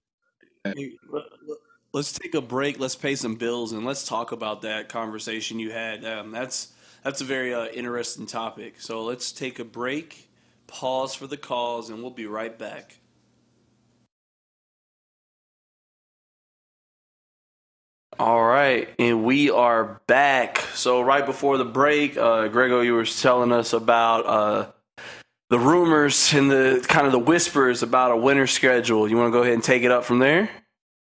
Let's 1.93 2.11
take 2.11 2.33
a 2.33 2.41
break. 2.41 2.79
Let's 2.79 2.95
pay 2.95 3.15
some 3.15 3.35
bills 3.35 3.71
and 3.71 3.85
let's 3.85 4.07
talk 4.07 4.31
about 4.31 4.61
that 4.63 4.89
conversation 4.89 5.59
you 5.59 5.71
had. 5.71 6.05
Um, 6.05 6.31
that's 6.31 6.73
that's 7.03 7.21
a 7.21 7.25
very 7.25 7.53
uh, 7.53 7.67
interesting 7.67 8.25
topic. 8.25 8.79
So 8.79 9.03
let's 9.03 9.31
take 9.31 9.59
a 9.59 9.65
break 9.65 10.29
pause 10.73 11.13
for 11.13 11.27
the 11.27 11.37
cause, 11.37 11.89
and 11.89 12.01
we'll 12.01 12.11
be 12.11 12.25
right 12.25 12.57
back. 12.57 12.97
All 18.19 18.43
right, 18.43 18.89
and 18.99 19.23
we 19.23 19.49
are 19.49 20.01
back. 20.07 20.59
So 20.73 21.01
right 21.01 21.25
before 21.25 21.57
the 21.57 21.65
break, 21.65 22.17
uh, 22.17 22.47
Grego, 22.47 22.81
you 22.81 22.93
were 22.93 23.05
telling 23.05 23.51
us 23.51 23.73
about 23.73 24.25
uh, 24.25 24.71
the 25.49 25.59
rumors 25.59 26.33
and 26.33 26.49
the 26.49 26.85
kind 26.87 27.05
of 27.05 27.11
the 27.11 27.19
whispers 27.19 27.83
about 27.83 28.11
a 28.11 28.17
winter 28.17 28.47
schedule. 28.47 29.07
You 29.07 29.17
want 29.17 29.27
to 29.27 29.31
go 29.31 29.41
ahead 29.41 29.53
and 29.53 29.63
take 29.63 29.83
it 29.83 29.91
up 29.91 30.03
from 30.03 30.19
there? 30.19 30.49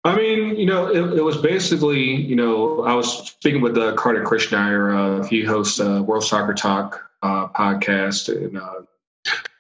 I 0.04 0.16
mean, 0.16 0.56
you 0.56 0.66
know, 0.66 0.88
it, 0.88 1.20
it 1.20 1.22
was 1.22 1.38
basically, 1.38 2.02
you 2.02 2.36
know, 2.36 2.82
I 2.84 2.96
was 2.96 3.28
speaking 3.30 3.62
with 3.62 3.78
uh, 3.78 3.94
Kartik 3.96 4.24
Krishnaiyer. 4.24 5.22
Uh, 5.22 5.28
he 5.28 5.44
hosts 5.44 5.80
uh, 5.80 6.02
World 6.04 6.24
Soccer 6.24 6.56
Talk 6.56 7.08
uh, 7.22 7.48
podcast, 7.50 8.30
and 8.30 8.60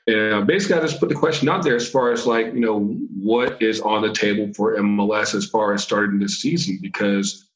and 0.07 0.47
basically, 0.47 0.77
I 0.77 0.81
just 0.81 0.99
put 0.99 1.09
the 1.09 1.15
question 1.15 1.47
out 1.47 1.63
there 1.63 1.75
as 1.75 1.89
far 1.89 2.11
as 2.11 2.25
like, 2.25 2.47
you 2.47 2.59
know, 2.59 2.79
what 3.19 3.61
is 3.61 3.81
on 3.81 4.01
the 4.01 4.13
table 4.13 4.51
for 4.53 4.75
MLS 4.77 5.35
as 5.35 5.45
far 5.45 5.73
as 5.73 5.83
starting 5.83 6.19
this 6.19 6.41
season? 6.41 6.79
Because, 6.81 7.47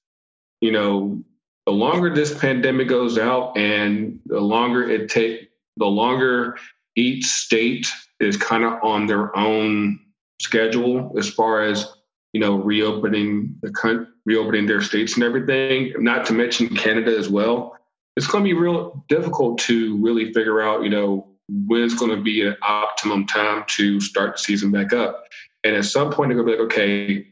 you 0.61 0.71
know, 0.71 1.23
the 1.65 1.71
longer 1.71 2.13
this 2.13 2.37
pandemic 2.37 2.87
goes 2.87 3.17
out 3.17 3.57
and 3.57 4.19
the 4.27 4.39
longer 4.39 4.87
it 4.89 5.09
take, 5.09 5.49
the 5.77 5.85
longer 5.85 6.57
each 6.95 7.25
state 7.25 7.87
is 8.19 8.37
kind 8.37 8.63
of 8.63 8.73
on 8.83 9.07
their 9.07 9.35
own 9.35 9.99
schedule 10.39 11.13
as 11.17 11.29
far 11.29 11.63
as 11.63 11.93
you 12.33 12.39
know 12.39 12.57
reopening 12.57 13.55
the 13.61 13.71
country, 13.71 14.05
reopening 14.25 14.67
their 14.67 14.81
states 14.81 15.15
and 15.15 15.23
everything. 15.23 15.93
Not 15.97 16.25
to 16.27 16.33
mention 16.33 16.75
Canada 16.75 17.17
as 17.17 17.29
well. 17.29 17.77
It's 18.15 18.27
going 18.27 18.43
to 18.43 18.47
be 18.47 18.53
real 18.53 19.03
difficult 19.09 19.59
to 19.61 19.97
really 19.97 20.31
figure 20.31 20.61
out, 20.61 20.83
you 20.83 20.89
know, 20.89 21.34
when's 21.49 21.93
going 21.93 22.15
to 22.15 22.21
be 22.21 22.45
an 22.45 22.55
optimum 22.61 23.25
time 23.25 23.63
to 23.67 23.99
start 23.99 24.33
the 24.33 24.39
season 24.39 24.71
back 24.71 24.93
up. 24.93 25.25
And 25.63 25.75
at 25.75 25.85
some 25.85 26.11
point, 26.11 26.29
they're 26.29 26.43
going 26.43 26.57
to 26.57 26.57
be 26.57 26.63
like, 26.63 26.73
okay, 26.73 27.27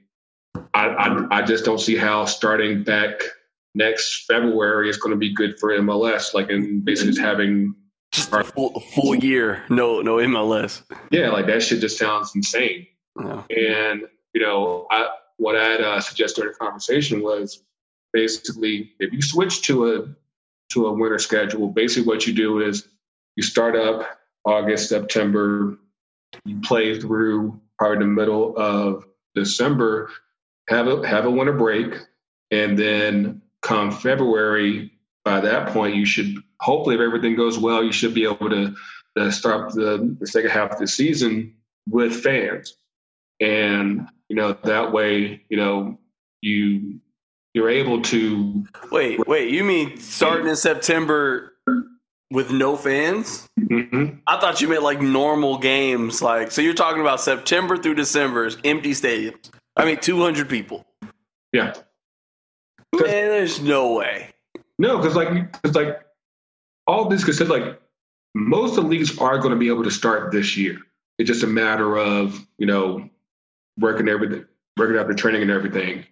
I, 0.73 0.87
I, 0.87 1.39
I 1.39 1.41
just 1.43 1.65
don't 1.65 1.79
see 1.79 1.95
how 1.95 2.25
starting 2.25 2.83
back 2.83 3.21
next 3.75 4.25
February 4.25 4.89
is 4.89 4.97
going 4.97 5.11
to 5.11 5.17
be 5.17 5.33
good 5.33 5.59
for 5.59 5.71
MLS. 5.79 6.33
Like, 6.33 6.49
and 6.49 6.83
basically 6.83 7.19
having 7.21 7.75
just 8.11 8.31
a 8.31 8.43
full, 8.43 8.79
full 8.79 9.15
year, 9.15 9.63
no, 9.69 10.01
no 10.01 10.17
MLS. 10.17 10.83
Yeah, 11.11 11.29
like 11.29 11.47
that 11.47 11.63
shit 11.63 11.81
just 11.81 11.97
sounds 11.97 12.31
insane. 12.35 12.87
Yeah. 13.19 13.43
And 13.49 14.03
you 14.33 14.41
know, 14.41 14.87
I, 14.91 15.09
what 15.37 15.55
I'd 15.55 15.81
uh, 15.81 15.99
suggest 15.99 16.35
during 16.35 16.51
the 16.51 16.57
conversation 16.57 17.21
was 17.21 17.63
basically 18.11 18.91
if 18.99 19.11
you 19.11 19.21
switch 19.21 19.63
to 19.63 19.93
a 19.93 20.15
to 20.73 20.87
a 20.87 20.93
winter 20.93 21.19
schedule, 21.19 21.69
basically 21.69 22.07
what 22.07 22.25
you 22.25 22.33
do 22.33 22.59
is 22.61 22.87
you 23.35 23.43
start 23.43 23.75
up 23.75 24.19
August, 24.45 24.89
September, 24.89 25.77
you 26.45 26.59
play 26.61 26.99
through 26.99 27.59
probably 27.77 27.99
the 27.99 28.05
middle 28.05 28.57
of 28.57 29.05
December, 29.35 30.09
have 30.69 30.87
a 30.87 31.07
have 31.07 31.25
a 31.25 31.31
winter 31.31 31.53
break, 31.53 31.93
and 32.51 32.77
then 32.77 33.41
come 33.61 33.91
February, 33.91 34.91
by 35.23 35.39
that 35.39 35.69
point 35.69 35.95
you 35.95 36.05
should 36.05 36.35
hopefully 36.59 36.95
if 36.95 37.01
everything 37.01 37.35
goes 37.35 37.57
well, 37.57 37.83
you 37.83 37.91
should 37.91 38.13
be 38.13 38.25
able 38.25 38.49
to, 38.49 38.73
to 39.17 39.31
start 39.31 39.73
the, 39.73 40.15
the 40.19 40.27
second 40.27 40.49
half 40.49 40.71
of 40.71 40.79
the 40.79 40.87
season 40.87 41.53
with 41.89 42.23
fans. 42.23 42.77
And, 43.39 44.07
you 44.29 44.35
know, 44.35 44.53
that 44.63 44.93
way, 44.93 45.43
you 45.49 45.57
know, 45.57 45.99
you 46.41 46.99
you're 47.53 47.69
able 47.69 48.01
to 48.01 48.65
wait, 48.91 49.27
wait, 49.27 49.51
you 49.51 49.63
mean 49.63 49.97
starting 49.97 50.47
in 50.47 50.55
September 50.55 51.52
with 52.33 52.51
no 52.51 52.75
fans? 52.75 53.47
Mm-hmm. 53.59 54.17
I 54.27 54.39
thought 54.39 54.59
you 54.59 54.67
meant 54.67 54.83
like 54.83 55.01
normal 55.01 55.59
games. 55.59 56.21
Like, 56.21 56.51
so 56.51 56.61
you're 56.61 56.73
talking 56.73 57.01
about 57.01 57.21
September 57.21 57.77
through 57.77 57.95
December, 57.95 58.49
empty 58.65 58.91
stadiums. 58.91 59.51
I 59.77 59.85
mean, 59.85 59.97
200 59.97 60.49
people. 60.49 60.85
Yeah. 61.53 61.73
Man, 62.93 63.29
there's 63.29 63.61
no 63.61 63.93
way. 63.93 64.29
No, 64.77 64.97
because 64.97 65.15
like, 65.15 65.55
it's 65.63 65.75
like 65.75 66.03
all 66.87 67.07
this 67.07 67.23
because 67.23 67.39
like 67.41 67.79
most 68.35 68.77
of 68.77 68.83
the 68.83 68.89
leagues 68.89 69.17
are 69.19 69.37
going 69.37 69.51
to 69.51 69.59
be 69.59 69.67
able 69.67 69.83
to 69.83 69.91
start 69.91 70.31
this 70.31 70.57
year. 70.57 70.79
It's 71.19 71.27
just 71.27 71.43
a 71.43 71.47
matter 71.47 71.97
of 71.97 72.45
you 72.57 72.65
know 72.65 73.09
working 73.79 74.09
everything, 74.09 74.45
working 74.77 74.97
out 74.97 75.07
the 75.07 75.15
training 75.15 75.43
and 75.43 75.51
everything. 75.51 76.05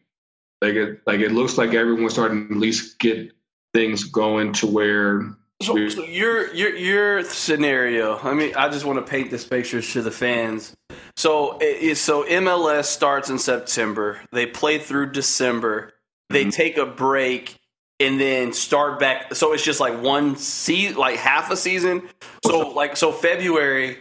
Like 0.62 0.76
it, 0.76 1.02
like 1.08 1.20
it 1.20 1.32
looks 1.32 1.58
like 1.58 1.74
everyone's 1.74 2.14
starting 2.14 2.48
to 2.48 2.54
at 2.54 2.60
least 2.60 3.00
get 3.00 3.32
things 3.74 4.04
going 4.04 4.54
to 4.54 4.68
where 4.68 5.36
so, 5.62 5.90
so, 5.90 6.04
your 6.06 6.54
your 6.54 6.76
your 6.76 7.24
scenario. 7.24 8.18
I 8.18 8.34
mean, 8.34 8.56
I 8.56 8.70
just 8.70 8.86
want 8.86 9.06
to 9.06 9.10
paint 9.10 9.32
this 9.32 9.46
picture 9.46 9.82
to 9.82 10.02
the 10.02 10.12
fans. 10.12 10.76
So 11.16 11.58
it, 11.62 11.98
so 11.98 12.24
MLS 12.24 12.86
starts 12.86 13.30
in 13.30 13.40
September. 13.40 14.20
They 14.32 14.46
play 14.46 14.80
through 14.80 15.12
December. 15.12 15.94
They 16.30 16.44
mm-hmm. 16.44 16.50
take 16.50 16.78
a 16.78 16.86
break 16.86 17.58
and 18.00 18.20
then 18.20 18.54
start 18.54 19.00
back. 19.00 19.36
So 19.36 19.54
it's 19.54 19.64
just 19.64 19.80
like 19.80 20.02
one 20.02 20.36
season, 20.36 20.98
like 20.98 21.18
half 21.18 21.52
a 21.52 21.58
season. 21.58 22.10
So 22.46 22.70
like 22.70 22.98
so 22.98 23.12
February. 23.12 23.98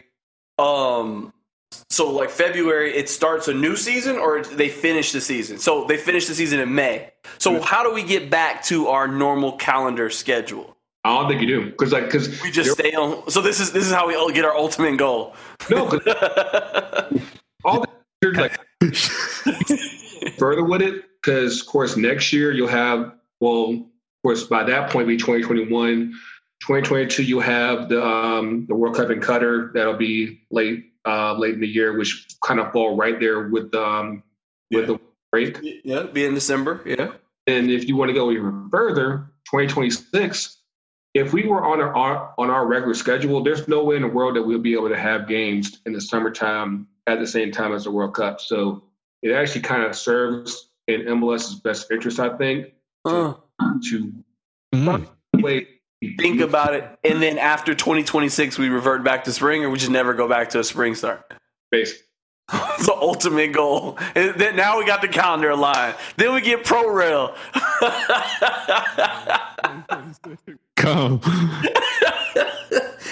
Um. 0.58 1.32
So 1.88 2.10
like 2.10 2.30
February, 2.30 2.96
it 2.96 3.08
starts 3.08 3.46
a 3.46 3.54
new 3.54 3.76
season, 3.76 4.16
or 4.16 4.42
they 4.42 4.68
finish 4.68 5.12
the 5.12 5.20
season. 5.20 5.58
So 5.58 5.84
they 5.84 5.96
finish 5.96 6.26
the 6.26 6.34
season 6.34 6.58
in 6.58 6.74
May. 6.74 7.10
So 7.38 7.52
mm-hmm. 7.52 7.62
how 7.62 7.82
do 7.84 7.92
we 7.92 8.02
get 8.02 8.30
back 8.30 8.64
to 8.64 8.88
our 8.88 9.06
normal 9.06 9.52
calendar 9.52 10.10
schedule? 10.10 10.76
I 11.04 11.18
don't 11.18 11.28
think 11.28 11.40
you 11.40 11.46
do 11.46 11.66
because 11.66 11.92
like 11.92 12.04
because 12.06 12.42
we 12.42 12.50
just 12.50 12.72
stay 12.72 12.92
on. 12.92 13.28
So 13.30 13.40
this 13.40 13.58
is 13.58 13.72
this 13.72 13.86
is 13.86 13.92
how 13.92 14.06
we 14.06 14.14
all 14.14 14.30
get 14.30 14.44
our 14.44 14.54
ultimate 14.54 14.98
goal. 14.98 15.34
No, 15.70 15.84
all 17.64 17.80
the, 17.80 17.88
like 18.22 18.58
further 20.38 20.64
with 20.64 20.82
it 20.82 21.04
because 21.22 21.60
of 21.60 21.66
course 21.66 21.96
next 21.96 22.32
year 22.32 22.52
you'll 22.52 22.68
have 22.68 23.14
well 23.40 23.70
of 23.72 23.82
course 24.22 24.44
by 24.44 24.62
that 24.62 24.90
point 24.90 25.08
be 25.08 25.16
2021 25.16 26.12
2022 26.60 27.22
you'll 27.22 27.40
have 27.40 27.88
the 27.88 28.04
um, 28.04 28.66
the 28.68 28.74
World 28.74 28.96
Cup 28.96 29.10
in 29.10 29.20
Qatar 29.20 29.72
that'll 29.72 29.96
be 29.96 30.40
late 30.50 30.92
uh, 31.06 31.32
late 31.34 31.54
in 31.54 31.60
the 31.60 31.68
year 31.68 31.96
which 31.96 32.26
kind 32.44 32.60
of 32.60 32.72
fall 32.72 32.96
right 32.96 33.18
there 33.18 33.48
with 33.48 33.74
um 33.74 34.22
with 34.70 34.82
yeah. 34.82 34.86
the 34.86 35.00
break 35.32 35.58
yeah 35.84 36.02
be 36.02 36.26
in 36.26 36.34
December 36.34 36.82
yeah 36.84 37.12
and 37.46 37.70
if 37.70 37.88
you 37.88 37.96
want 37.96 38.10
to 38.10 38.14
go 38.14 38.30
even 38.30 38.68
further 38.70 39.30
2026 39.46 40.58
if 41.14 41.32
we 41.32 41.46
were 41.46 41.64
on 41.64 41.80
our 41.80 42.32
on 42.38 42.50
our 42.50 42.66
regular 42.66 42.94
schedule, 42.94 43.42
there's 43.42 43.66
no 43.68 43.82
way 43.84 43.96
in 43.96 44.02
the 44.02 44.08
world 44.08 44.36
that 44.36 44.42
we'll 44.42 44.58
be 44.60 44.74
able 44.74 44.88
to 44.88 44.98
have 44.98 45.26
games 45.28 45.80
in 45.86 45.92
the 45.92 46.00
summertime 46.00 46.86
at 47.06 47.18
the 47.18 47.26
same 47.26 47.50
time 47.50 47.72
as 47.72 47.84
the 47.84 47.90
World 47.90 48.14
Cup. 48.14 48.40
So 48.40 48.82
it 49.22 49.32
actually 49.32 49.62
kind 49.62 49.82
of 49.82 49.96
serves 49.96 50.68
in 50.86 51.02
MLS's 51.08 51.56
best 51.56 51.90
interest, 51.90 52.20
I 52.20 52.36
think, 52.36 52.68
Uh, 53.04 53.34
to 53.90 54.12
Mm. 54.74 55.06
wait. 55.42 55.68
think 56.18 56.40
about 56.40 56.74
it, 56.74 56.84
and 57.04 57.20
then 57.20 57.36
after 57.38 57.74
2026, 57.74 58.56
we 58.58 58.68
revert 58.68 59.02
back 59.04 59.24
to 59.24 59.32
spring, 59.32 59.64
or 59.64 59.70
we 59.70 59.78
just 59.78 59.90
never 59.90 60.14
go 60.14 60.26
back 60.28 60.48
to 60.50 60.58
a 60.60 60.64
spring 60.64 60.94
start. 60.94 61.22
Basically. 61.70 62.04
It's 62.52 62.86
the 62.86 62.94
ultimate 62.94 63.52
goal. 63.52 63.98
And 64.14 64.34
then 64.36 64.56
now 64.56 64.78
we 64.78 64.84
got 64.86 65.02
the 65.02 65.08
calendar 65.08 65.50
aligned. 65.50 65.94
Then 66.16 66.32
we 66.34 66.40
get 66.40 66.64
pro 66.64 66.88
rail. 66.88 67.34
Come. 70.80 71.20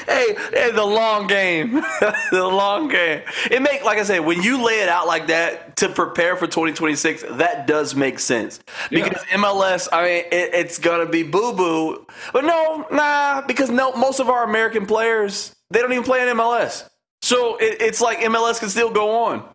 hey, 0.08 0.34
hey, 0.52 0.70
the 0.72 0.84
long 0.84 1.26
game, 1.26 1.74
the 2.30 2.46
long 2.46 2.88
game. 2.88 3.22
It 3.50 3.60
make 3.60 3.84
like 3.84 3.98
I 3.98 4.04
said, 4.04 4.20
when 4.20 4.42
you 4.42 4.64
lay 4.64 4.80
it 4.80 4.88
out 4.88 5.06
like 5.06 5.26
that 5.26 5.76
to 5.76 5.88
prepare 5.90 6.34
for 6.36 6.46
2026, 6.46 7.24
that 7.32 7.66
does 7.66 7.94
make 7.94 8.18
sense 8.18 8.60
because 8.90 9.22
MLS. 9.32 9.88
I 9.92 10.02
mean, 10.02 10.24
it, 10.32 10.54
it's 10.54 10.78
gonna 10.78 11.06
be 11.06 11.22
boo 11.22 11.52
boo, 11.52 12.06
but 12.32 12.44
no, 12.44 12.86
nah, 12.90 13.42
because 13.42 13.68
no, 13.70 13.92
most 13.92 14.18
of 14.18 14.30
our 14.30 14.44
American 14.44 14.86
players 14.86 15.54
they 15.70 15.80
don't 15.80 15.92
even 15.92 16.04
play 16.04 16.26
in 16.26 16.36
MLS, 16.38 16.88
so 17.20 17.56
it, 17.56 17.82
it's 17.82 18.00
like 18.00 18.20
MLS 18.20 18.58
can 18.60 18.70
still 18.70 18.90
go 18.90 19.24
on 19.24 19.46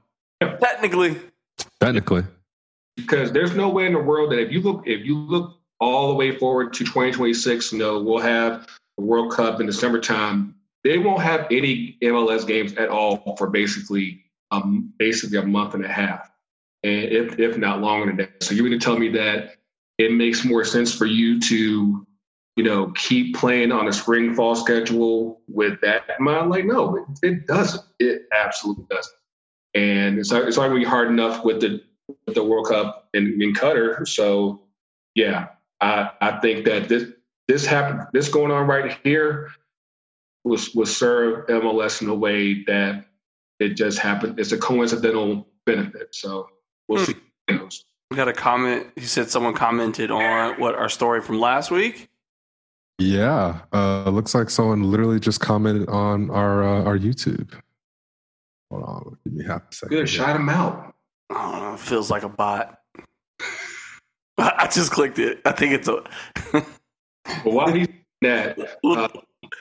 technically. 0.59 1.19
Technically. 1.79 2.23
because 2.95 3.31
there's 3.31 3.55
no 3.55 3.69
way 3.69 3.85
in 3.87 3.93
the 3.93 3.99
world 3.99 4.31
that 4.31 4.39
if 4.39 4.51
you 4.51 4.61
look 4.61 4.83
if 4.85 5.05
you 5.05 5.17
look 5.17 5.59
all 5.83 6.07
the 6.07 6.13
way 6.13 6.37
forward 6.37 6.73
to 6.73 6.83
2026, 6.83 7.73
you 7.73 7.79
know, 7.79 8.01
we'll 8.01 8.19
have 8.19 8.67
the 8.97 9.03
World 9.03 9.33
Cup 9.33 9.59
in 9.59 9.67
the 9.67 9.73
summertime. 9.73 10.55
They 10.83 10.97
won't 10.97 11.21
have 11.21 11.47
any 11.51 11.97
MLS 12.03 12.47
games 12.47 12.73
at 12.73 12.89
all 12.89 13.35
for 13.37 13.49
basically 13.49 14.23
um 14.51 14.93
basically 14.97 15.37
a 15.37 15.45
month 15.45 15.73
and 15.73 15.83
a 15.83 15.89
half, 15.89 16.29
and 16.83 17.05
if 17.05 17.39
if 17.39 17.57
not 17.57 17.81
longer 17.81 18.07
than 18.07 18.17
that. 18.17 18.43
So 18.43 18.53
you're 18.53 18.67
going 18.67 18.79
to 18.79 18.83
tell 18.83 18.97
me 18.97 19.09
that 19.09 19.55
it 19.97 20.11
makes 20.11 20.43
more 20.43 20.63
sense 20.63 20.93
for 20.93 21.05
you 21.05 21.39
to 21.39 22.05
you 22.55 22.63
know 22.63 22.91
keep 22.95 23.35
playing 23.35 23.71
on 23.71 23.87
a 23.87 23.93
spring 23.93 24.35
fall 24.35 24.55
schedule 24.55 25.41
with 25.47 25.79
that 25.81 26.03
in 26.17 26.25
mind? 26.25 26.49
Like, 26.49 26.65
no, 26.65 26.97
it, 26.97 27.27
it 27.27 27.47
doesn't. 27.47 27.83
It 27.99 28.23
absolutely 28.33 28.85
doesn't. 28.89 29.15
And 29.73 30.19
it's 30.19 30.31
it's 30.31 30.57
already 30.57 30.85
hard 30.85 31.07
enough 31.09 31.43
with 31.43 31.61
the 31.61 31.81
with 32.25 32.35
the 32.35 32.43
World 32.43 32.67
Cup 32.67 33.09
in, 33.13 33.41
in 33.41 33.53
Qatar. 33.53 34.07
So 34.07 34.61
yeah, 35.15 35.47
I 35.83 36.11
I 36.21 36.39
think 36.39 36.65
that 36.65 36.87
this 36.89 37.11
this 37.47 37.65
happened 37.65 38.07
this 38.13 38.29
going 38.29 38.51
on 38.51 38.67
right 38.67 38.97
here 39.03 39.49
was 40.43 40.73
was 40.73 40.95
serve 40.95 41.47
MLS 41.47 42.01
in 42.01 42.07
a 42.09 42.15
way 42.15 42.63
that 42.65 43.05
it 43.59 43.69
just 43.75 43.99
happened. 43.99 44.39
It's 44.39 44.51
a 44.51 44.57
coincidental 44.57 45.47
benefit. 45.65 46.15
So 46.15 46.49
we'll 46.87 46.99
Hmm. 46.99 47.05
see. 47.11 47.13
how 47.47 47.55
it 47.55 47.59
goes. 47.59 47.85
We 48.11 48.17
got 48.17 48.27
a 48.27 48.33
comment. 48.33 48.87
He 48.95 49.05
said 49.05 49.29
someone 49.29 49.53
commented 49.53 50.11
on 50.11 50.59
what 50.59 50.75
our 50.75 50.89
story 50.89 51.21
from 51.21 51.39
last 51.39 51.71
week. 51.71 52.09
Yeah. 52.99 53.61
Uh, 53.73 54.09
looks 54.09 54.35
like 54.35 54.49
someone 54.51 54.83
literally 54.91 55.19
just 55.19 55.39
commented 55.39 55.89
on 55.89 56.29
our 56.29 56.63
uh, 56.63 56.83
our 56.83 56.97
YouTube. 56.97 57.51
Hold 58.71 58.83
on. 58.83 59.17
Give 59.23 59.33
me 59.33 59.45
half 59.45 59.63
a 59.69 59.73
second. 59.73 59.89
Good, 59.89 59.97
here. 59.97 60.07
shout 60.07 60.35
him 60.35 60.49
out. 60.49 60.93
I 61.29 61.51
don't 61.51 61.61
know. 61.71 61.77
Feels 61.77 62.11
like 62.11 62.23
a 62.23 62.29
bot. 62.29 62.79
I 64.37 64.67
just 64.71 64.91
clicked 64.91 65.19
it. 65.19 65.41
I 65.45 65.51
think 65.51 65.73
it's 65.73 65.87
a. 65.87 66.03
But 67.43 67.53
while 67.53 67.71
he's 67.71 67.87
that, 68.21 68.59
uh, 68.83 69.07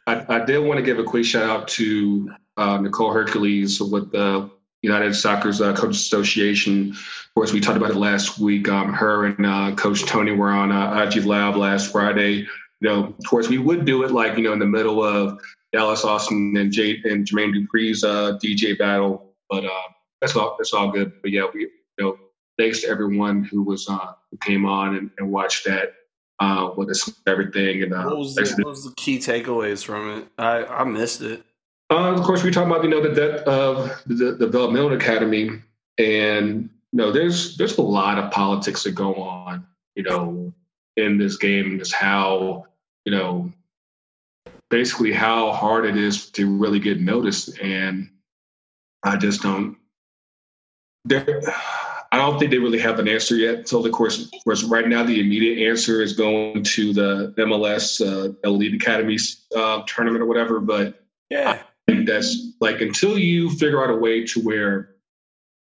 I, 0.06 0.24
I 0.28 0.44
did 0.44 0.58
want 0.58 0.78
to 0.78 0.82
give 0.82 0.98
a 0.98 1.04
quick 1.04 1.24
shout 1.24 1.48
out 1.48 1.68
to 1.68 2.30
uh, 2.56 2.78
Nicole 2.78 3.12
Hercules 3.12 3.80
with 3.80 4.10
the 4.12 4.50
United 4.82 5.14
Soccer's 5.14 5.60
uh, 5.60 5.74
Coaches 5.74 6.00
Association. 6.00 6.90
Of 6.90 7.34
course, 7.34 7.52
we 7.52 7.60
talked 7.60 7.76
about 7.76 7.90
it 7.90 7.96
last 7.96 8.38
week. 8.38 8.68
Um, 8.68 8.92
her 8.92 9.26
and 9.26 9.46
uh, 9.46 9.74
Coach 9.76 10.04
Tony 10.06 10.32
were 10.32 10.50
on 10.50 10.72
uh, 10.72 11.04
IG 11.04 11.24
Live 11.24 11.56
last 11.56 11.92
Friday. 11.92 12.46
You 12.80 12.88
know, 12.88 13.04
of 13.04 13.24
course, 13.26 13.48
we 13.48 13.58
would 13.58 13.84
do 13.84 14.02
it 14.02 14.10
like 14.10 14.36
you 14.36 14.44
know 14.44 14.52
in 14.52 14.58
the 14.58 14.66
middle 14.66 15.04
of 15.04 15.40
Dallas 15.72 16.04
Austin 16.04 16.56
and 16.56 16.72
Jay 16.72 17.00
and 17.04 17.26
Jermaine 17.26 17.54
Dupri's 17.54 18.02
uh, 18.02 18.38
DJ 18.42 18.76
battle, 18.76 19.32
but 19.48 19.64
uh, 19.64 19.88
that's 20.20 20.34
all. 20.34 20.56
That's 20.58 20.72
all 20.72 20.90
good. 20.90 21.12
But 21.22 21.30
yeah, 21.30 21.46
we 21.54 21.60
you 21.60 21.70
know 22.00 22.18
thanks 22.58 22.80
to 22.82 22.88
everyone 22.88 23.44
who 23.44 23.62
was 23.62 23.88
uh, 23.88 24.12
who 24.32 24.38
came 24.38 24.66
on 24.66 24.96
and, 24.96 25.10
and 25.18 25.30
watched 25.30 25.64
that 25.66 25.94
uh, 26.40 26.70
with 26.76 26.90
us 26.90 27.08
everything. 27.28 27.84
And 27.84 27.94
uh, 27.94 28.02
What 28.04 28.18
was, 28.18 28.34
the, 28.34 28.62
what 28.64 28.70
was 28.70 28.84
the 28.84 28.94
key 28.96 29.18
takeaways 29.18 29.84
from 29.84 30.18
it? 30.18 30.28
I, 30.38 30.64
I 30.64 30.84
missed 30.84 31.20
it. 31.20 31.44
Uh, 31.90 32.12
of 32.14 32.22
course, 32.22 32.42
we 32.42 32.50
talk 32.50 32.66
about 32.66 32.82
you 32.82 32.90
know 32.90 33.02
the 33.02 33.14
debt 33.14 33.46
of 33.46 34.02
the, 34.06 34.32
the 34.32 34.46
developmental 34.46 34.94
academy, 34.94 35.50
and 35.98 36.70
you 36.90 36.96
know 36.96 37.12
there's 37.12 37.56
there's 37.58 37.76
a 37.76 37.82
lot 37.82 38.18
of 38.18 38.30
politics 38.30 38.82
that 38.84 38.92
go 38.92 39.14
on, 39.16 39.66
you 39.94 40.02
know, 40.02 40.52
in 40.96 41.18
this 41.18 41.36
game. 41.36 41.78
Just 41.78 41.92
how 41.92 42.66
you 43.04 43.12
know, 43.12 43.52
basically 44.70 45.12
how 45.12 45.52
hard 45.52 45.84
it 45.84 45.96
is 45.96 46.30
to 46.30 46.50
really 46.56 46.78
get 46.78 46.98
noticed, 46.98 47.58
and 47.60 48.08
I 49.02 49.16
just 49.16 49.42
don't. 49.42 49.76
There, 51.04 51.42
I 52.12 52.18
don't 52.18 52.38
think 52.38 52.50
they 52.50 52.58
really 52.58 52.78
have 52.78 52.98
an 52.98 53.08
answer 53.08 53.36
yet. 53.36 53.66
So, 53.66 53.84
of 53.84 53.90
course, 53.90 54.22
of 54.22 54.30
course, 54.44 54.62
right 54.64 54.86
now 54.86 55.02
the 55.02 55.18
immediate 55.18 55.66
answer 55.66 56.02
is 56.02 56.12
going 56.12 56.62
to 56.62 56.92
the 56.92 57.34
MLS 57.38 58.00
uh, 58.06 58.34
Elite 58.44 58.74
Academies 58.74 59.46
uh, 59.56 59.82
tournament 59.86 60.22
or 60.22 60.26
whatever, 60.26 60.60
but 60.60 61.02
Yeah. 61.30 61.62
think 61.88 62.06
that's 62.06 62.52
like 62.60 62.82
until 62.82 63.18
you 63.18 63.48
figure 63.50 63.82
out 63.82 63.88
a 63.88 63.96
way 63.96 64.26
to 64.26 64.40
where 64.40 64.90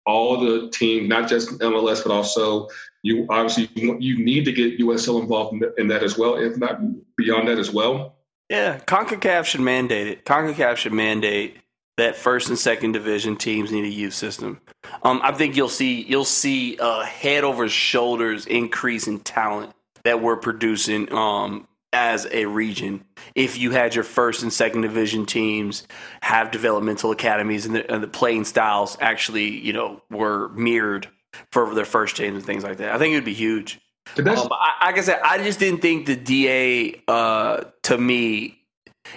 all 0.08 0.40
the 0.40 0.72
teams, 0.72 1.08
not 1.08 1.30
just 1.30 1.52
MLS, 1.60 2.02
but 2.02 2.12
also 2.12 2.68
you 3.04 3.28
obviously 3.30 3.70
you, 3.76 3.96
you 4.00 4.26
need 4.26 4.44
to 4.46 4.52
get 4.52 4.80
USL 4.80 5.22
involved 5.22 5.54
in, 5.54 5.72
in 5.78 5.88
that 5.90 6.02
as 6.02 6.18
well, 6.18 6.36
if 6.36 6.58
not 6.58 6.80
beyond 7.16 7.48
that 7.48 7.60
as 7.60 7.72
well. 7.72 8.16
Yeah. 8.50 8.80
CONCACAF 8.80 9.46
should 9.46 9.62
mandate 9.62 10.08
it. 10.08 10.26
CONCACAF 10.26 10.78
should 10.78 10.94
mandate 10.94 11.58
that 11.98 12.16
first 12.16 12.50
and 12.50 12.58
second 12.58 12.94
division 12.94 13.36
teams 13.36 13.72
need 13.72 13.86
a 13.86 13.90
youth 13.90 14.14
system. 14.14 14.60
Um, 15.04 15.22
I 15.24 15.32
think 15.32 15.56
you'll 15.56 15.70
see 15.70 16.02
you'll 16.02 16.26
see 16.26 16.78
a 16.80 17.06
head 17.06 17.44
over 17.44 17.70
shoulders 17.70 18.46
increase 18.46 19.08
in 19.08 19.20
talent 19.20 19.74
that 20.04 20.22
we're 20.22 20.38
producing 20.38 21.12
um, 21.14 21.68
as 21.94 22.28
a 22.32 22.46
region. 22.46 23.06
If 23.36 23.58
you 23.58 23.72
had 23.72 23.96
your 23.96 24.04
first 24.04 24.44
and 24.44 24.52
second 24.52 24.82
division 24.82 25.26
teams 25.26 25.88
have 26.22 26.52
developmental 26.52 27.12
academies 27.12 27.66
and 27.66 27.76
the, 27.76 27.94
and 27.94 28.04
the 28.04 28.08
playing 28.08 28.46
styles 28.46 28.98
actually, 29.00 29.50
you 29.50 29.74
know, 29.74 30.02
were 30.10 30.50
mirrored 30.50 31.08
for 31.52 31.74
their 31.74 31.86
first 31.86 32.18
teams 32.18 32.36
and 32.36 32.46
things 32.46 32.64
like 32.64 32.78
that, 32.78 32.94
I 32.94 32.98
think 32.98 33.14
it 33.14 33.18
would 33.18 33.26
be 33.26 33.34
huge. 33.34 33.80
Um, 34.18 34.28
I, 34.28 34.88
like 34.88 34.98
I 34.98 35.02
said, 35.02 35.22
I 35.24 35.38
just 35.44 35.60
didn't 35.60 35.82
think 35.82 36.06
the 36.06 36.16
DA 36.16 37.02
uh, 37.08 37.64
to 37.84 37.98
me. 37.98 38.60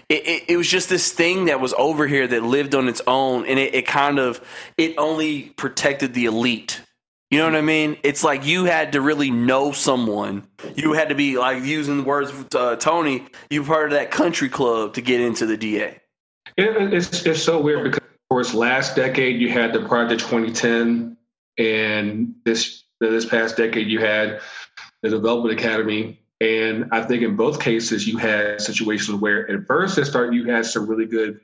It, 0.09 0.27
it, 0.27 0.45
it 0.49 0.57
was 0.57 0.69
just 0.69 0.89
this 0.89 1.13
thing 1.13 1.47
that 1.47 1.61
was 1.61 1.75
over 1.75 2.07
here 2.07 2.27
that 2.27 2.43
lived 2.43 2.75
on 2.75 2.89
its 2.89 3.01
own, 3.07 3.47
and 3.47 3.59
it, 3.59 3.75
it 3.75 3.87
kind 3.87 4.19
of 4.19 4.41
it 4.77 4.95
only 4.99 5.51
protected 5.57 6.15
the 6.15 6.27
elite. 6.27 6.81
You 7.31 7.39
know 7.39 7.47
what 7.47 7.57
I 7.57 7.61
mean? 7.61 7.97
It's 8.05 8.23
like 8.23 8.47
you 8.47 8.67
had 8.67 8.93
to 8.93 9.01
really 9.01 9.31
know 9.31 9.73
someone. 9.73 10.47
You 10.77 10.93
had 10.93 11.09
to 11.09 11.17
be 11.17 11.39
like 11.39 11.65
using 11.65 11.99
the 11.99 12.05
words 12.05 12.31
of 12.31 12.55
uh, 12.55 12.77
Tony. 12.77 13.27
You 13.51 13.65
part 13.65 13.87
of 13.87 13.93
that 13.93 14.13
country 14.13 14.49
club 14.49 14.95
to 14.95 15.01
get 15.01 15.21
into 15.21 15.45
the 15.45 15.57
DA. 15.57 16.01
It, 16.57 16.95
it's 16.95 17.27
it's 17.27 17.43
so 17.43 17.61
weird 17.61 17.85
because 17.85 17.99
of 17.99 18.29
course 18.31 18.55
last 18.55 18.95
decade 18.95 19.41
you 19.41 19.51
had 19.51 19.73
the 19.73 19.81
Project 19.81 20.21
2010, 20.23 21.17
and 21.59 22.35
this 22.45 22.85
this 23.01 23.27
past 23.27 23.57
decade 23.57 23.89
you 23.89 24.01
had 24.01 24.41
the 25.03 25.11
Development 25.11 25.59
Academy. 25.59 26.21
And 26.41 26.87
I 26.93 27.03
think 27.03 27.23
in 27.23 27.37
both 27.37 27.61
cases 27.61 28.07
you 28.07 28.19
had 28.19 28.61
situations 28.61 29.21
where 29.21 29.51
at 29.51 29.67
first 29.67 29.97
it 29.97 30.05
started 30.05 30.35
you 30.35 30.51
had 30.51 30.67
some 30.67 30.87
really 30.87 31.07
good 31.07 31.41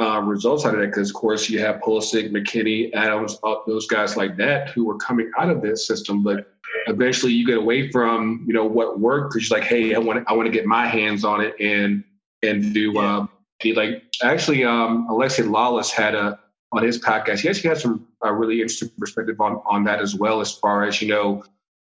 uh, 0.00 0.20
results 0.20 0.64
out 0.64 0.74
of 0.74 0.80
that 0.80 0.86
because 0.86 1.10
of 1.10 1.16
course 1.16 1.50
you 1.50 1.60
have 1.60 1.76
Pulisic, 1.82 2.30
McKennie, 2.30 2.90
Adams, 2.94 3.38
all 3.42 3.62
those 3.66 3.86
guys 3.86 4.16
like 4.16 4.36
that 4.38 4.70
who 4.70 4.86
were 4.86 4.96
coming 4.96 5.30
out 5.38 5.50
of 5.50 5.60
this 5.60 5.86
system, 5.86 6.22
but 6.22 6.54
eventually 6.86 7.32
you 7.32 7.46
get 7.46 7.58
away 7.58 7.90
from 7.90 8.44
you 8.46 8.54
know 8.54 8.64
what 8.64 8.98
worked 8.98 9.34
because 9.34 9.50
you're 9.50 9.58
like, 9.58 9.68
hey, 9.68 9.94
I 9.94 9.98
want 9.98 10.24
I 10.26 10.32
want 10.32 10.46
to 10.46 10.52
get 10.52 10.64
my 10.64 10.86
hands 10.86 11.24
on 11.24 11.42
it 11.42 11.54
and 11.60 12.02
and 12.42 12.72
do 12.72 12.96
um, 12.98 13.28
he 13.60 13.74
like 13.74 14.04
actually 14.22 14.64
um 14.64 15.06
Alexi 15.08 15.44
Lalas 15.46 15.90
had 15.90 16.14
a 16.14 16.38
on 16.72 16.82
his 16.82 16.98
podcast. 16.98 17.40
He 17.40 17.48
actually 17.48 17.68
had 17.68 17.78
some 17.78 18.06
uh, 18.24 18.32
really 18.32 18.60
interesting 18.60 18.90
perspective 18.96 19.40
on 19.40 19.60
on 19.66 19.84
that 19.84 20.00
as 20.00 20.14
well. 20.14 20.40
As 20.40 20.52
far 20.52 20.84
as 20.84 21.02
you 21.02 21.08
know, 21.08 21.44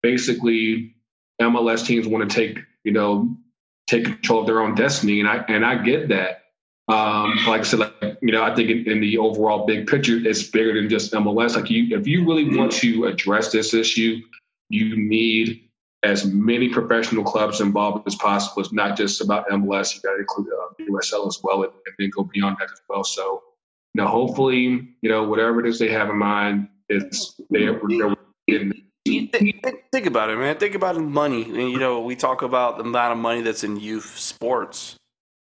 basically 0.01 0.95
MLS 1.41 1.85
teams 1.85 2.07
want 2.07 2.29
to 2.29 2.35
take 2.35 2.59
you 2.83 2.91
know 2.91 3.37
take 3.87 4.05
control 4.05 4.41
of 4.41 4.47
their 4.47 4.61
own 4.61 4.75
destiny, 4.75 5.19
and 5.19 5.29
I 5.29 5.37
and 5.47 5.65
I 5.65 5.75
get 5.75 6.09
that. 6.09 6.43
Um, 6.89 7.35
like 7.47 7.61
I 7.61 7.63
said, 7.63 7.79
like, 7.79 8.17
you 8.21 8.31
know, 8.31 8.43
I 8.43 8.55
think 8.55 8.69
in, 8.69 8.89
in 8.89 9.01
the 9.01 9.17
overall 9.17 9.65
big 9.65 9.87
picture, 9.87 10.15
it's 10.15 10.43
bigger 10.43 10.73
than 10.73 10.87
just 10.87 11.11
MLS. 11.11 11.55
Like 11.55 11.69
you, 11.69 11.97
if 11.97 12.07
you 12.07 12.25
really 12.25 12.55
want 12.55 12.71
to 12.73 13.05
address 13.05 13.51
this 13.51 13.73
issue, 13.73 14.21
you 14.69 14.95
need 14.95 15.67
as 16.03 16.25
many 16.25 16.69
professional 16.69 17.25
clubs 17.25 17.59
involved 17.59 18.07
as 18.07 18.15
possible. 18.15 18.61
It's 18.61 18.71
not 18.71 18.95
just 18.95 19.19
about 19.19 19.49
MLS. 19.49 19.95
You 19.95 20.01
got 20.01 20.13
to 20.13 20.19
include 20.19 20.47
uh, 20.47 20.83
USL 20.91 21.27
as 21.27 21.39
well, 21.43 21.63
and, 21.63 21.73
and 21.85 21.95
then 21.99 22.09
go 22.11 22.23
beyond 22.23 22.57
that 22.59 22.71
as 22.71 22.79
well. 22.87 23.03
So, 23.03 23.43
you 23.93 24.01
know, 24.01 24.07
hopefully, 24.07 24.87
you 25.01 25.09
know, 25.09 25.23
whatever 25.23 25.59
it 25.59 25.67
is 25.67 25.79
they 25.79 25.89
have 25.89 26.09
in 26.09 26.17
mind, 26.17 26.69
it's 26.87 27.39
they, 27.49 27.65
they're 27.65 28.15
getting 28.47 28.86
you 29.13 29.27
think, 29.27 29.91
think 29.91 30.05
about 30.05 30.29
it, 30.29 30.37
man. 30.37 30.57
Think 30.57 30.75
about 30.75 30.97
money. 30.97 31.43
And, 31.43 31.71
you 31.71 31.79
know, 31.79 32.01
we 32.01 32.15
talk 32.15 32.41
about 32.41 32.77
the 32.77 32.83
amount 32.83 33.13
of 33.13 33.17
money 33.17 33.41
that's 33.41 33.63
in 33.63 33.77
youth 33.77 34.17
sports, 34.17 34.95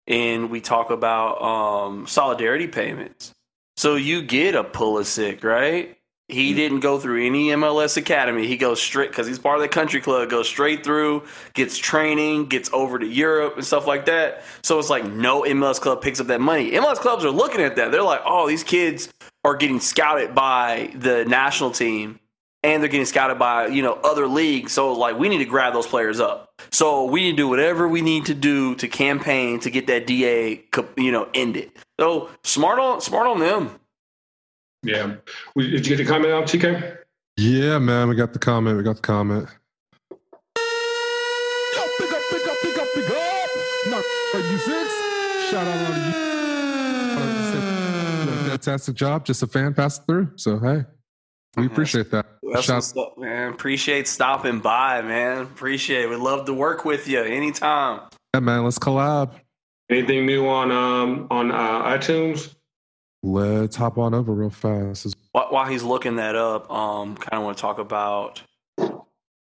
and 0.06 0.50
we 0.50 0.60
talk 0.60 0.90
about 0.90 1.42
um, 1.42 2.06
solidarity 2.06 2.66
payments. 2.66 3.32
So 3.76 3.96
you 3.96 4.22
get 4.22 4.54
a 4.54 4.64
Pulisic, 4.64 5.44
right? 5.44 5.96
He 6.28 6.48
mm-hmm. 6.48 6.56
didn't 6.56 6.80
go 6.80 6.98
through 6.98 7.24
any 7.24 7.48
MLS 7.48 7.96
academy. 7.96 8.46
He 8.46 8.56
goes 8.56 8.82
straight 8.82 9.10
because 9.10 9.26
he's 9.28 9.38
part 9.38 9.56
of 9.56 9.62
the 9.62 9.68
country 9.68 10.00
club. 10.00 10.28
Goes 10.28 10.48
straight 10.48 10.82
through, 10.82 11.24
gets 11.54 11.78
training, 11.78 12.46
gets 12.46 12.68
over 12.72 12.98
to 12.98 13.06
Europe 13.06 13.54
and 13.56 13.64
stuff 13.64 13.86
like 13.86 14.06
that. 14.06 14.42
So 14.62 14.78
it's 14.78 14.90
like 14.90 15.04
no 15.04 15.42
MLS 15.42 15.80
club 15.80 16.02
picks 16.02 16.18
up 16.18 16.26
that 16.28 16.40
money. 16.40 16.72
MLS 16.72 16.96
clubs 16.96 17.24
are 17.24 17.30
looking 17.30 17.60
at 17.60 17.76
that. 17.76 17.92
They're 17.92 18.02
like, 18.02 18.22
oh, 18.24 18.48
these 18.48 18.64
kids 18.64 19.12
are 19.44 19.54
getting 19.54 19.78
scouted 19.78 20.34
by 20.34 20.90
the 20.96 21.24
national 21.26 21.70
team 21.70 22.18
and 22.62 22.82
they're 22.82 22.90
getting 22.90 23.06
scouted 23.06 23.38
by 23.38 23.66
you 23.68 23.82
know 23.82 23.94
other 24.04 24.26
leagues. 24.26 24.72
So 24.72 24.92
like 24.92 25.18
we 25.18 25.28
need 25.28 25.38
to 25.38 25.44
grab 25.44 25.72
those 25.72 25.86
players 25.86 26.20
up. 26.20 26.52
So 26.70 27.04
we 27.04 27.22
need 27.22 27.32
to 27.32 27.36
do 27.36 27.48
whatever 27.48 27.86
we 27.88 28.02
need 28.02 28.26
to 28.26 28.34
do 28.34 28.74
to 28.76 28.88
campaign 28.88 29.60
to 29.60 29.70
get 29.70 29.86
that 29.86 30.06
DA 30.06 30.64
you 30.96 31.12
know 31.12 31.28
ended. 31.34 31.72
So 32.00 32.30
smart 32.44 32.78
on 32.78 33.00
smart 33.00 33.26
on 33.26 33.38
them. 33.38 33.78
Yeah. 34.82 35.16
Did 35.56 35.86
you 35.86 35.96
get 35.96 36.04
the 36.04 36.04
comment 36.04 36.32
out, 36.32 36.44
TK? 36.44 36.98
Yeah, 37.36 37.78
man, 37.78 38.08
we 38.08 38.14
got 38.14 38.32
the 38.32 38.38
comment. 38.38 38.76
We 38.76 38.82
got 38.82 38.96
the 38.96 39.02
comment. 39.02 39.48
Pick 40.08 40.18
up, 41.78 41.88
pick 41.98 42.12
up, 42.12 42.22
pick 42.30 42.78
up, 42.78 42.88
pick 42.94 43.10
up. 43.10 43.50
Not 43.90 44.04
you 44.50 44.58
six. 44.58 44.92
Shout 45.50 45.66
out 45.66 45.88
to 45.88 45.94
you. 46.06 46.26
Fantastic 48.48 48.94
job. 48.94 49.24
Just 49.26 49.42
a 49.42 49.46
fan 49.46 49.74
passing 49.74 50.04
through. 50.06 50.32
So 50.36 50.58
hey. 50.58 50.84
We 51.56 51.66
appreciate 51.66 52.10
that. 52.10 52.26
That's 52.42 52.66
Shout- 52.66 52.76
what's 52.76 52.96
up, 52.96 53.18
man. 53.18 53.52
Appreciate 53.52 54.06
stopping 54.06 54.60
by, 54.60 55.00
man. 55.02 55.42
Appreciate 55.42 56.02
it. 56.04 56.10
We'd 56.10 56.18
love 56.18 56.46
to 56.46 56.54
work 56.54 56.84
with 56.84 57.08
you 57.08 57.22
anytime. 57.22 58.00
Yeah, 58.34 58.40
man. 58.40 58.64
Let's 58.64 58.78
collab. 58.78 59.32
Anything 59.88 60.26
new 60.26 60.46
on 60.48 60.70
um 60.70 61.26
on 61.30 61.50
uh, 61.52 61.82
iTunes? 61.84 62.54
Let's 63.22 63.76
hop 63.76 63.98
on 63.98 64.14
over 64.14 64.32
real 64.32 64.50
fast. 64.50 65.16
While 65.32 65.66
he's 65.66 65.82
looking 65.82 66.16
that 66.16 66.36
up, 66.36 66.70
um, 66.70 67.16
kind 67.16 67.40
of 67.40 67.44
want 67.44 67.56
to 67.56 67.60
talk 67.60 67.78
about 67.78 68.42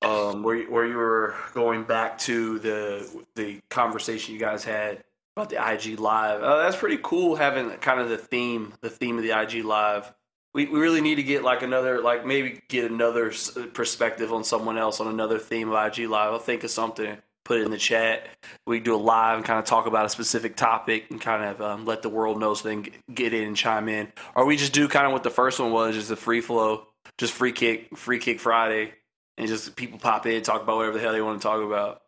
um 0.02 0.43
where 0.43 0.64
where 0.66 0.86
you 0.86 0.95
were 0.95 1.36
going 1.54 1.84
back 1.84 2.18
to 2.20 2.60
the 2.60 3.24
the 3.36 3.60
conversation 3.70 4.34
you 4.34 4.39
guys 4.39 4.64
had 4.64 5.04
about 5.36 5.50
the 5.50 5.58
IG 5.58 6.00
live. 6.00 6.41
Uh, 6.41 6.58
that's 6.60 6.78
pretty 6.78 7.00
cool 7.04 7.36
having 7.36 7.70
kind 7.78 8.00
of 8.00 8.10
the 8.10 8.18
theme, 8.18 8.74
the 8.82 8.89
theme 8.89 9.18
of 9.18 9.24
the 9.24 9.38
IG 9.38 9.66
live 9.66 10.14
we, 10.60 10.66
we 10.66 10.80
really 10.80 10.99
need 10.99 11.16
to 11.16 11.24
get 11.24 11.41
like 11.41 11.64
another 11.64 12.01
like 12.01 12.26
maybe 12.26 12.62
get 12.68 12.91
another 12.91 13.32
perspective 13.74 14.34
on 14.34 14.43
someone 14.43 14.78
else 14.78 14.99
on 14.99 15.07
another 15.07 15.39
theme 15.39 15.72
of 15.72 15.97
IG 15.97 16.10
Live. 16.10 16.34
I'll 16.34 16.39
think 16.39 16.66
of 16.66 16.70
something, 16.70 17.18
put 17.45 17.62
it 17.62 17.64
in 17.64 17.72
the 17.72 17.78
chat. 17.78 18.28
We 18.68 18.82
do 18.82 18.93
a 18.93 18.97
live 18.97 19.38
and 19.38 19.45
kind 19.45 19.57
of 19.57 19.64
talk 19.64 19.86
about 19.86 20.05
a 20.05 20.10
specific 20.10 20.57
topic 20.57 21.05
and 21.12 21.22
kind 21.22 21.45
of 21.45 21.62
um, 21.62 21.86
let 21.86 22.01
the 22.01 22.10
world 22.10 22.41
know 22.41 22.55
so 22.55 22.68
then 22.68 22.88
get 23.14 23.34
in 23.34 23.45
and 23.45 23.55
chime 23.55 23.88
in. 23.88 24.12
Or 24.36 24.45
we 24.45 24.57
just 24.57 24.74
do 24.74 24.89
kind 24.89 25.05
of 25.05 25.14
what 25.14 25.24
the 25.24 25.30
first 25.30 25.62
one 25.62 25.72
was, 25.72 25.95
just 25.95 26.12
a 26.12 26.18
free 26.18 26.41
flow, 26.41 26.88
just 27.18 27.32
free 27.32 27.53
kick, 27.53 27.95
free 27.97 28.20
kick 28.20 28.41
Friday, 28.41 28.91
and 29.38 29.47
just 29.47 29.78
people 29.78 29.97
pop 29.97 30.26
in, 30.26 30.41
talk 30.41 30.62
about 30.62 30.76
whatever 30.76 30.97
the 30.97 31.01
hell 31.01 31.14
they 31.14 31.22
want 31.22 31.41
to 31.41 31.47
talk 31.47 31.64
about. 31.64 32.01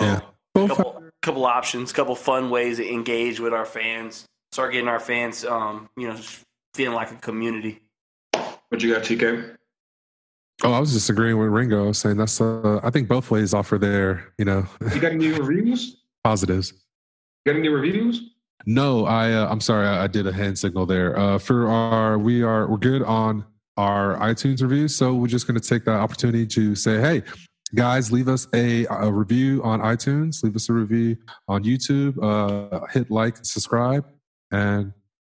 Yeah. 0.00 0.20
Um, 0.54 0.68
couple, 0.68 1.04
couple 1.20 1.44
options, 1.44 1.92
couple 1.92 2.14
fun 2.14 2.48
ways 2.48 2.78
to 2.78 2.90
engage 2.90 3.38
with 3.38 3.52
our 3.52 3.66
fans. 3.66 4.24
Start 4.50 4.72
getting 4.72 4.88
our 4.88 5.00
fans, 5.00 5.44
um, 5.44 5.90
you 5.94 6.08
know, 6.08 6.18
feeling 6.74 6.94
like 6.94 7.10
a 7.10 7.16
community. 7.16 7.80
What 8.68 8.82
you 8.82 8.94
got, 8.94 9.02
TK? 9.02 9.56
Oh, 10.64 10.72
I 10.72 10.78
was 10.78 10.92
just 10.92 11.10
agreeing 11.10 11.38
with 11.38 11.48
Ringo, 11.48 11.92
saying 11.92 12.16
that's. 12.16 12.40
Uh, 12.40 12.80
I 12.82 12.90
think 12.90 13.08
both 13.08 13.30
ways 13.30 13.52
offer 13.52 13.78
their, 13.78 14.32
you 14.38 14.44
know. 14.44 14.66
You 14.94 15.00
got 15.00 15.12
any 15.12 15.28
reviews? 15.28 15.96
Positives. 16.24 16.72
You 17.44 17.52
got 17.52 17.58
any 17.58 17.68
reviews? 17.68 18.30
No, 18.64 19.06
I. 19.06 19.32
Uh, 19.32 19.48
I'm 19.48 19.60
sorry, 19.60 19.86
I, 19.86 20.04
I, 20.04 20.06
did 20.06 20.26
a 20.26 20.32
hand 20.32 20.56
signal 20.56 20.86
there. 20.86 21.18
Uh, 21.18 21.38
for 21.38 21.68
our, 21.68 22.16
we 22.16 22.42
are 22.42 22.68
we're 22.68 22.76
good 22.76 23.02
on 23.02 23.44
our 23.76 24.16
iTunes 24.18 24.62
reviews, 24.62 24.94
so 24.94 25.14
we're 25.14 25.26
just 25.26 25.48
going 25.48 25.60
to 25.60 25.68
take 25.68 25.84
that 25.86 25.96
opportunity 25.96 26.46
to 26.46 26.76
say, 26.76 27.00
hey, 27.00 27.22
guys, 27.74 28.12
leave 28.12 28.28
us 28.28 28.46
a, 28.54 28.86
a 28.86 29.10
review 29.10 29.62
on 29.64 29.80
iTunes. 29.80 30.44
Leave 30.44 30.54
us 30.54 30.68
a 30.68 30.72
review 30.72 31.16
on 31.48 31.64
YouTube. 31.64 32.22
Uh, 32.22 32.86
hit 32.92 33.10
like, 33.10 33.36
subscribe, 33.42 34.06
and 34.52 34.92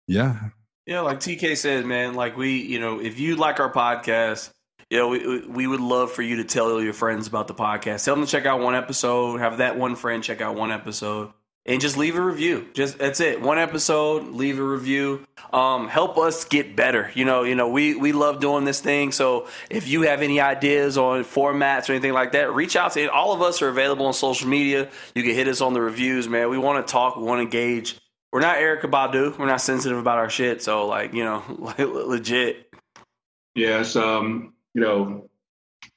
yeah, 0.09 0.49
yeah, 0.87 1.01
like 1.01 1.21
TK 1.21 1.57
says, 1.57 1.85
man, 1.85 2.15
like 2.15 2.37
we, 2.37 2.61
you 2.61 2.81
know, 2.81 3.01
if 3.01 3.21
you 3.21 3.37
like 3.37 3.61
our 3.61 3.73
podcast, 3.73 4.51
you 4.91 4.99
know, 4.99 5.09
we, 5.09 5.47
we 5.47 5.67
would 5.67 5.81
love 5.81 6.13
for 6.13 6.23
you 6.23 6.37
to 6.37 6.45
tell 6.45 6.83
your 6.83 6.93
friends 6.93 7.27
about 7.27 7.49
the 7.49 7.55
podcast. 7.55 8.05
Tell 8.05 8.15
them 8.17 8.25
to 8.25 8.31
check 8.31 8.47
out 8.47 8.61
one 8.61 8.75
episode, 8.75 9.39
have 9.39 9.59
that 9.59 9.79
one 9.79 9.97
friend 9.97 10.23
check 10.23 10.41
out 10.41 10.57
one 10.57 10.73
episode, 10.73 11.33
and 11.65 11.81
just 11.81 11.97
leave 11.97 12.17
a 12.17 12.21
review. 12.21 12.67
Just 12.75 12.99
that's 12.99 13.21
it. 13.21 13.41
One 13.41 13.59
episode, 13.59 14.33
leave 14.33 14.59
a 14.59 14.65
review. 14.65 15.25
Um, 15.53 15.87
help 15.87 16.19
us 16.19 16.45
get 16.45 16.75
better. 16.75 17.13
You 17.15 17.25
know, 17.25 17.45
you 17.45 17.55
know, 17.55 17.69
we 17.69 17.95
we 17.95 18.11
love 18.11 18.41
doing 18.41 18.65
this 18.65 18.81
thing. 18.81 19.13
So 19.13 19.47
if 19.71 19.87
you 19.87 20.03
have 20.03 20.21
any 20.21 20.41
ideas 20.41 20.99
on 20.99 21.23
formats 21.23 21.89
or 21.89 21.93
anything 21.93 22.13
like 22.13 22.33
that, 22.33 22.53
reach 22.53 22.75
out 22.75 22.93
to. 22.95 23.07
All 23.07 23.33
of 23.33 23.41
us 23.41 23.63
are 23.63 23.69
available 23.69 24.07
on 24.07 24.13
social 24.13 24.49
media. 24.49 24.91
You 25.15 25.23
can 25.23 25.35
hit 25.35 25.47
us 25.47 25.61
on 25.61 25.75
the 25.75 25.81
reviews, 25.81 26.29
man. 26.29 26.51
We 26.51 26.59
want 26.59 26.85
to 26.85 26.91
talk, 26.93 27.17
we 27.17 27.23
want 27.23 27.39
to 27.39 27.43
engage 27.45 27.97
we're 28.33 28.41
not 28.41 28.57
Erykah 28.57 28.91
Badu. 28.91 29.39
We're 29.39 29.47
not 29.47 29.61
sensitive 29.61 29.99
about 29.99 30.19
our 30.19 30.31
shit. 30.31 30.63
So 30.63 30.87
like 30.87 31.13
you 31.15 31.25
know, 31.25 31.43
like, 31.59 31.79
legit. 31.79 32.73
Yes, 33.55 33.97
um, 33.97 34.55
you 34.73 34.81
know, 34.81 35.29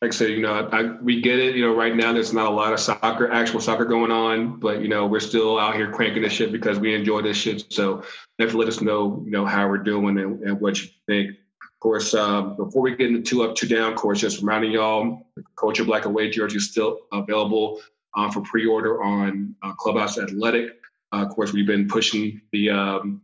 like 0.01 0.13
I 0.13 0.15
said, 0.15 0.31
you 0.31 0.41
know, 0.41 0.69
I, 0.71 1.01
we 1.01 1.21
get 1.21 1.39
it. 1.39 1.55
You 1.55 1.65
know, 1.65 1.73
right 1.73 1.95
now 1.95 2.11
there's 2.11 2.33
not 2.33 2.47
a 2.47 2.53
lot 2.53 2.73
of 2.73 2.79
soccer, 2.79 3.31
actual 3.31 3.61
soccer 3.61 3.85
going 3.85 4.11
on, 4.11 4.59
but 4.59 4.81
you 4.81 4.89
know, 4.89 5.07
we're 5.07 5.21
still 5.21 5.57
out 5.57 5.75
here 5.75 5.89
cranking 5.91 6.21
this 6.21 6.33
shit 6.33 6.51
because 6.51 6.79
we 6.79 6.93
enjoy 6.93 7.21
this 7.21 7.37
shit. 7.37 7.71
So 7.71 8.03
definitely 8.37 8.65
let 8.65 8.67
us 8.67 8.81
know, 8.81 9.21
you 9.23 9.31
know, 9.31 9.45
how 9.45 9.69
we're 9.69 9.77
doing 9.77 10.19
and, 10.19 10.41
and 10.43 10.59
what 10.59 10.81
you 10.81 10.89
think. 11.07 11.31
Of 11.31 11.79
course, 11.79 12.13
um, 12.13 12.57
before 12.57 12.81
we 12.81 12.95
get 12.95 13.07
into 13.07 13.21
two 13.21 13.43
up, 13.43 13.55
two 13.55 13.67
down, 13.67 13.93
course, 13.95 14.19
just 14.19 14.39
reminding 14.41 14.71
y'all, 14.71 15.27
the 15.35 15.43
Culture 15.57 15.85
Black 15.85 16.05
and 16.05 16.13
White 16.13 16.33
jersey 16.33 16.57
is 16.57 16.69
still 16.69 16.99
available 17.13 17.81
uh, 18.15 18.29
for 18.31 18.41
pre-order 18.41 19.01
on 19.03 19.55
uh, 19.61 19.71
Clubhouse 19.73 20.17
Athletic. 20.17 20.77
Uh, 21.13 21.25
of 21.25 21.29
course, 21.29 21.53
we've 21.53 21.67
been 21.67 21.87
pushing 21.87 22.41
the 22.51 22.69
um, 22.69 23.21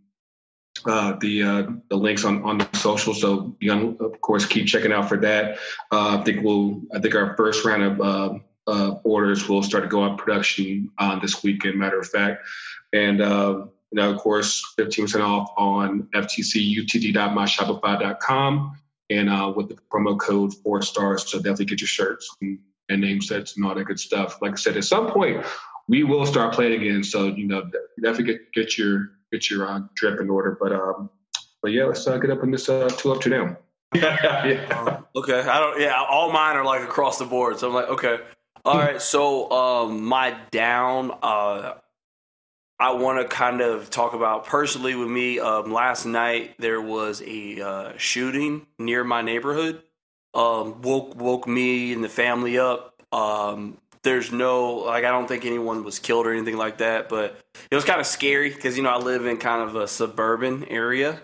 uh, 0.85 1.15
the 1.19 1.43
uh, 1.43 1.67
the 1.89 1.95
links 1.95 2.25
on 2.25 2.41
on 2.43 2.57
the 2.57 2.67
social. 2.73 3.13
So 3.13 3.55
you 3.59 3.71
can, 3.71 3.95
of 3.99 4.19
course, 4.21 4.45
keep 4.45 4.65
checking 4.67 4.91
out 4.91 5.07
for 5.07 5.17
that. 5.17 5.59
Uh, 5.91 6.17
I 6.17 6.23
think 6.23 6.43
we'll. 6.43 6.81
I 6.93 6.99
think 6.99 7.13
our 7.15 7.35
first 7.35 7.63
round 7.65 7.83
of 7.83 8.01
uh, 8.01 8.39
uh, 8.67 8.95
orders 9.03 9.47
will 9.47 9.63
start 9.63 9.83
to 9.83 9.89
go 9.89 10.01
on 10.01 10.17
production 10.17 10.89
this 11.21 11.43
weekend. 11.43 11.77
Matter 11.77 11.99
of 11.99 12.07
fact, 12.07 12.43
and 12.93 13.19
you 13.19 13.99
know, 13.99 14.09
of 14.09 14.17
course, 14.19 14.73
15% 14.79 15.21
off 15.21 15.51
on 15.57 16.07
ftcutd.myshopify.com 16.15 18.77
and 19.09 19.55
with 19.55 19.67
the 19.67 19.75
promo 19.91 20.17
code 20.17 20.53
four 20.63 20.81
stars. 20.81 21.29
So 21.29 21.39
definitely 21.39 21.65
get 21.65 21.81
your 21.81 21.89
shirts 21.89 22.33
and, 22.39 22.57
and 22.87 23.01
name 23.01 23.21
sets 23.21 23.57
and 23.57 23.65
all 23.65 23.75
that 23.75 23.83
good 23.83 23.99
stuff. 23.99 24.41
Like 24.41 24.53
I 24.53 24.55
said, 24.55 24.77
at 24.77 24.85
some 24.85 25.11
point 25.11 25.45
we 25.87 26.03
will 26.03 26.25
start 26.25 26.53
playing 26.53 26.81
again. 26.81 27.03
So 27.03 27.27
you 27.27 27.47
know, 27.47 27.69
definitely 28.01 28.33
get 28.33 28.53
get 28.53 28.77
your 28.77 29.11
get 29.31 29.49
your 29.49 29.67
uh, 29.67 29.81
drip 29.95 30.19
in 30.19 30.29
order. 30.29 30.57
But 30.59 30.71
um, 30.73 31.09
but 31.61 31.71
yeah, 31.71 31.85
let's 31.85 32.05
uh, 32.07 32.17
get 32.17 32.31
up 32.31 32.43
in 32.43 32.51
this 32.51 32.69
uh, 32.69 32.89
two 32.97 33.11
up 33.11 33.21
two 33.21 33.29
down. 33.29 33.57
yeah. 33.95 35.01
okay. 35.15 35.41
I 35.41 35.59
don't. 35.59 35.79
Yeah. 35.79 36.01
All 36.09 36.31
mine 36.31 36.55
are 36.55 36.65
like 36.65 36.81
across 36.81 37.19
the 37.19 37.25
board. 37.25 37.59
So 37.59 37.67
I'm 37.67 37.73
like, 37.73 37.89
okay. 37.89 38.19
All 38.63 38.77
right. 38.77 39.01
So 39.01 39.51
um, 39.51 40.03
my 40.03 40.37
down. 40.51 41.11
Uh, 41.21 41.73
I 42.79 42.93
want 42.93 43.19
to 43.19 43.27
kind 43.27 43.61
of 43.61 43.91
talk 43.91 44.13
about 44.13 44.47
personally 44.47 44.95
with 44.95 45.07
me. 45.07 45.39
Um, 45.39 45.71
last 45.71 46.05
night 46.05 46.55
there 46.57 46.81
was 46.81 47.21
a 47.21 47.61
uh, 47.61 47.93
shooting 47.97 48.65
near 48.79 49.03
my 49.03 49.21
neighborhood. 49.21 49.83
Um, 50.33 50.81
woke 50.81 51.15
woke 51.15 51.47
me 51.47 51.93
and 51.93 52.03
the 52.03 52.09
family 52.09 52.57
up. 52.57 53.03
Um, 53.11 53.77
there's 54.03 54.31
no 54.31 54.75
like 54.75 55.05
I 55.05 55.09
don't 55.09 55.27
think 55.27 55.45
anyone 55.45 55.83
was 55.83 55.99
killed 55.99 56.25
or 56.25 56.33
anything 56.33 56.57
like 56.57 56.79
that, 56.79 57.09
but 57.09 57.39
it 57.69 57.75
was 57.75 57.85
kind 57.85 57.99
of 57.99 58.07
scary 58.07 58.49
because 58.49 58.77
you 58.77 58.83
know 58.83 58.89
I 58.89 58.97
live 58.97 59.25
in 59.25 59.37
kind 59.37 59.67
of 59.67 59.75
a 59.75 59.87
suburban 59.87 60.65
area. 60.65 61.21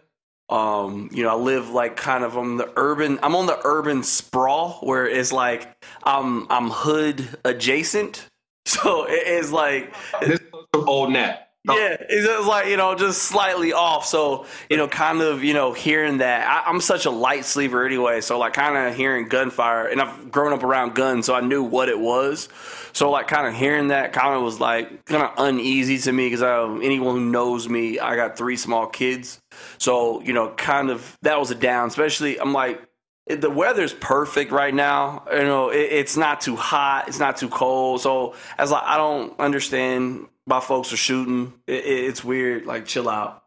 Um, 0.50 1.10
you 1.12 1.24
know, 1.24 1.30
I 1.30 1.36
live 1.36 1.72
like 1.72 1.98
kind 1.98 2.24
of 2.24 2.38
on 2.38 2.58
the 2.58 2.72
urban. 2.78 3.20
I'm 3.22 3.36
on 3.36 3.48
the 3.48 3.60
urban 3.66 4.04
sprawl 4.04 4.80
where 4.82 5.08
it's 5.08 5.32
like 5.32 5.76
I'm 6.04 6.50
I'm 6.52 6.70
hood 6.70 7.28
adjacent, 7.44 8.28
so 8.66 9.06
it 9.06 9.28
is 9.28 9.52
like 9.52 9.94
this 10.22 10.40
old 10.74 11.12
net. 11.12 11.47
Yeah, 11.76 11.98
it's 12.00 12.26
just 12.26 12.48
like 12.48 12.68
you 12.68 12.78
know, 12.78 12.96
just 12.96 13.24
slightly 13.24 13.74
off. 13.74 14.06
So 14.06 14.46
you 14.70 14.78
know, 14.78 14.88
kind 14.88 15.22
of 15.22 15.44
you 15.44 15.54
know, 15.54 15.74
hearing 15.74 16.20
that 16.20 16.48
I, 16.48 16.70
am 16.70 16.80
such 16.80 17.06
a 17.06 17.12
light 17.12 17.46
sleeper 17.46 17.86
anyway. 17.86 18.22
So 18.22 18.40
like, 18.40 18.54
kind 18.54 18.78
of 18.78 18.96
hearing 18.96 19.28
gunfire, 19.28 19.88
and 19.88 20.02
I've 20.02 20.32
grown 20.32 20.54
up 20.54 20.64
around 20.64 20.96
guns, 20.96 21.26
so 21.26 21.36
I 21.36 21.42
knew 21.42 21.64
what 21.64 21.90
it 21.90 22.00
was. 22.00 22.50
So 22.94 23.12
like, 23.12 23.28
kind 23.28 23.48
of 23.48 23.54
hearing 23.54 23.90
that, 23.90 24.14
kind 24.14 24.34
of 24.34 24.42
was 24.42 24.60
like 24.60 25.06
kind 25.06 25.24
of 25.24 25.34
uneasy 25.38 25.98
to 26.00 26.12
me 26.12 26.28
because 26.28 26.44
um, 26.44 26.82
anyone 26.82 27.16
who 27.16 27.26
knows 27.30 27.68
me, 27.68 28.00
I 28.00 28.16
got 28.16 28.38
three 28.38 28.58
small 28.58 28.88
kids. 28.88 29.40
So 29.78 30.22
you 30.22 30.34
know, 30.34 30.50
kind 30.52 30.90
of 30.90 31.18
that 31.22 31.40
was 31.40 31.52
a 31.52 31.56
down. 31.56 31.88
Especially, 31.90 32.40
I'm 32.40 32.54
like, 32.54 32.82
the 33.28 33.50
weather's 33.50 33.94
perfect 33.94 34.52
right 34.52 34.74
now. 34.74 35.24
You 35.32 35.40
know, 35.40 35.70
it, 35.70 35.92
it's 35.92 36.16
not 36.16 36.42
too 36.42 36.56
hot, 36.56 37.08
it's 37.08 37.20
not 37.20 37.38
too 37.38 37.50
cold. 37.50 38.02
So 38.02 38.36
as 38.58 38.72
like, 38.72 38.84
I 38.84 38.98
don't 38.98 39.38
understand 39.40 40.28
my 40.48 40.60
folks 40.60 40.92
are 40.92 40.98
shooting. 40.98 41.54
It, 41.68 41.86
it, 41.86 42.06
it's 42.06 42.24
weird. 42.24 42.66
Like, 42.66 42.86
chill 42.86 43.08
out. 43.10 43.44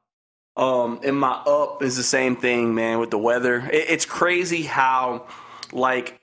Um, 0.57 1.01
and 1.05 1.19
my 1.19 1.33
up 1.33 1.83
is 1.83 1.97
the 1.97 2.03
same 2.03 2.37
thing, 2.37 2.75
man. 2.75 3.01
With 3.01 3.11
the 3.11 3.19
weather, 3.19 3.69
it, 3.73 3.87
it's 3.89 4.05
crazy 4.05 4.63
how, 4.63 5.27
like, 5.73 6.21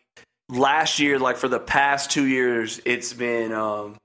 last 0.49 0.99
year, 0.99 1.19
like 1.19 1.37
for 1.37 1.47
the 1.47 1.59
past 1.59 2.11
two 2.11 2.25
years, 2.25 2.79
it's 2.85 3.13
been 3.13 3.51
um, 3.51 3.97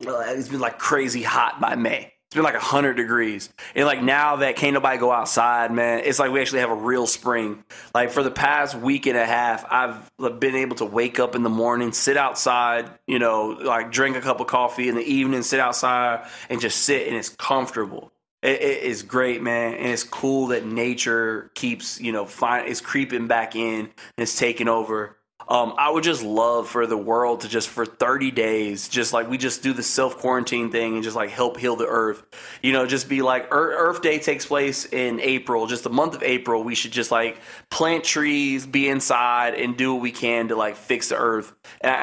it's 0.00 0.48
been 0.48 0.60
like 0.60 0.78
crazy 0.78 1.22
hot 1.22 1.60
by 1.60 1.74
May. 1.76 2.12
It's 2.28 2.34
been 2.34 2.44
like 2.44 2.52
100 2.52 2.92
degrees. 2.92 3.48
And 3.74 3.86
like 3.86 4.02
now 4.02 4.36
that 4.36 4.56
can't 4.56 4.74
nobody 4.74 4.98
go 4.98 5.10
outside, 5.10 5.72
man, 5.72 6.02
it's 6.04 6.18
like 6.18 6.30
we 6.30 6.42
actually 6.42 6.60
have 6.60 6.70
a 6.70 6.74
real 6.74 7.06
spring. 7.06 7.64
Like 7.94 8.10
for 8.10 8.22
the 8.22 8.30
past 8.30 8.74
week 8.74 9.06
and 9.06 9.16
a 9.16 9.24
half, 9.24 9.64
I've 9.70 10.10
been 10.38 10.54
able 10.54 10.76
to 10.76 10.84
wake 10.84 11.18
up 11.18 11.34
in 11.34 11.42
the 11.42 11.48
morning, 11.48 11.90
sit 11.92 12.18
outside, 12.18 12.90
you 13.06 13.18
know, 13.18 13.46
like 13.46 13.90
drink 13.90 14.14
a 14.14 14.20
cup 14.20 14.40
of 14.40 14.46
coffee 14.46 14.90
in 14.90 14.94
the 14.94 15.02
evening, 15.02 15.42
sit 15.42 15.58
outside 15.58 16.28
and 16.50 16.60
just 16.60 16.82
sit 16.82 17.08
and 17.08 17.16
it's 17.16 17.30
comfortable. 17.30 18.12
It, 18.42 18.60
is 18.60 19.02
great, 19.02 19.42
man. 19.42 19.74
And 19.74 19.86
it's 19.86 20.04
cool 20.04 20.48
that 20.48 20.66
nature 20.66 21.50
keeps, 21.54 21.98
you 21.98 22.12
know, 22.12 22.26
find, 22.26 22.68
it's 22.68 22.82
creeping 22.82 23.26
back 23.26 23.56
in 23.56 23.80
and 23.80 23.90
it's 24.18 24.38
taking 24.38 24.68
over. 24.68 25.17
Um, 25.48 25.74
I 25.78 25.90
would 25.90 26.04
just 26.04 26.22
love 26.22 26.68
for 26.68 26.86
the 26.86 26.96
world 26.96 27.40
to 27.40 27.48
just 27.48 27.70
for 27.70 27.86
30 27.86 28.30
days, 28.32 28.86
just 28.86 29.14
like 29.14 29.30
we 29.30 29.38
just 29.38 29.62
do 29.62 29.72
the 29.72 29.82
self 29.82 30.18
quarantine 30.18 30.70
thing 30.70 30.94
and 30.94 31.02
just 31.02 31.16
like 31.16 31.30
help 31.30 31.56
heal 31.56 31.74
the 31.74 31.86
earth. 31.86 32.22
You 32.62 32.72
know, 32.72 32.86
just 32.86 33.08
be 33.08 33.22
like 33.22 33.48
Earth 33.50 34.02
Day 34.02 34.18
takes 34.18 34.44
place 34.44 34.84
in 34.84 35.20
April, 35.20 35.66
just 35.66 35.84
the 35.84 35.90
month 35.90 36.14
of 36.14 36.22
April. 36.22 36.62
We 36.62 36.74
should 36.74 36.92
just 36.92 37.10
like 37.10 37.38
plant 37.70 38.04
trees, 38.04 38.66
be 38.66 38.88
inside, 38.88 39.54
and 39.54 39.74
do 39.76 39.94
what 39.94 40.02
we 40.02 40.12
can 40.12 40.48
to 40.48 40.56
like 40.56 40.76
fix 40.76 41.08
the 41.08 41.16
earth. 41.16 41.54
And, 41.80 41.94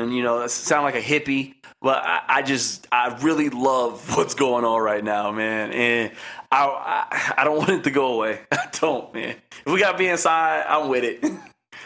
and 0.00 0.16
you 0.16 0.22
know, 0.22 0.46
sound 0.46 0.84
like 0.84 0.94
a 0.94 1.02
hippie, 1.02 1.56
but 1.82 2.02
I, 2.02 2.22
I, 2.26 2.42
just 2.42 2.86
I 2.90 3.18
really 3.20 3.50
love 3.50 4.16
what's 4.16 4.34
going 4.34 4.64
on 4.64 4.80
right 4.80 5.04
now, 5.04 5.30
man. 5.30 5.72
And 5.72 6.12
I, 6.50 6.64
I 6.64 7.42
I 7.42 7.44
don't 7.44 7.58
want 7.58 7.70
it 7.70 7.84
to 7.84 7.90
go 7.90 8.14
away. 8.14 8.40
I 8.50 8.68
don't, 8.72 9.12
man. 9.12 9.36
If 9.66 9.72
we 9.72 9.78
gotta 9.78 9.98
be 9.98 10.08
inside, 10.08 10.64
I'm 10.66 10.88
with 10.88 11.04
it. 11.04 11.22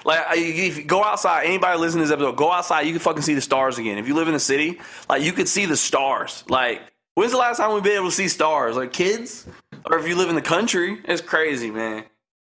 Like, 0.09 0.39
if 0.39 0.79
you 0.79 0.85
go 0.85 1.05
outside, 1.05 1.45
anybody 1.45 1.79
listening 1.79 2.05
to 2.05 2.09
this 2.09 2.15
episode, 2.15 2.35
go 2.39 2.51
outside, 2.51 2.87
you 2.87 2.93
can 2.93 3.01
fucking 3.01 3.21
see 3.21 3.35
the 3.35 3.43
stars 3.43 3.77
again. 3.77 3.99
If 3.99 4.09
you 4.09 4.15
live 4.15 4.27
in 4.27 4.33
the 4.33 4.41
city, 4.41 4.81
like, 5.07 5.21
you 5.21 5.33
could 5.33 5.49
see 5.49 5.67
the 5.67 5.77
stars. 5.77 6.45
Like, 6.49 6.81
when's 7.15 7.33
the 7.33 7.37
last 7.37 7.59
time 7.59 7.75
we've 7.75 7.83
been 7.83 7.97
able 7.97 8.09
to 8.09 8.15
see 8.15 8.29
stars? 8.29 8.75
Like, 8.75 8.95
kids? 8.95 9.47
Or 9.85 9.99
if 9.99 10.09
you 10.09 10.17
live 10.17 10.31
in 10.31 10.35
the 10.35 10.41
country, 10.41 10.99
it's 11.05 11.21
crazy, 11.21 11.71
man. 11.71 12.05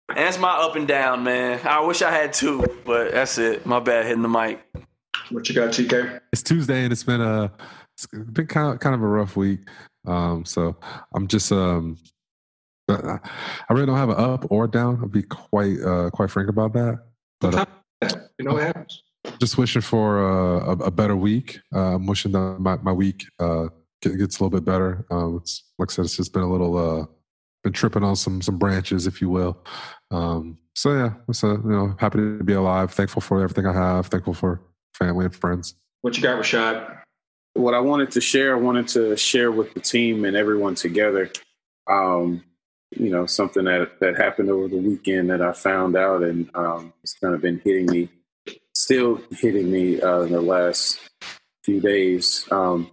And 0.09 0.19
that's 0.19 0.37
my 0.37 0.51
up 0.51 0.75
and 0.75 0.89
down, 0.89 1.23
man. 1.23 1.61
I 1.65 1.79
wish 1.83 2.03
I 2.03 2.11
had 2.11 2.33
two, 2.33 2.65
but 2.85 3.13
that's 3.13 3.39
it. 3.39 3.65
My 3.65 3.79
bad 3.79 4.07
hitting 4.07 4.23
the 4.23 4.29
mic. 4.29 4.61
What 5.31 5.49
you 5.49 5.55
got, 5.55 5.71
TK? 5.71 6.21
It's 6.33 6.43
Tuesday 6.43 6.83
and 6.83 6.93
it's 6.93 7.05
been 7.05 7.21
a 7.21 7.53
it's 7.97 8.07
been 8.07 8.49
kind 8.49 8.75
of 8.75 8.81
kind 8.81 8.97
of 8.97 9.01
a 9.01 9.07
rough 9.07 9.37
week. 9.37 9.61
Um, 10.09 10.45
so 10.45 10.77
I'm 11.15 11.29
just 11.29 11.53
um 11.53 11.99
I 12.91 13.21
really 13.71 13.87
don't 13.87 13.97
have 13.97 14.11
an 14.11 14.17
up 14.17 14.51
or 14.51 14.67
down. 14.67 14.99
I'll 15.01 15.09
be 15.09 15.23
quite 15.23 15.81
uh 15.81 16.11
quite 16.11 16.31
frank 16.31 16.49
about 16.51 16.73
that. 16.75 16.99
But 17.51 17.69
uh, 18.03 18.19
you 18.39 18.45
know 18.47 18.55
what 18.55 18.63
happens. 18.63 19.03
Just 19.41 19.59
wishing 19.59 19.83
for 19.83 20.19
uh, 20.19 20.67
a, 20.67 20.73
a, 20.85 20.91
better 20.91 21.17
week. 21.17 21.61
Uh, 21.75 21.95
I'm 21.95 22.07
wishing 22.07 22.33
that 22.33 22.59
my, 22.61 22.77
my 22.77 22.93
week 22.93 23.25
uh, 23.39 23.69
gets 24.03 24.39
a 24.39 24.45
little 24.45 24.51
bit 24.51 24.65
better. 24.65 25.07
Um, 25.11 25.39
it's 25.41 25.65
like 25.79 25.91
I 25.91 25.93
said, 25.93 26.05
it's 26.05 26.17
just 26.17 26.33
been 26.33 26.43
a 26.43 26.51
little 26.51 26.77
uh, 26.77 27.07
been 27.63 27.73
tripping 27.73 28.05
on 28.05 28.17
some 28.17 28.43
some 28.43 28.59
branches, 28.59 29.07
if 29.07 29.21
you 29.21 29.31
will. 29.31 29.65
Um, 30.11 30.59
so 30.75 30.93
yeah, 30.93 31.15
so 31.33 31.53
you 31.53 31.63
know, 31.65 31.97
happy 31.99 32.19
to 32.19 32.45
be 32.45 32.53
alive. 32.53 32.93
Thankful 32.93 33.23
for 33.23 33.43
everything 33.43 33.67
I 33.67 33.73
have. 33.73 34.07
Thankful 34.07 34.35
for 34.35 34.61
family 34.95 35.25
and 35.25 35.35
friends. 35.35 35.75
What 36.03 36.17
you 36.17 36.23
got, 36.23 36.41
Rashad? 36.41 36.99
What 37.55 37.75
I 37.75 37.81
wanted 37.81 38.11
to 38.13 38.21
share, 38.21 38.55
I 38.55 38.61
wanted 38.61 38.89
to 38.89 39.17
share 39.17 39.51
with 39.51 39.73
the 39.75 39.81
team 39.81 40.25
and 40.25 40.37
everyone 40.37 40.75
together. 40.75 41.31
Um, 41.89 42.43
you 42.97 43.11
know 43.11 43.27
something 43.27 43.65
that 43.65 44.01
that 44.01 44.17
happened 44.17 44.51
over 44.51 44.69
the 44.69 44.77
weekend 44.77 45.31
that 45.31 45.43
I 45.43 45.53
found 45.53 45.97
out, 45.97 46.23
and 46.23 46.51
um, 46.55 46.93
it's 47.03 47.15
kind 47.15 47.35
of 47.35 47.41
been 47.43 47.61
hitting 47.65 47.87
me, 47.87 48.09
still 48.75 49.21
hitting 49.31 49.71
me 49.71 50.01
uh, 50.01 50.21
in 50.21 50.33
the 50.33 50.41
last 50.41 51.01
few 51.63 51.81
days, 51.81 52.47
um, 52.51 52.91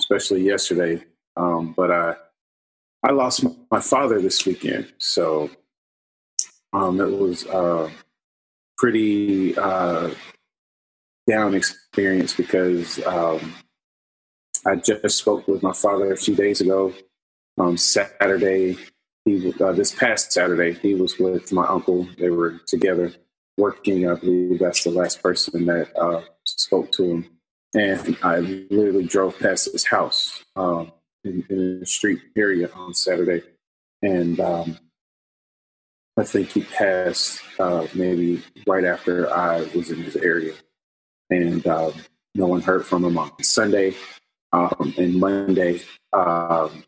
especially 0.00 0.42
yesterday. 0.42 1.02
Um, 1.36 1.72
but 1.76 1.90
I 1.90 2.16
I 3.04 3.12
lost 3.12 3.44
my 3.70 3.80
father 3.80 4.20
this 4.20 4.44
weekend, 4.44 4.92
so 4.98 5.50
um, 6.72 7.00
it 7.00 7.10
was 7.10 7.46
a 7.46 7.90
pretty 8.76 9.56
uh, 9.56 10.10
down 11.28 11.54
experience 11.54 12.34
because 12.34 13.04
um, 13.06 13.54
I 14.66 14.76
just 14.76 15.18
spoke 15.18 15.46
with 15.48 15.62
my 15.62 15.72
father 15.72 16.12
a 16.12 16.16
few 16.16 16.34
days 16.34 16.60
ago. 16.60 16.92
Um, 17.58 17.76
Saturday, 17.76 18.76
he 19.28 19.52
uh, 19.60 19.72
this 19.72 19.94
past 19.94 20.32
Saturday 20.32 20.72
he 20.72 20.94
was 20.94 21.18
with 21.18 21.52
my 21.52 21.66
uncle. 21.66 22.08
They 22.18 22.30
were 22.30 22.58
together 22.66 23.12
working. 23.56 24.08
I 24.08 24.14
believe 24.14 24.58
that's 24.58 24.84
the 24.84 24.90
last 24.90 25.22
person 25.22 25.66
that 25.66 25.94
uh, 25.96 26.22
spoke 26.44 26.90
to 26.92 27.04
him. 27.04 27.30
And 27.74 28.16
I 28.22 28.38
literally 28.38 29.04
drove 29.04 29.38
past 29.38 29.70
his 29.70 29.84
house 29.84 30.42
um, 30.56 30.92
in, 31.24 31.44
in 31.50 31.80
the 31.80 31.86
street 31.86 32.20
area 32.34 32.70
on 32.74 32.94
Saturday, 32.94 33.42
and 34.00 34.40
um, 34.40 34.78
I 36.16 36.24
think 36.24 36.50
he 36.52 36.62
passed 36.62 37.42
uh, 37.58 37.86
maybe 37.94 38.42
right 38.66 38.84
after 38.84 39.30
I 39.30 39.60
was 39.74 39.90
in 39.90 40.02
his 40.02 40.16
area, 40.16 40.54
and 41.28 41.66
um, 41.66 41.92
no 42.34 42.46
one 42.46 42.62
heard 42.62 42.86
from 42.86 43.04
him 43.04 43.18
on 43.18 43.32
Sunday 43.42 43.94
um, 44.52 44.94
and 44.96 45.16
Monday. 45.16 45.82
Um, 46.14 46.84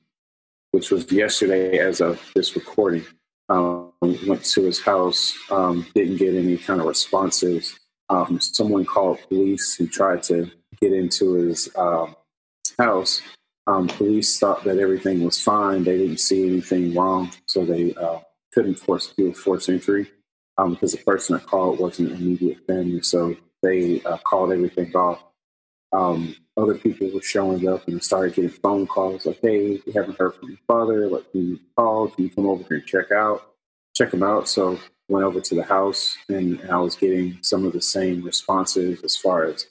which 0.73 0.91
was 0.91 1.11
yesterday 1.11 1.79
as 1.79 2.01
of 2.01 2.21
this 2.35 2.55
recording. 2.55 3.05
Um, 3.49 3.93
went 4.01 4.45
to 4.45 4.62
his 4.62 4.81
house, 4.81 5.37
um, 5.51 5.85
didn't 5.95 6.18
get 6.18 6.35
any 6.35 6.57
kind 6.57 6.81
of 6.81 6.87
responses. 6.87 7.79
Um, 8.09 8.41
someone 8.41 8.85
called 8.85 9.18
police 9.29 9.79
and 9.81 9.91
tried 9.91 10.23
to 10.25 10.51
get 10.81 10.93
into 10.93 11.35
his 11.35 11.68
um, 11.77 12.14
house. 12.79 13.23
Um, 13.66 13.89
police 13.89 14.39
thought 14.39 14.64
that 14.64 14.79
everything 14.79 15.25
was 15.25 15.41
fine. 15.41 15.85
They 15.85 15.99
didn't 15.99 16.18
see 16.18 16.47
anything 16.49 16.95
wrong, 16.95 17.31
so 17.47 17.64
they 17.64 17.95
uh, 17.95 18.21
couldn't 18.53 18.77
force 18.77 19.12
do 19.16 19.29
a 19.31 19.35
force 19.35 19.68
entry 19.68 20.11
um, 20.57 20.75
because 20.75 20.93
the 20.93 20.99
person 20.99 21.37
that 21.37 21.47
called 21.47 21.79
wasn't 21.79 22.11
an 22.11 22.16
immediate 22.16 22.66
family. 22.66 23.03
So 23.03 23.37
they 23.62 24.03
uh, 24.03 24.18
called 24.18 24.53
everything 24.53 24.95
off. 24.97 25.23
Um, 25.93 26.37
other 26.61 26.74
people 26.74 27.11
were 27.11 27.22
showing 27.22 27.66
up 27.68 27.88
and 27.88 28.02
started 28.02 28.34
getting 28.34 28.50
phone 28.50 28.86
calls 28.86 29.26
like, 29.26 29.40
"Hey, 29.40 29.80
we 29.86 29.92
haven't 29.92 30.18
heard 30.18 30.34
from 30.34 30.50
your 30.50 30.58
father. 30.66 31.08
Can 31.08 31.48
you 31.48 31.61
call? 31.76 32.08
Can 32.08 32.24
you 32.24 32.30
come 32.30 32.46
over 32.46 32.64
here 32.68 32.78
and 32.78 32.86
check 32.86 33.11
out, 33.12 33.54
check 33.94 34.12
him 34.12 34.22
out?" 34.22 34.48
So 34.48 34.78
went 35.11 35.24
over 35.24 35.40
to 35.40 35.54
the 35.54 35.64
house 35.64 36.16
and, 36.28 36.61
and 36.61 36.70
I 36.70 36.78
was 36.78 36.94
getting 36.94 37.38
some 37.42 37.66
of 37.66 37.72
the 37.72 37.82
same 37.82 38.22
responses 38.22 39.02
as 39.02 39.16
far 39.16 39.44
as, 39.44 39.66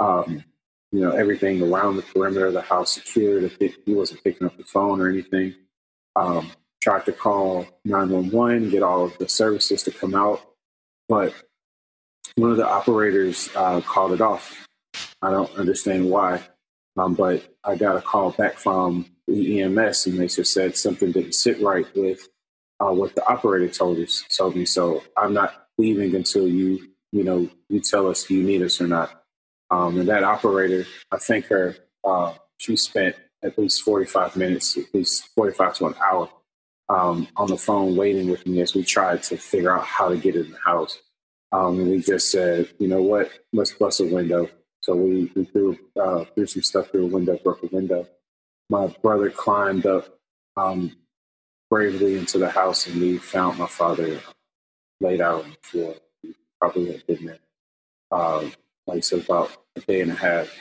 um, 0.00 0.44
you 0.90 1.00
know, 1.00 1.12
everything 1.12 1.62
around 1.62 1.96
the 1.96 2.02
perimeter 2.02 2.46
of 2.46 2.54
the 2.54 2.60
house 2.60 2.94
secured. 2.94 3.50
He 3.86 3.94
wasn't 3.94 4.24
picking 4.24 4.46
up 4.46 4.56
the 4.56 4.64
phone 4.64 5.00
or 5.00 5.08
anything. 5.08 5.54
Um, 6.16 6.50
tried 6.82 7.04
to 7.04 7.12
call 7.12 7.66
911, 7.84 8.70
get 8.70 8.82
all 8.82 9.04
of 9.04 9.16
the 9.18 9.28
services 9.28 9.84
to 9.84 9.92
come 9.92 10.14
out, 10.14 10.40
but 11.08 11.32
one 12.34 12.50
of 12.50 12.56
the 12.56 12.66
operators 12.66 13.48
uh, 13.54 13.80
called 13.82 14.12
it 14.12 14.20
off 14.20 14.66
I 15.22 15.30
don't 15.30 15.54
understand 15.56 16.10
why. 16.10 16.42
Um, 16.96 17.14
but 17.14 17.54
I 17.64 17.76
got 17.76 17.96
a 17.96 18.02
call 18.02 18.32
back 18.32 18.58
from 18.58 19.06
the 19.26 19.62
EMS, 19.62 20.06
and 20.06 20.18
they 20.18 20.26
just 20.26 20.52
said 20.52 20.76
something 20.76 21.12
didn't 21.12 21.34
sit 21.34 21.60
right 21.62 21.86
with 21.94 22.28
uh, 22.80 22.92
what 22.92 23.14
the 23.14 23.26
operator 23.26 23.68
told 23.68 23.98
us 23.98 24.24
told 24.36 24.56
me. 24.56 24.64
So 24.64 25.02
I'm 25.16 25.32
not 25.32 25.66
leaving 25.78 26.14
until 26.14 26.48
you 26.48 26.88
you 27.12 27.24
know 27.24 27.48
you 27.68 27.80
tell 27.80 28.08
us 28.08 28.28
you 28.28 28.42
need 28.42 28.62
us 28.62 28.80
or 28.80 28.86
not. 28.86 29.22
Um, 29.70 30.00
and 30.00 30.08
that 30.08 30.24
operator, 30.24 30.84
I 31.12 31.18
think 31.18 31.46
her, 31.46 31.76
uh, 32.04 32.34
she 32.58 32.76
spent 32.76 33.14
at 33.42 33.58
least 33.58 33.82
45 33.82 34.36
minutes, 34.36 34.76
at 34.76 34.92
least 34.92 35.28
45 35.36 35.74
to 35.76 35.86
an 35.86 35.94
hour 36.04 36.28
um, 36.88 37.28
on 37.36 37.48
the 37.48 37.56
phone 37.56 37.96
waiting 37.96 38.28
with 38.28 38.46
me 38.46 38.60
as 38.60 38.74
we 38.74 38.82
tried 38.82 39.22
to 39.24 39.36
figure 39.36 39.76
out 39.76 39.84
how 39.84 40.08
to 40.08 40.16
get 40.16 40.34
in 40.34 40.50
the 40.50 40.58
house. 40.58 40.98
Um, 41.52 41.78
and 41.78 41.90
we 41.90 42.00
just 42.00 42.30
said, 42.30 42.68
you 42.78 42.88
know 42.88 43.02
what, 43.02 43.30
let's 43.52 43.72
bust 43.72 44.00
a 44.00 44.04
window. 44.04 44.48
So 44.80 44.94
we, 44.94 45.30
we 45.34 45.44
threw, 45.44 45.78
uh, 46.00 46.24
threw 46.34 46.46
some 46.46 46.62
stuff 46.62 46.90
through 46.90 47.04
a 47.04 47.08
window, 47.08 47.38
broke 47.42 47.62
a 47.62 47.66
window, 47.66 48.06
my 48.70 48.86
brother 49.02 49.30
climbed 49.30 49.84
up 49.84 50.06
um, 50.56 50.96
bravely 51.68 52.16
into 52.16 52.38
the 52.38 52.48
house, 52.48 52.86
and 52.86 53.00
we 53.00 53.18
found 53.18 53.58
my 53.58 53.66
father 53.66 54.20
laid 55.00 55.20
out 55.20 55.44
on 55.44 55.50
the 55.50 55.56
floor. 55.62 55.94
He 56.22 56.34
probably 56.60 56.92
had 56.92 57.06
been 57.06 57.26
there, 57.26 57.38
uh, 58.12 58.48
like 58.86 59.02
said, 59.02 59.24
about 59.24 59.50
a 59.76 59.80
day 59.80 60.00
and 60.00 60.12
a 60.12 60.14
half. 60.14 60.56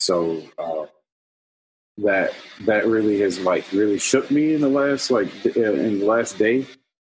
So 0.00 0.42
uh, 0.58 0.86
that 1.98 2.34
that 2.62 2.86
really 2.86 3.20
has 3.20 3.38
like 3.38 3.70
really 3.72 3.98
shook 3.98 4.30
me 4.30 4.54
in 4.54 4.60
the 4.60 4.68
last 4.68 5.12
like 5.12 5.28
in 5.46 6.00
the 6.00 6.06
last 6.06 6.36
day, 6.38 6.66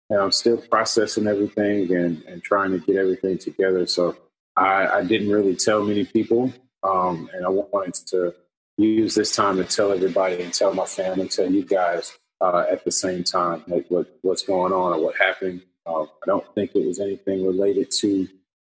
and 0.10 0.20
I'm 0.20 0.32
still 0.32 0.58
processing 0.58 1.28
everything 1.28 1.94
and 1.94 2.24
and 2.24 2.42
trying 2.42 2.72
to 2.72 2.80
get 2.80 2.96
everything 2.96 3.38
together. 3.38 3.86
So 3.86 4.16
I, 4.58 4.88
I 4.88 5.04
didn't 5.04 5.30
really 5.30 5.56
tell 5.56 5.86
many 5.86 6.04
people, 6.04 6.52
um, 6.84 7.30
and 7.34 7.46
I 7.46 7.50
wanted 7.50 7.94
to 8.08 8.34
use 8.78 9.14
this 9.16 9.36
time 9.36 9.58
to 9.58 9.64
tell 9.64 9.92
everybody 9.92 10.42
and 10.42 10.54
tell 10.54 10.74
my 10.74 10.86
family, 10.86 11.28
tell 11.28 11.50
you 11.50 11.64
guys 11.64 12.18
uh, 12.42 12.66
at 12.72 12.84
the 12.84 12.92
same 12.92 13.24
time, 13.24 13.64
like 13.68 13.86
what 13.90 14.18
what's 14.24 14.42
going 14.42 14.74
on 14.74 14.94
or 14.94 15.02
what 15.02 15.16
happened. 15.18 15.62
Uh, 15.86 16.04
I 16.04 16.26
don't 16.26 16.56
think 16.56 16.72
it 16.76 16.86
was 16.86 17.00
anything 17.00 17.46
related 17.46 17.92
to 18.02 18.28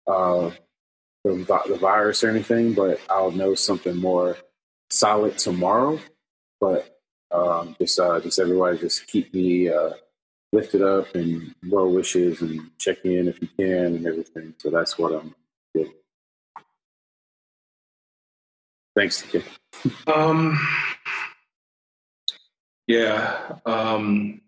uh, 0.06 0.52
the, 1.24 1.62
the 1.68 1.78
virus 1.80 2.24
or 2.24 2.30
anything, 2.30 2.74
but 2.74 3.00
I'll 3.10 3.32
know 3.32 3.56
something 3.56 3.96
more 3.96 4.38
solid 4.90 5.38
tomorrow. 5.38 6.00
But 6.60 7.00
um, 7.32 7.76
just 7.80 8.00
uh, 8.00 8.20
just 8.20 8.40
everybody 8.40 8.78
just 8.80 9.08
keep 9.08 9.34
me 9.34 9.70
uh, 9.70 9.92
lifted 10.52 10.82
up 10.82 11.16
and 11.16 11.56
well 11.70 11.90
wishes 11.90 12.42
and 12.42 12.70
check 12.78 13.06
in 13.06 13.30
if 13.30 13.42
you 13.42 13.48
can 13.58 13.96
and 13.96 14.08
everything. 14.08 14.56
So 14.58 14.70
that's 14.70 14.98
what 14.98 15.14
I'm 15.14 15.36
doing. 15.74 15.92
Thanks, 18.96 19.24
Um, 20.08 20.60
yeah. 22.88 23.58
Um, 23.66 24.42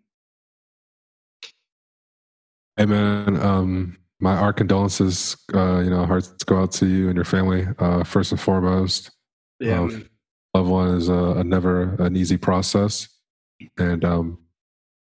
Hey 2.77 2.85
man, 2.85 3.37
um, 3.41 3.97
my 4.19 4.35
our 4.35 4.53
condolences. 4.53 5.37
Uh, 5.53 5.79
you 5.79 5.89
know, 5.89 6.05
hearts 6.05 6.43
go 6.45 6.61
out 6.61 6.71
to 6.73 6.87
you 6.87 7.07
and 7.09 7.15
your 7.15 7.25
family. 7.25 7.67
Uh, 7.77 8.03
first 8.03 8.31
and 8.31 8.41
foremost, 8.41 9.11
Yeah, 9.59 9.81
Um, 9.81 10.09
loved 10.55 10.69
one 10.69 10.87
is 10.95 11.09
a, 11.09 11.13
a 11.13 11.43
never 11.43 11.95
an 12.01 12.15
easy 12.15 12.37
process, 12.37 13.07
and 13.77 14.03
um, 14.03 14.39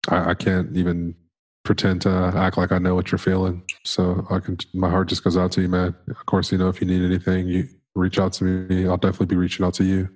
I, 0.10 0.32
I 0.32 0.34
can't 0.34 0.76
even 0.76 1.16
pretend 1.64 2.02
to 2.04 2.10
act 2.36 2.58
like 2.58 2.72
I 2.72 2.78
know 2.80 2.96
what 2.96 3.12
you're 3.12 3.20
feeling. 3.20 3.64
So 3.84 4.26
I 4.30 4.40
can. 4.40 4.58
My 4.74 4.90
heart 4.90 5.10
just 5.10 5.24
goes 5.24 5.38
out 5.38 5.52
to 5.54 5.62
you, 5.62 5.68
man. 5.70 5.96
Of 6.10 6.26
course, 6.26 6.52
you 6.52 6.58
know 6.58 6.70
if 6.70 6.82
you 6.82 6.88
need 6.88 7.04
anything, 7.04 7.48
you 7.48 7.68
reach 7.96 8.20
out 8.20 8.34
to 8.34 8.44
me. 8.44 8.88
I'll 8.88 8.98
definitely 8.98 9.28
be 9.28 9.36
reaching 9.36 9.66
out 9.66 9.74
to 9.76 9.84
you. 9.84 10.10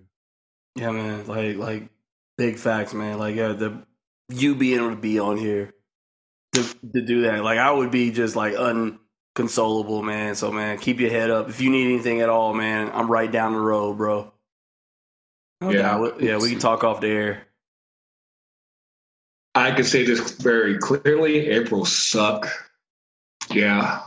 Yeah, 0.75 0.91
man. 0.91 1.25
Like, 1.27 1.57
like 1.57 1.89
big 2.37 2.57
facts, 2.57 2.93
man. 2.93 3.17
Like, 3.19 3.35
yeah, 3.35 3.53
the 3.53 3.85
you 4.29 4.55
being 4.55 4.77
able 4.79 4.89
to 4.89 4.95
be 4.95 5.19
on 5.19 5.37
here 5.37 5.73
to 6.53 6.63
to 6.93 7.01
do 7.01 7.23
that, 7.23 7.43
like, 7.43 7.59
I 7.59 7.71
would 7.71 7.91
be 7.91 8.11
just 8.11 8.35
like 8.35 8.55
unconsolable, 8.55 10.01
man. 10.03 10.35
So, 10.35 10.51
man, 10.51 10.77
keep 10.79 10.99
your 10.99 11.11
head 11.11 11.29
up. 11.29 11.49
If 11.49 11.61
you 11.61 11.69
need 11.69 11.85
anything 11.85 12.21
at 12.21 12.29
all, 12.29 12.53
man, 12.53 12.89
I'm 12.93 13.09
right 13.11 13.31
down 13.31 13.53
the 13.53 13.59
road, 13.59 13.97
bro. 13.97 14.31
No 15.61 15.69
Yeah. 15.69 15.81
doubt. 15.81 16.21
yeah, 16.21 16.37
we 16.37 16.49
can 16.49 16.59
talk 16.59 16.83
off 16.83 17.01
the 17.01 17.07
air. 17.07 17.43
I 19.55 19.71
can 19.71 19.85
say 19.85 20.03
this 20.05 20.31
very 20.33 20.77
clearly. 20.77 21.47
April 21.47 21.85
suck. 21.85 22.47
Yeah. 23.49 24.01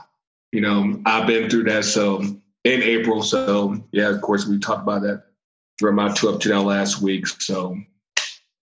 You 0.52 0.60
know, 0.60 1.00
I've 1.06 1.26
been 1.26 1.48
through 1.48 1.64
that. 1.64 1.84
So 1.84 2.20
in 2.64 2.82
April. 2.82 3.22
So 3.22 3.82
yeah, 3.92 4.10
of 4.10 4.20
course 4.20 4.46
we 4.46 4.58
talked 4.58 4.82
about 4.82 5.02
that 5.02 5.24
through 5.78 5.92
my 5.92 6.12
two 6.12 6.28
up 6.28 6.40
to 6.40 6.50
now 6.50 6.62
last 6.62 7.00
week. 7.00 7.26
So 7.26 7.76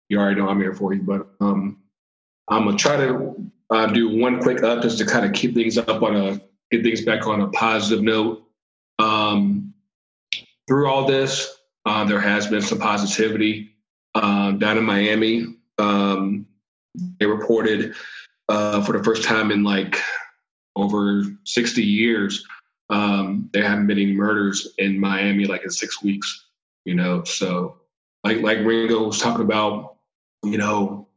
you 0.09 0.19
already 0.19 0.41
know 0.41 0.49
I'm 0.49 0.61
here 0.61 0.75
for 0.75 0.93
you. 0.93 1.03
But 1.03 1.27
um 1.41 1.81
I'm 2.49 2.67
gonna 2.67 2.77
try 2.77 2.97
to 2.99 3.51
uh, 3.71 3.87
do 3.87 4.19
one 4.19 4.41
quick 4.41 4.63
up 4.63 4.83
just 4.83 4.99
to 4.99 5.07
kind 5.07 5.25
of 5.25 5.33
keep 5.33 5.55
things 5.55 5.79
up 5.79 6.03
on 6.03 6.15
a 6.15 6.41
get 6.71 6.83
things 6.83 7.03
back 7.03 7.27
on 7.27 7.41
a 7.41 7.49
positive 7.49 8.05
note. 8.05 8.45
Um 8.99 9.73
through 10.69 10.89
all 10.89 11.07
this, 11.07 11.59
uh, 11.85 12.05
there 12.05 12.21
has 12.21 12.47
been 12.47 12.63
some 12.63 12.79
positivity. 12.79 13.71
Um, 14.15 14.59
down 14.59 14.79
in 14.79 14.85
Miami, 14.85 15.57
um, 15.79 16.47
they 16.95 17.27
reported 17.27 17.95
uh, 18.49 18.83
for 18.83 18.97
the 18.97 19.03
first 19.03 19.25
time 19.25 19.51
in 19.51 19.63
like 19.63 20.01
over 20.77 21.25
60 21.45 21.83
years 21.83 22.45
um, 22.91 23.49
there 23.53 23.67
haven't 23.67 23.87
been 23.87 23.99
any 23.99 24.13
murders 24.13 24.69
in 24.79 24.99
miami 24.99 25.47
like 25.47 25.63
in 25.63 25.71
six 25.71 26.03
weeks 26.03 26.47
you 26.85 26.95
know? 26.95 27.25
So 27.25 27.77
like 28.23 28.41
like 28.41 28.59
ringo 28.59 29.07
was 29.07 29.19
talking 29.19 29.45
about 29.45 29.97
you 30.43 30.59
know 30.59 31.09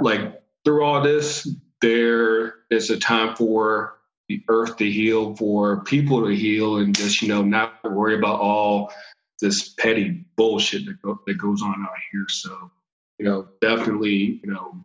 like 0.00 0.40
through 0.64 0.84
all 0.84 1.02
this 1.02 1.48
there 1.80 2.54
is 2.70 2.90
a 2.90 2.98
time 2.98 3.36
for 3.36 3.98
the 4.28 4.42
earth 4.48 4.76
to 4.76 4.90
heal 4.90 5.34
for 5.36 5.82
people 5.84 6.26
to 6.26 6.34
heal 6.34 6.78
and 6.78 6.94
just 6.94 7.22
you 7.22 7.28
know 7.28 7.42
not 7.42 7.82
worry 7.84 8.14
about 8.14 8.40
all 8.40 8.92
this 9.40 9.70
petty 9.70 10.24
bullshit 10.36 10.84
that, 10.86 11.00
go- 11.02 11.20
that 11.26 11.34
goes 11.38 11.62
on 11.62 11.82
out 11.82 11.94
here. 12.10 12.26
So 12.28 12.70
you 13.18 13.24
know, 13.24 13.48
definitely, 13.60 14.40
you 14.42 14.50
know, 14.50 14.84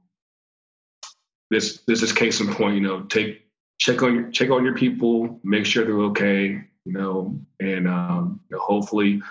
this 1.49 1.81
this 1.87 2.01
is 2.01 2.11
case 2.11 2.39
in 2.39 2.53
point. 2.53 2.75
You 2.75 2.81
know, 2.81 3.03
take 3.03 3.45
check 3.79 4.01
on 4.01 4.15
your 4.15 4.31
check 4.31 4.49
on 4.49 4.63
your 4.63 4.75
people, 4.75 5.39
make 5.43 5.65
sure 5.65 5.85
they're 5.85 5.95
okay. 6.11 6.61
You 6.85 6.91
know, 6.91 7.39
and 7.59 7.87
um, 7.87 8.41
you 8.49 8.57
know, 8.57 8.63
hopefully 8.63 9.21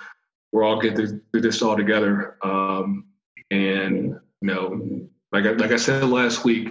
we're 0.52 0.64
all 0.64 0.80
get 0.80 0.94
through, 0.94 1.20
through 1.30 1.40
this 1.40 1.62
all 1.62 1.76
together. 1.76 2.36
Um, 2.42 3.06
and 3.50 4.18
you 4.40 4.48
know, 4.48 5.08
like 5.32 5.44
I, 5.44 5.52
like 5.52 5.72
I 5.72 5.76
said 5.76 6.04
last 6.04 6.44
week, 6.44 6.68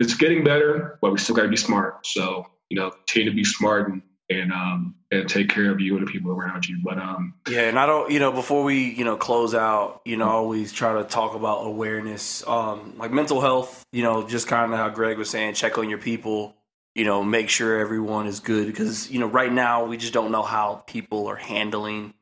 it's 0.00 0.14
getting 0.14 0.44
better, 0.44 0.98
but 1.02 1.12
we 1.12 1.18
still 1.18 1.34
got 1.34 1.42
to 1.42 1.48
be 1.48 1.56
smart. 1.56 2.06
So 2.06 2.46
you 2.70 2.78
know, 2.78 2.90
continue 2.90 3.30
to 3.30 3.36
be 3.36 3.44
smart 3.44 3.90
and 3.90 4.02
and 4.30 4.52
um, 4.52 4.94
and 5.10 5.28
take 5.28 5.48
care 5.48 5.70
of 5.70 5.80
you 5.80 5.96
and 5.96 6.06
the 6.06 6.10
people 6.10 6.30
around 6.30 6.66
you. 6.66 6.78
But 6.82 6.98
um, 6.98 7.34
Yeah, 7.48 7.68
and 7.68 7.78
I 7.78 7.86
don't, 7.86 8.10
you 8.10 8.18
know, 8.18 8.32
before 8.32 8.64
we, 8.64 8.90
you 8.90 9.04
know, 9.04 9.16
close 9.16 9.54
out, 9.54 10.00
you 10.04 10.16
know, 10.16 10.28
always 10.28 10.72
try 10.72 10.94
to 10.94 11.04
talk 11.04 11.34
about 11.34 11.66
awareness, 11.66 12.46
um, 12.46 12.94
like 12.96 13.12
mental 13.12 13.40
health, 13.40 13.84
you 13.92 14.02
know, 14.02 14.26
just 14.26 14.46
kind 14.46 14.72
of 14.72 14.78
how 14.78 14.88
Greg 14.88 15.18
was 15.18 15.30
saying, 15.30 15.54
check 15.54 15.78
on 15.78 15.88
your 15.88 15.98
people, 15.98 16.56
you 16.94 17.04
know, 17.04 17.22
make 17.22 17.48
sure 17.48 17.78
everyone 17.78 18.26
is 18.26 18.40
good 18.40 18.66
because, 18.66 19.10
you 19.10 19.18
know, 19.18 19.26
right 19.26 19.52
now 19.52 19.84
we 19.84 19.96
just 19.96 20.12
don't 20.12 20.32
know 20.32 20.42
how 20.42 20.82
people 20.86 21.26
are 21.26 21.36
handling 21.36 22.14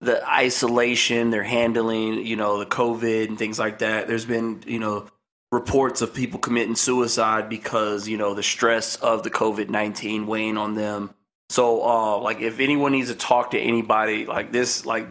the 0.00 0.26
isolation, 0.26 1.30
they're 1.30 1.42
handling, 1.42 2.26
you 2.26 2.36
know, 2.36 2.58
the 2.58 2.66
COVID 2.66 3.28
and 3.28 3.38
things 3.38 3.58
like 3.58 3.80
that. 3.80 4.08
There's 4.08 4.24
been, 4.24 4.62
you 4.66 4.78
know, 4.78 5.06
reports 5.52 6.00
of 6.00 6.14
people 6.14 6.38
committing 6.38 6.76
suicide 6.76 7.48
because, 7.48 8.08
you 8.08 8.16
know, 8.16 8.34
the 8.34 8.42
stress 8.42 8.96
of 8.96 9.22
the 9.22 9.30
COVID 9.30 9.68
19 9.68 10.26
weighing 10.26 10.56
on 10.56 10.74
them. 10.74 11.14
So, 11.50 11.82
uh, 11.82 12.18
like, 12.20 12.40
if 12.40 12.60
anyone 12.60 12.92
needs 12.92 13.08
to 13.08 13.16
talk 13.16 13.50
to 13.50 13.58
anybody 13.58 14.24
like 14.24 14.52
this, 14.52 14.86
like, 14.86 15.08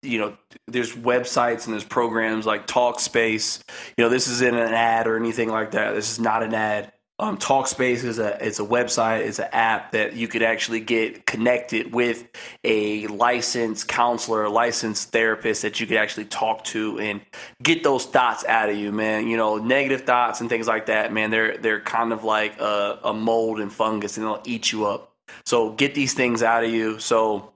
you 0.00 0.18
know, 0.18 0.38
there's 0.66 0.96
websites 0.96 1.66
and 1.66 1.74
there's 1.74 1.84
programs 1.84 2.46
like 2.46 2.66
Talkspace. 2.66 3.62
You 3.98 4.04
know, 4.04 4.08
this 4.08 4.26
isn't 4.26 4.54
an 4.54 4.72
ad 4.72 5.06
or 5.06 5.18
anything 5.18 5.50
like 5.50 5.72
that. 5.72 5.94
This 5.94 6.10
is 6.10 6.18
not 6.18 6.42
an 6.42 6.54
ad. 6.54 6.92
Um, 7.18 7.36
Talkspace 7.36 8.04
is 8.04 8.18
a 8.18 8.44
it's 8.44 8.58
a 8.58 8.64
website, 8.64 9.26
it's 9.26 9.38
an 9.38 9.50
app 9.52 9.92
that 9.92 10.14
you 10.14 10.28
could 10.28 10.42
actually 10.42 10.80
get 10.80 11.26
connected 11.26 11.94
with 11.94 12.26
a 12.64 13.06
licensed 13.08 13.86
counselor, 13.86 14.44
a 14.44 14.50
licensed 14.50 15.12
therapist 15.12 15.60
that 15.60 15.78
you 15.78 15.86
could 15.86 15.98
actually 15.98 16.24
talk 16.24 16.64
to 16.64 16.98
and 17.00 17.20
get 17.62 17.84
those 17.84 18.06
thoughts 18.06 18.46
out 18.46 18.70
of 18.70 18.76
you, 18.76 18.92
man. 18.92 19.28
You 19.28 19.36
know, 19.36 19.58
negative 19.58 20.00
thoughts 20.06 20.40
and 20.40 20.48
things 20.48 20.66
like 20.66 20.86
that, 20.86 21.12
man. 21.12 21.30
They're 21.30 21.58
they're 21.58 21.80
kind 21.80 22.14
of 22.14 22.24
like 22.24 22.58
a, 22.58 22.98
a 23.04 23.12
mold 23.12 23.60
and 23.60 23.70
fungus, 23.70 24.16
and 24.16 24.26
they'll 24.26 24.42
eat 24.46 24.72
you 24.72 24.86
up. 24.86 25.11
So 25.44 25.72
get 25.72 25.94
these 25.94 26.14
things 26.14 26.42
out 26.42 26.64
of 26.64 26.70
you. 26.70 26.98
So 26.98 27.52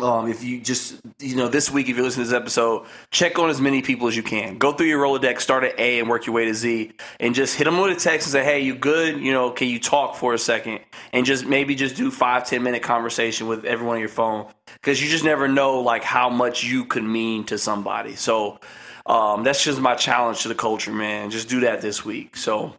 um, 0.00 0.28
if 0.28 0.42
you 0.42 0.60
just 0.60 1.00
you 1.20 1.36
know 1.36 1.48
this 1.48 1.70
week 1.70 1.88
if 1.88 1.96
you 1.96 2.02
listen 2.02 2.22
to 2.22 2.28
this 2.28 2.34
episode 2.34 2.86
check 3.12 3.38
on 3.38 3.48
as 3.48 3.60
many 3.60 3.80
people 3.80 4.08
as 4.08 4.16
you 4.16 4.22
can. 4.22 4.58
Go 4.58 4.72
through 4.72 4.86
your 4.86 5.00
rolodex 5.00 5.40
start 5.40 5.62
at 5.62 5.78
a 5.78 6.00
and 6.00 6.08
work 6.08 6.26
your 6.26 6.34
way 6.34 6.46
to 6.46 6.54
z 6.54 6.92
and 7.20 7.34
just 7.34 7.56
hit 7.56 7.64
them 7.64 7.78
with 7.78 7.96
a 7.96 8.00
text 8.00 8.26
and 8.26 8.32
say 8.32 8.44
hey 8.44 8.60
you 8.60 8.74
good? 8.74 9.20
You 9.20 9.32
know 9.32 9.50
can 9.50 9.68
you 9.68 9.78
talk 9.78 10.16
for 10.16 10.34
a 10.34 10.38
second? 10.38 10.80
And 11.12 11.24
just 11.24 11.46
maybe 11.46 11.74
just 11.74 11.96
do 11.96 12.10
five 12.10 12.44
ten 12.46 12.62
minute 12.62 12.82
conversation 12.82 13.46
with 13.46 13.64
everyone 13.64 13.96
on 13.96 14.00
your 14.00 14.08
phone 14.08 14.46
because 14.74 15.00
you 15.02 15.08
just 15.08 15.24
never 15.24 15.46
know 15.46 15.80
like 15.80 16.02
how 16.02 16.28
much 16.28 16.64
you 16.64 16.84
could 16.86 17.04
mean 17.04 17.44
to 17.44 17.58
somebody. 17.58 18.16
So 18.16 18.58
um, 19.06 19.44
that's 19.44 19.62
just 19.62 19.80
my 19.80 19.94
challenge 19.94 20.42
to 20.42 20.48
the 20.48 20.54
culture 20.54 20.92
man. 20.92 21.30
Just 21.30 21.48
do 21.48 21.60
that 21.60 21.80
this 21.82 22.04
week. 22.04 22.36
So 22.36 22.74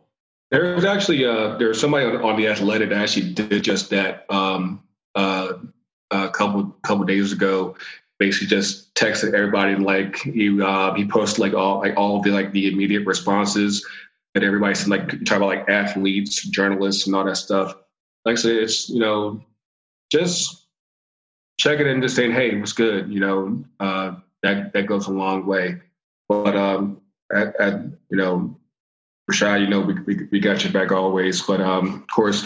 There 0.51 0.75
was 0.75 0.85
actually 0.85 1.25
uh, 1.25 1.57
there 1.57 1.69
was 1.69 1.79
somebody 1.79 2.05
on, 2.05 2.21
on 2.21 2.37
the 2.37 2.47
athletic 2.47 2.89
that 2.89 3.01
actually 3.01 3.33
did 3.33 3.63
just 3.63 3.89
that 3.89 4.25
um, 4.29 4.83
uh, 5.15 5.53
a 6.11 6.29
couple 6.29 6.75
couple 6.83 7.05
days 7.05 7.31
ago. 7.31 7.75
Basically, 8.17 8.47
just 8.47 8.93
texted 8.95 9.33
everybody 9.33 9.75
like 9.75 10.17
he 10.17 10.61
uh, 10.61 10.93
he 10.93 11.05
posted 11.05 11.39
like 11.39 11.53
all 11.53 11.79
like 11.79 11.97
all 11.97 12.21
the 12.21 12.31
like 12.31 12.51
the 12.51 12.71
immediate 12.71 13.05
responses 13.05 13.85
that 14.33 14.43
everybody 14.43 14.75
said 14.75 14.89
like 14.89 15.09
talk 15.25 15.37
about 15.37 15.47
like 15.47 15.69
athletes, 15.69 16.43
journalists, 16.43 17.07
and 17.07 17.15
all 17.15 17.25
that 17.25 17.37
stuff. 17.37 17.75
Like 18.23 18.37
it's 18.43 18.89
you 18.89 18.99
know 18.99 19.43
just 20.11 20.67
checking 21.59 21.87
in, 21.87 22.01
just 22.01 22.15
saying 22.15 22.31
hey, 22.31 22.51
it 22.51 22.61
was 22.61 22.73
good. 22.73 23.11
You 23.11 23.19
know 23.19 23.63
uh, 23.79 24.15
that 24.43 24.73
that 24.73 24.85
goes 24.85 25.07
a 25.07 25.11
long 25.11 25.45
way. 25.45 25.81
But 26.29 26.55
um, 26.55 27.01
at, 27.33 27.55
at 27.59 27.81
you 28.09 28.17
know, 28.17 28.57
Rashad, 29.31 29.61
you 29.61 29.67
know, 29.67 29.81
we, 29.81 29.93
we, 30.01 30.27
we 30.31 30.39
got 30.39 30.63
your 30.63 30.71
back 30.71 30.91
always. 30.91 31.41
But 31.41 31.61
um, 31.61 31.95
of 31.95 32.07
course, 32.07 32.45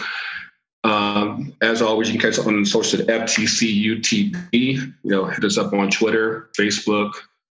um, 0.84 1.56
as 1.62 1.82
always, 1.82 2.08
you 2.08 2.20
can 2.20 2.30
catch 2.30 2.40
us 2.40 2.48
on 2.48 2.62
the 2.62 2.66
social 2.66 3.02
at 3.02 3.08
FTCUTD. 3.08 4.44
You 4.54 4.94
know, 5.04 5.26
hit 5.26 5.44
us 5.44 5.58
up 5.58 5.74
on 5.74 5.90
Twitter, 5.90 6.50
Facebook, 6.58 7.12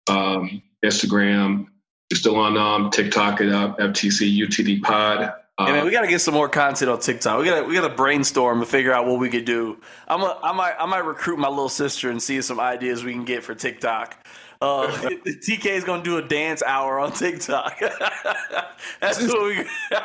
um, 0.09 0.63
Instagram. 0.85 1.67
We're 2.11 2.19
still 2.19 2.37
on 2.37 2.57
um, 2.57 2.91
TikTok 2.91 3.41
at 3.41 3.49
uh, 3.49 3.75
FTCUTD 3.79 4.83
Pod. 4.83 5.35
Man, 5.59 5.87
we 5.87 5.91
got 5.91 6.03
to 6.03 6.07
get 6.07 6.21
some 6.21 6.35
more 6.35 6.51
content 6.51 6.91
on 6.91 7.01
TikTok. 7.01 7.39
We 7.39 7.47
got 7.47 7.63
to 7.63 7.67
we 7.67 7.75
got 7.75 7.89
to 7.89 7.95
brainstorm 7.95 8.59
and 8.61 8.69
figure 8.69 8.93
out 8.93 9.07
what 9.07 9.19
we 9.19 9.31
could 9.31 9.47
do. 9.47 9.79
I'm 10.07 10.21
a, 10.21 10.39
I 10.43 10.53
might 10.53 10.75
I 10.79 10.85
might 10.85 11.05
recruit 11.07 11.39
my 11.39 11.49
little 11.49 11.71
sister 11.71 12.11
and 12.11 12.23
see 12.23 12.43
some 12.43 12.61
ideas 12.61 13.03
we 13.03 13.13
can 13.13 13.25
get 13.25 13.43
for 13.43 13.55
TikTok. 13.55 14.27
Uh, 14.61 14.87
TK 15.27 15.67
is 15.67 15.85
gonna 15.85 16.03
do 16.03 16.17
a 16.17 16.23
dance 16.23 16.63
hour 16.63 16.99
on 16.99 17.13
TikTok. 17.13 17.79
That's 19.01 19.21
what 19.23 19.43
we. 19.45 19.67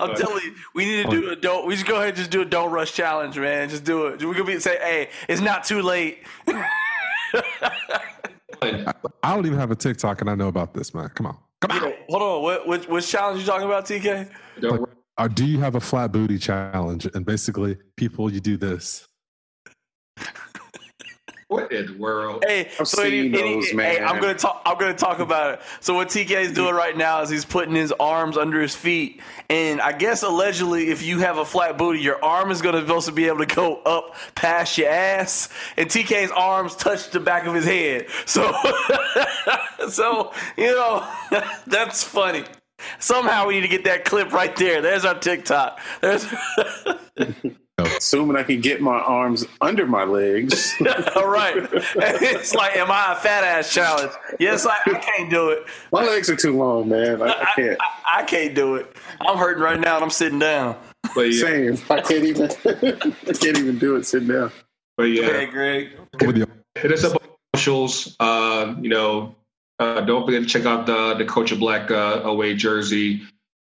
I'm 0.00 0.14
telling 0.16 0.44
you, 0.44 0.54
we 0.74 0.84
need 0.84 1.04
to 1.04 1.10
do 1.10 1.30
a 1.30 1.36
don't. 1.36 1.66
We 1.66 1.74
just 1.74 1.86
go 1.86 1.96
ahead 1.96 2.08
and 2.08 2.16
just 2.16 2.30
do 2.30 2.42
a 2.42 2.44
don't 2.44 2.70
rush 2.70 2.92
challenge, 2.92 3.38
man. 3.38 3.68
Just 3.68 3.84
do 3.84 4.08
it. 4.08 4.22
We're 4.22 4.32
gonna 4.32 4.44
be 4.44 4.60
say, 4.60 4.78
hey, 4.78 5.08
it's 5.28 5.40
not 5.40 5.64
too 5.64 5.82
late. 5.82 6.18
I 8.62 8.84
don't 9.22 9.46
even 9.46 9.58
have 9.58 9.70
a 9.70 9.76
TikTok, 9.76 10.20
and 10.20 10.28
I 10.28 10.34
know 10.34 10.48
about 10.48 10.74
this, 10.74 10.92
man. 10.94 11.08
Come 11.10 11.26
on, 11.26 11.36
come 11.60 11.70
on. 11.70 11.92
hold 12.08 12.22
on. 12.22 12.42
What, 12.42 12.66
what 12.66 12.88
what 12.88 13.04
challenge 13.04 13.40
you 13.40 13.46
talking 13.46 13.66
about, 13.66 13.86
TK? 13.86 14.30
Like, 14.60 14.80
uh, 15.16 15.28
do 15.28 15.46
you 15.46 15.58
have 15.60 15.74
a 15.74 15.80
flat 15.80 16.12
booty 16.12 16.38
challenge? 16.38 17.06
And 17.14 17.24
basically, 17.24 17.78
people, 17.96 18.30
you 18.32 18.40
do 18.40 18.56
this. 18.56 19.06
What 21.48 21.72
in 21.72 21.86
the 21.86 21.96
world? 21.96 22.44
Hey, 22.46 22.68
I've 22.78 22.86
so 22.86 23.02
any, 23.02 23.30
those, 23.30 23.70
any, 23.72 23.82
hey, 23.82 24.00
I'm 24.00 24.20
gonna 24.20 24.34
talk. 24.34 24.60
I'm 24.66 24.76
gonna 24.76 24.92
talk 24.92 25.18
about 25.18 25.54
it. 25.54 25.60
So 25.80 25.94
what 25.94 26.08
TK 26.08 26.30
is 26.30 26.52
doing 26.52 26.74
right 26.74 26.94
now 26.94 27.22
is 27.22 27.30
he's 27.30 27.46
putting 27.46 27.74
his 27.74 27.90
arms 27.98 28.36
under 28.36 28.60
his 28.60 28.76
feet, 28.76 29.22
and 29.48 29.80
I 29.80 29.92
guess 29.92 30.22
allegedly, 30.22 30.90
if 30.90 31.02
you 31.02 31.20
have 31.20 31.38
a 31.38 31.46
flat 31.46 31.78
booty, 31.78 32.00
your 32.00 32.22
arm 32.22 32.50
is 32.50 32.60
gonna 32.60 32.82
supposed 32.82 33.06
to 33.06 33.12
be 33.12 33.28
able 33.28 33.38
to 33.38 33.46
go 33.46 33.76
up 33.84 34.14
past 34.34 34.76
your 34.76 34.90
ass, 34.90 35.48
and 35.78 35.88
TK's 35.88 36.30
arms 36.32 36.76
touch 36.76 37.08
the 37.12 37.20
back 37.20 37.46
of 37.46 37.54
his 37.54 37.64
head. 37.64 38.08
So, 38.26 38.54
so 39.88 40.34
you 40.58 40.72
know, 40.72 41.08
that's 41.66 42.04
funny. 42.04 42.44
Somehow 42.98 43.46
we 43.46 43.54
need 43.54 43.62
to 43.62 43.68
get 43.68 43.84
that 43.84 44.04
clip 44.04 44.34
right 44.34 44.54
there. 44.54 44.82
There's 44.82 45.06
our 45.06 45.18
TikTok. 45.18 45.80
There's. 46.02 46.26
Assuming 47.78 48.36
I 48.36 48.42
can 48.42 48.60
get 48.60 48.80
my 48.80 48.98
arms 48.98 49.44
under 49.60 49.86
my 49.86 50.02
legs. 50.02 50.74
All 51.16 51.28
right. 51.28 51.68
It's 51.72 52.52
like, 52.52 52.76
am 52.76 52.90
I 52.90 53.12
a 53.12 53.16
fat 53.16 53.44
ass 53.44 53.72
challenge? 53.72 54.12
Yes, 54.40 54.66
I, 54.66 54.76
I 54.86 54.98
can't 54.98 55.30
do 55.30 55.50
it. 55.50 55.64
My 55.92 56.04
legs 56.04 56.28
are 56.28 56.34
too 56.34 56.56
long, 56.56 56.88
man. 56.88 57.22
I, 57.22 57.26
I 57.26 57.48
can't. 57.54 57.78
I, 57.80 58.18
I, 58.18 58.22
can't 58.24 58.54
do 58.54 58.74
it. 58.74 58.96
I'm 59.20 59.36
hurting 59.36 59.62
right 59.62 59.78
now 59.78 59.94
and 59.94 60.04
I'm 60.04 60.10
sitting 60.10 60.40
down. 60.40 60.76
But 61.14 61.32
yeah. 61.32 61.40
Same. 61.40 61.78
I 61.88 62.00
can't 62.00 62.24
even. 62.24 62.50
I 62.66 63.32
can't 63.32 63.58
even 63.58 63.78
do 63.78 63.94
it 63.94 64.06
sitting 64.06 64.28
down. 64.28 64.50
But 64.96 65.04
yeah. 65.04 65.26
Hey, 65.26 65.46
Greg. 65.46 65.90
Hit 66.74 66.92
us 66.92 67.04
up 67.04 67.22
on 67.22 67.28
socials. 67.54 68.16
Uh, 68.18 68.74
you 68.80 68.88
know, 68.88 69.36
uh, 69.78 70.00
don't 70.00 70.26
forget 70.26 70.42
to 70.42 70.48
check 70.48 70.66
out 70.66 70.86
the 70.86 71.14
the 71.14 71.24
Coach 71.24 71.52
of 71.52 71.60
Black 71.60 71.92
uh, 71.92 72.22
away 72.24 72.54
jersey 72.54 73.22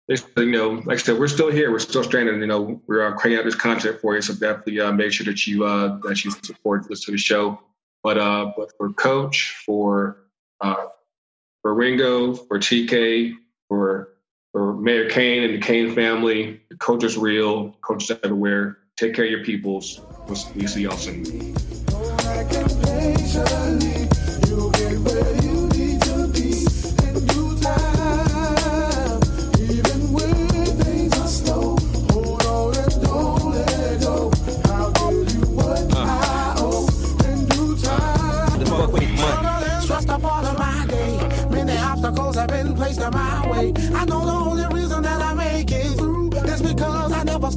you 0.08 0.51
know, 0.51 0.82
like 0.86 0.99
I 0.99 1.01
said, 1.01 1.18
we're 1.18 1.28
still 1.28 1.51
here. 1.51 1.72
We're 1.72 1.80
still 1.80 2.04
stranded. 2.04 2.39
You 2.39 2.47
know, 2.47 2.82
we're 2.88 3.08
uh, 3.08 3.18
cranking 3.18 3.39
out 3.39 3.45
this 3.45 3.56
content 3.56 3.99
for 4.01 4.16
you. 4.16 4.22
So 4.22 4.34
definitely 4.34 4.80
uh, 4.80 4.91
make 4.91 5.14
sure 5.14 5.26
that 5.26 5.47
you 5.47 5.66
uh, 5.66 5.99
that 6.04 6.24
you 6.24 6.32
support 6.43 6.88
this 6.89 7.06
to 7.06 7.12
the 7.12 7.18
show. 7.18 7.60
But 8.04 8.18
uh, 8.18 8.51
but 8.58 8.72
for 8.78 8.91
Coach, 8.91 9.64
for 9.66 10.18
uh, 10.60 10.88
for 11.62 11.74
Ringo, 11.74 12.34
for 12.34 12.60
TK, 12.60 13.36
for 13.70 14.10
for 14.51 14.76
Mayor 14.76 15.10
Kane 15.10 15.43
and 15.43 15.54
the 15.56 15.60
Kane 15.60 15.95
family, 15.95 16.62
the 16.70 16.78
coach 16.78 17.04
is 17.04 17.18
real. 17.18 17.72
Coaches 17.82 18.18
everywhere. 18.24 18.78
Take 18.97 19.16
care 19.16 19.26
of 19.26 19.32
your 19.32 19.43
peoples. 19.43 20.01
We'll 20.28 20.36
see 20.36 20.84
y'all 20.84 20.95
soon. 20.95 21.56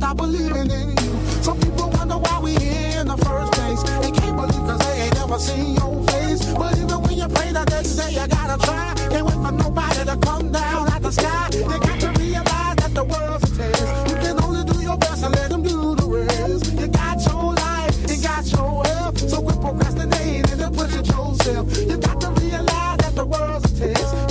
stop 0.07 0.19
believing 0.19 0.71
in 0.71 0.89
you. 0.91 1.13
Some 1.43 1.59
people 1.59 1.91
wonder 1.91 2.19
why 2.19 2.39
we 2.41 2.53
here 2.55 3.01
in 3.01 3.09
the 3.09 3.17
first 3.27 3.53
place. 3.55 3.83
They 4.03 4.13
can't 4.13 4.37
believe 4.37 4.65
cause 4.69 4.79
they 4.87 5.03
ain't 5.03 5.19
ever 5.19 5.39
seen 5.39 5.75
your 5.75 5.95
face. 6.11 6.43
But 6.55 6.79
even 6.79 6.99
when 7.03 7.17
you 7.19 7.29
pray 7.29 7.51
that 7.51 7.67
they 7.67 7.83
say 7.83 8.11
you 8.13 8.27
gotta 8.29 8.57
try. 8.65 8.95
Can't 9.11 9.27
wait 9.27 9.41
for 9.45 9.53
nobody 9.65 10.05
to 10.11 10.17
come 10.19 10.53
down 10.53 10.93
out 10.93 11.03
the 11.03 11.11
sky. 11.11 11.49
They 11.51 11.79
got 11.89 11.99
to 12.05 12.11
realize 12.21 12.77
that 12.83 12.93
the 12.95 13.05
world's 13.05 13.51
a 13.51 13.57
test. 13.57 14.09
You 14.09 14.17
can 14.23 14.37
only 14.45 14.63
do 14.73 14.81
your 14.81 14.97
best 14.97 15.25
and 15.25 15.35
let 15.35 15.51
them 15.51 15.63
do 15.65 15.97
the 15.97 16.07
rest. 16.07 16.73
You 16.81 16.87
got 16.87 17.19
your 17.27 17.55
life, 17.55 17.95
you 18.09 18.17
got 18.23 18.45
your 18.53 18.85
health. 18.87 19.19
So 19.31 19.43
quit 19.43 19.61
procrastinating 19.61 20.61
and 20.67 20.73
pushing 20.77 21.05
yourself. 21.05 21.65
You 21.91 21.97
got 21.99 22.21
to 22.21 22.31
realize 22.43 22.99
that 23.03 23.15
the 23.17 23.25
world's 23.25 23.65
a 23.73 23.93
test. 23.95 24.26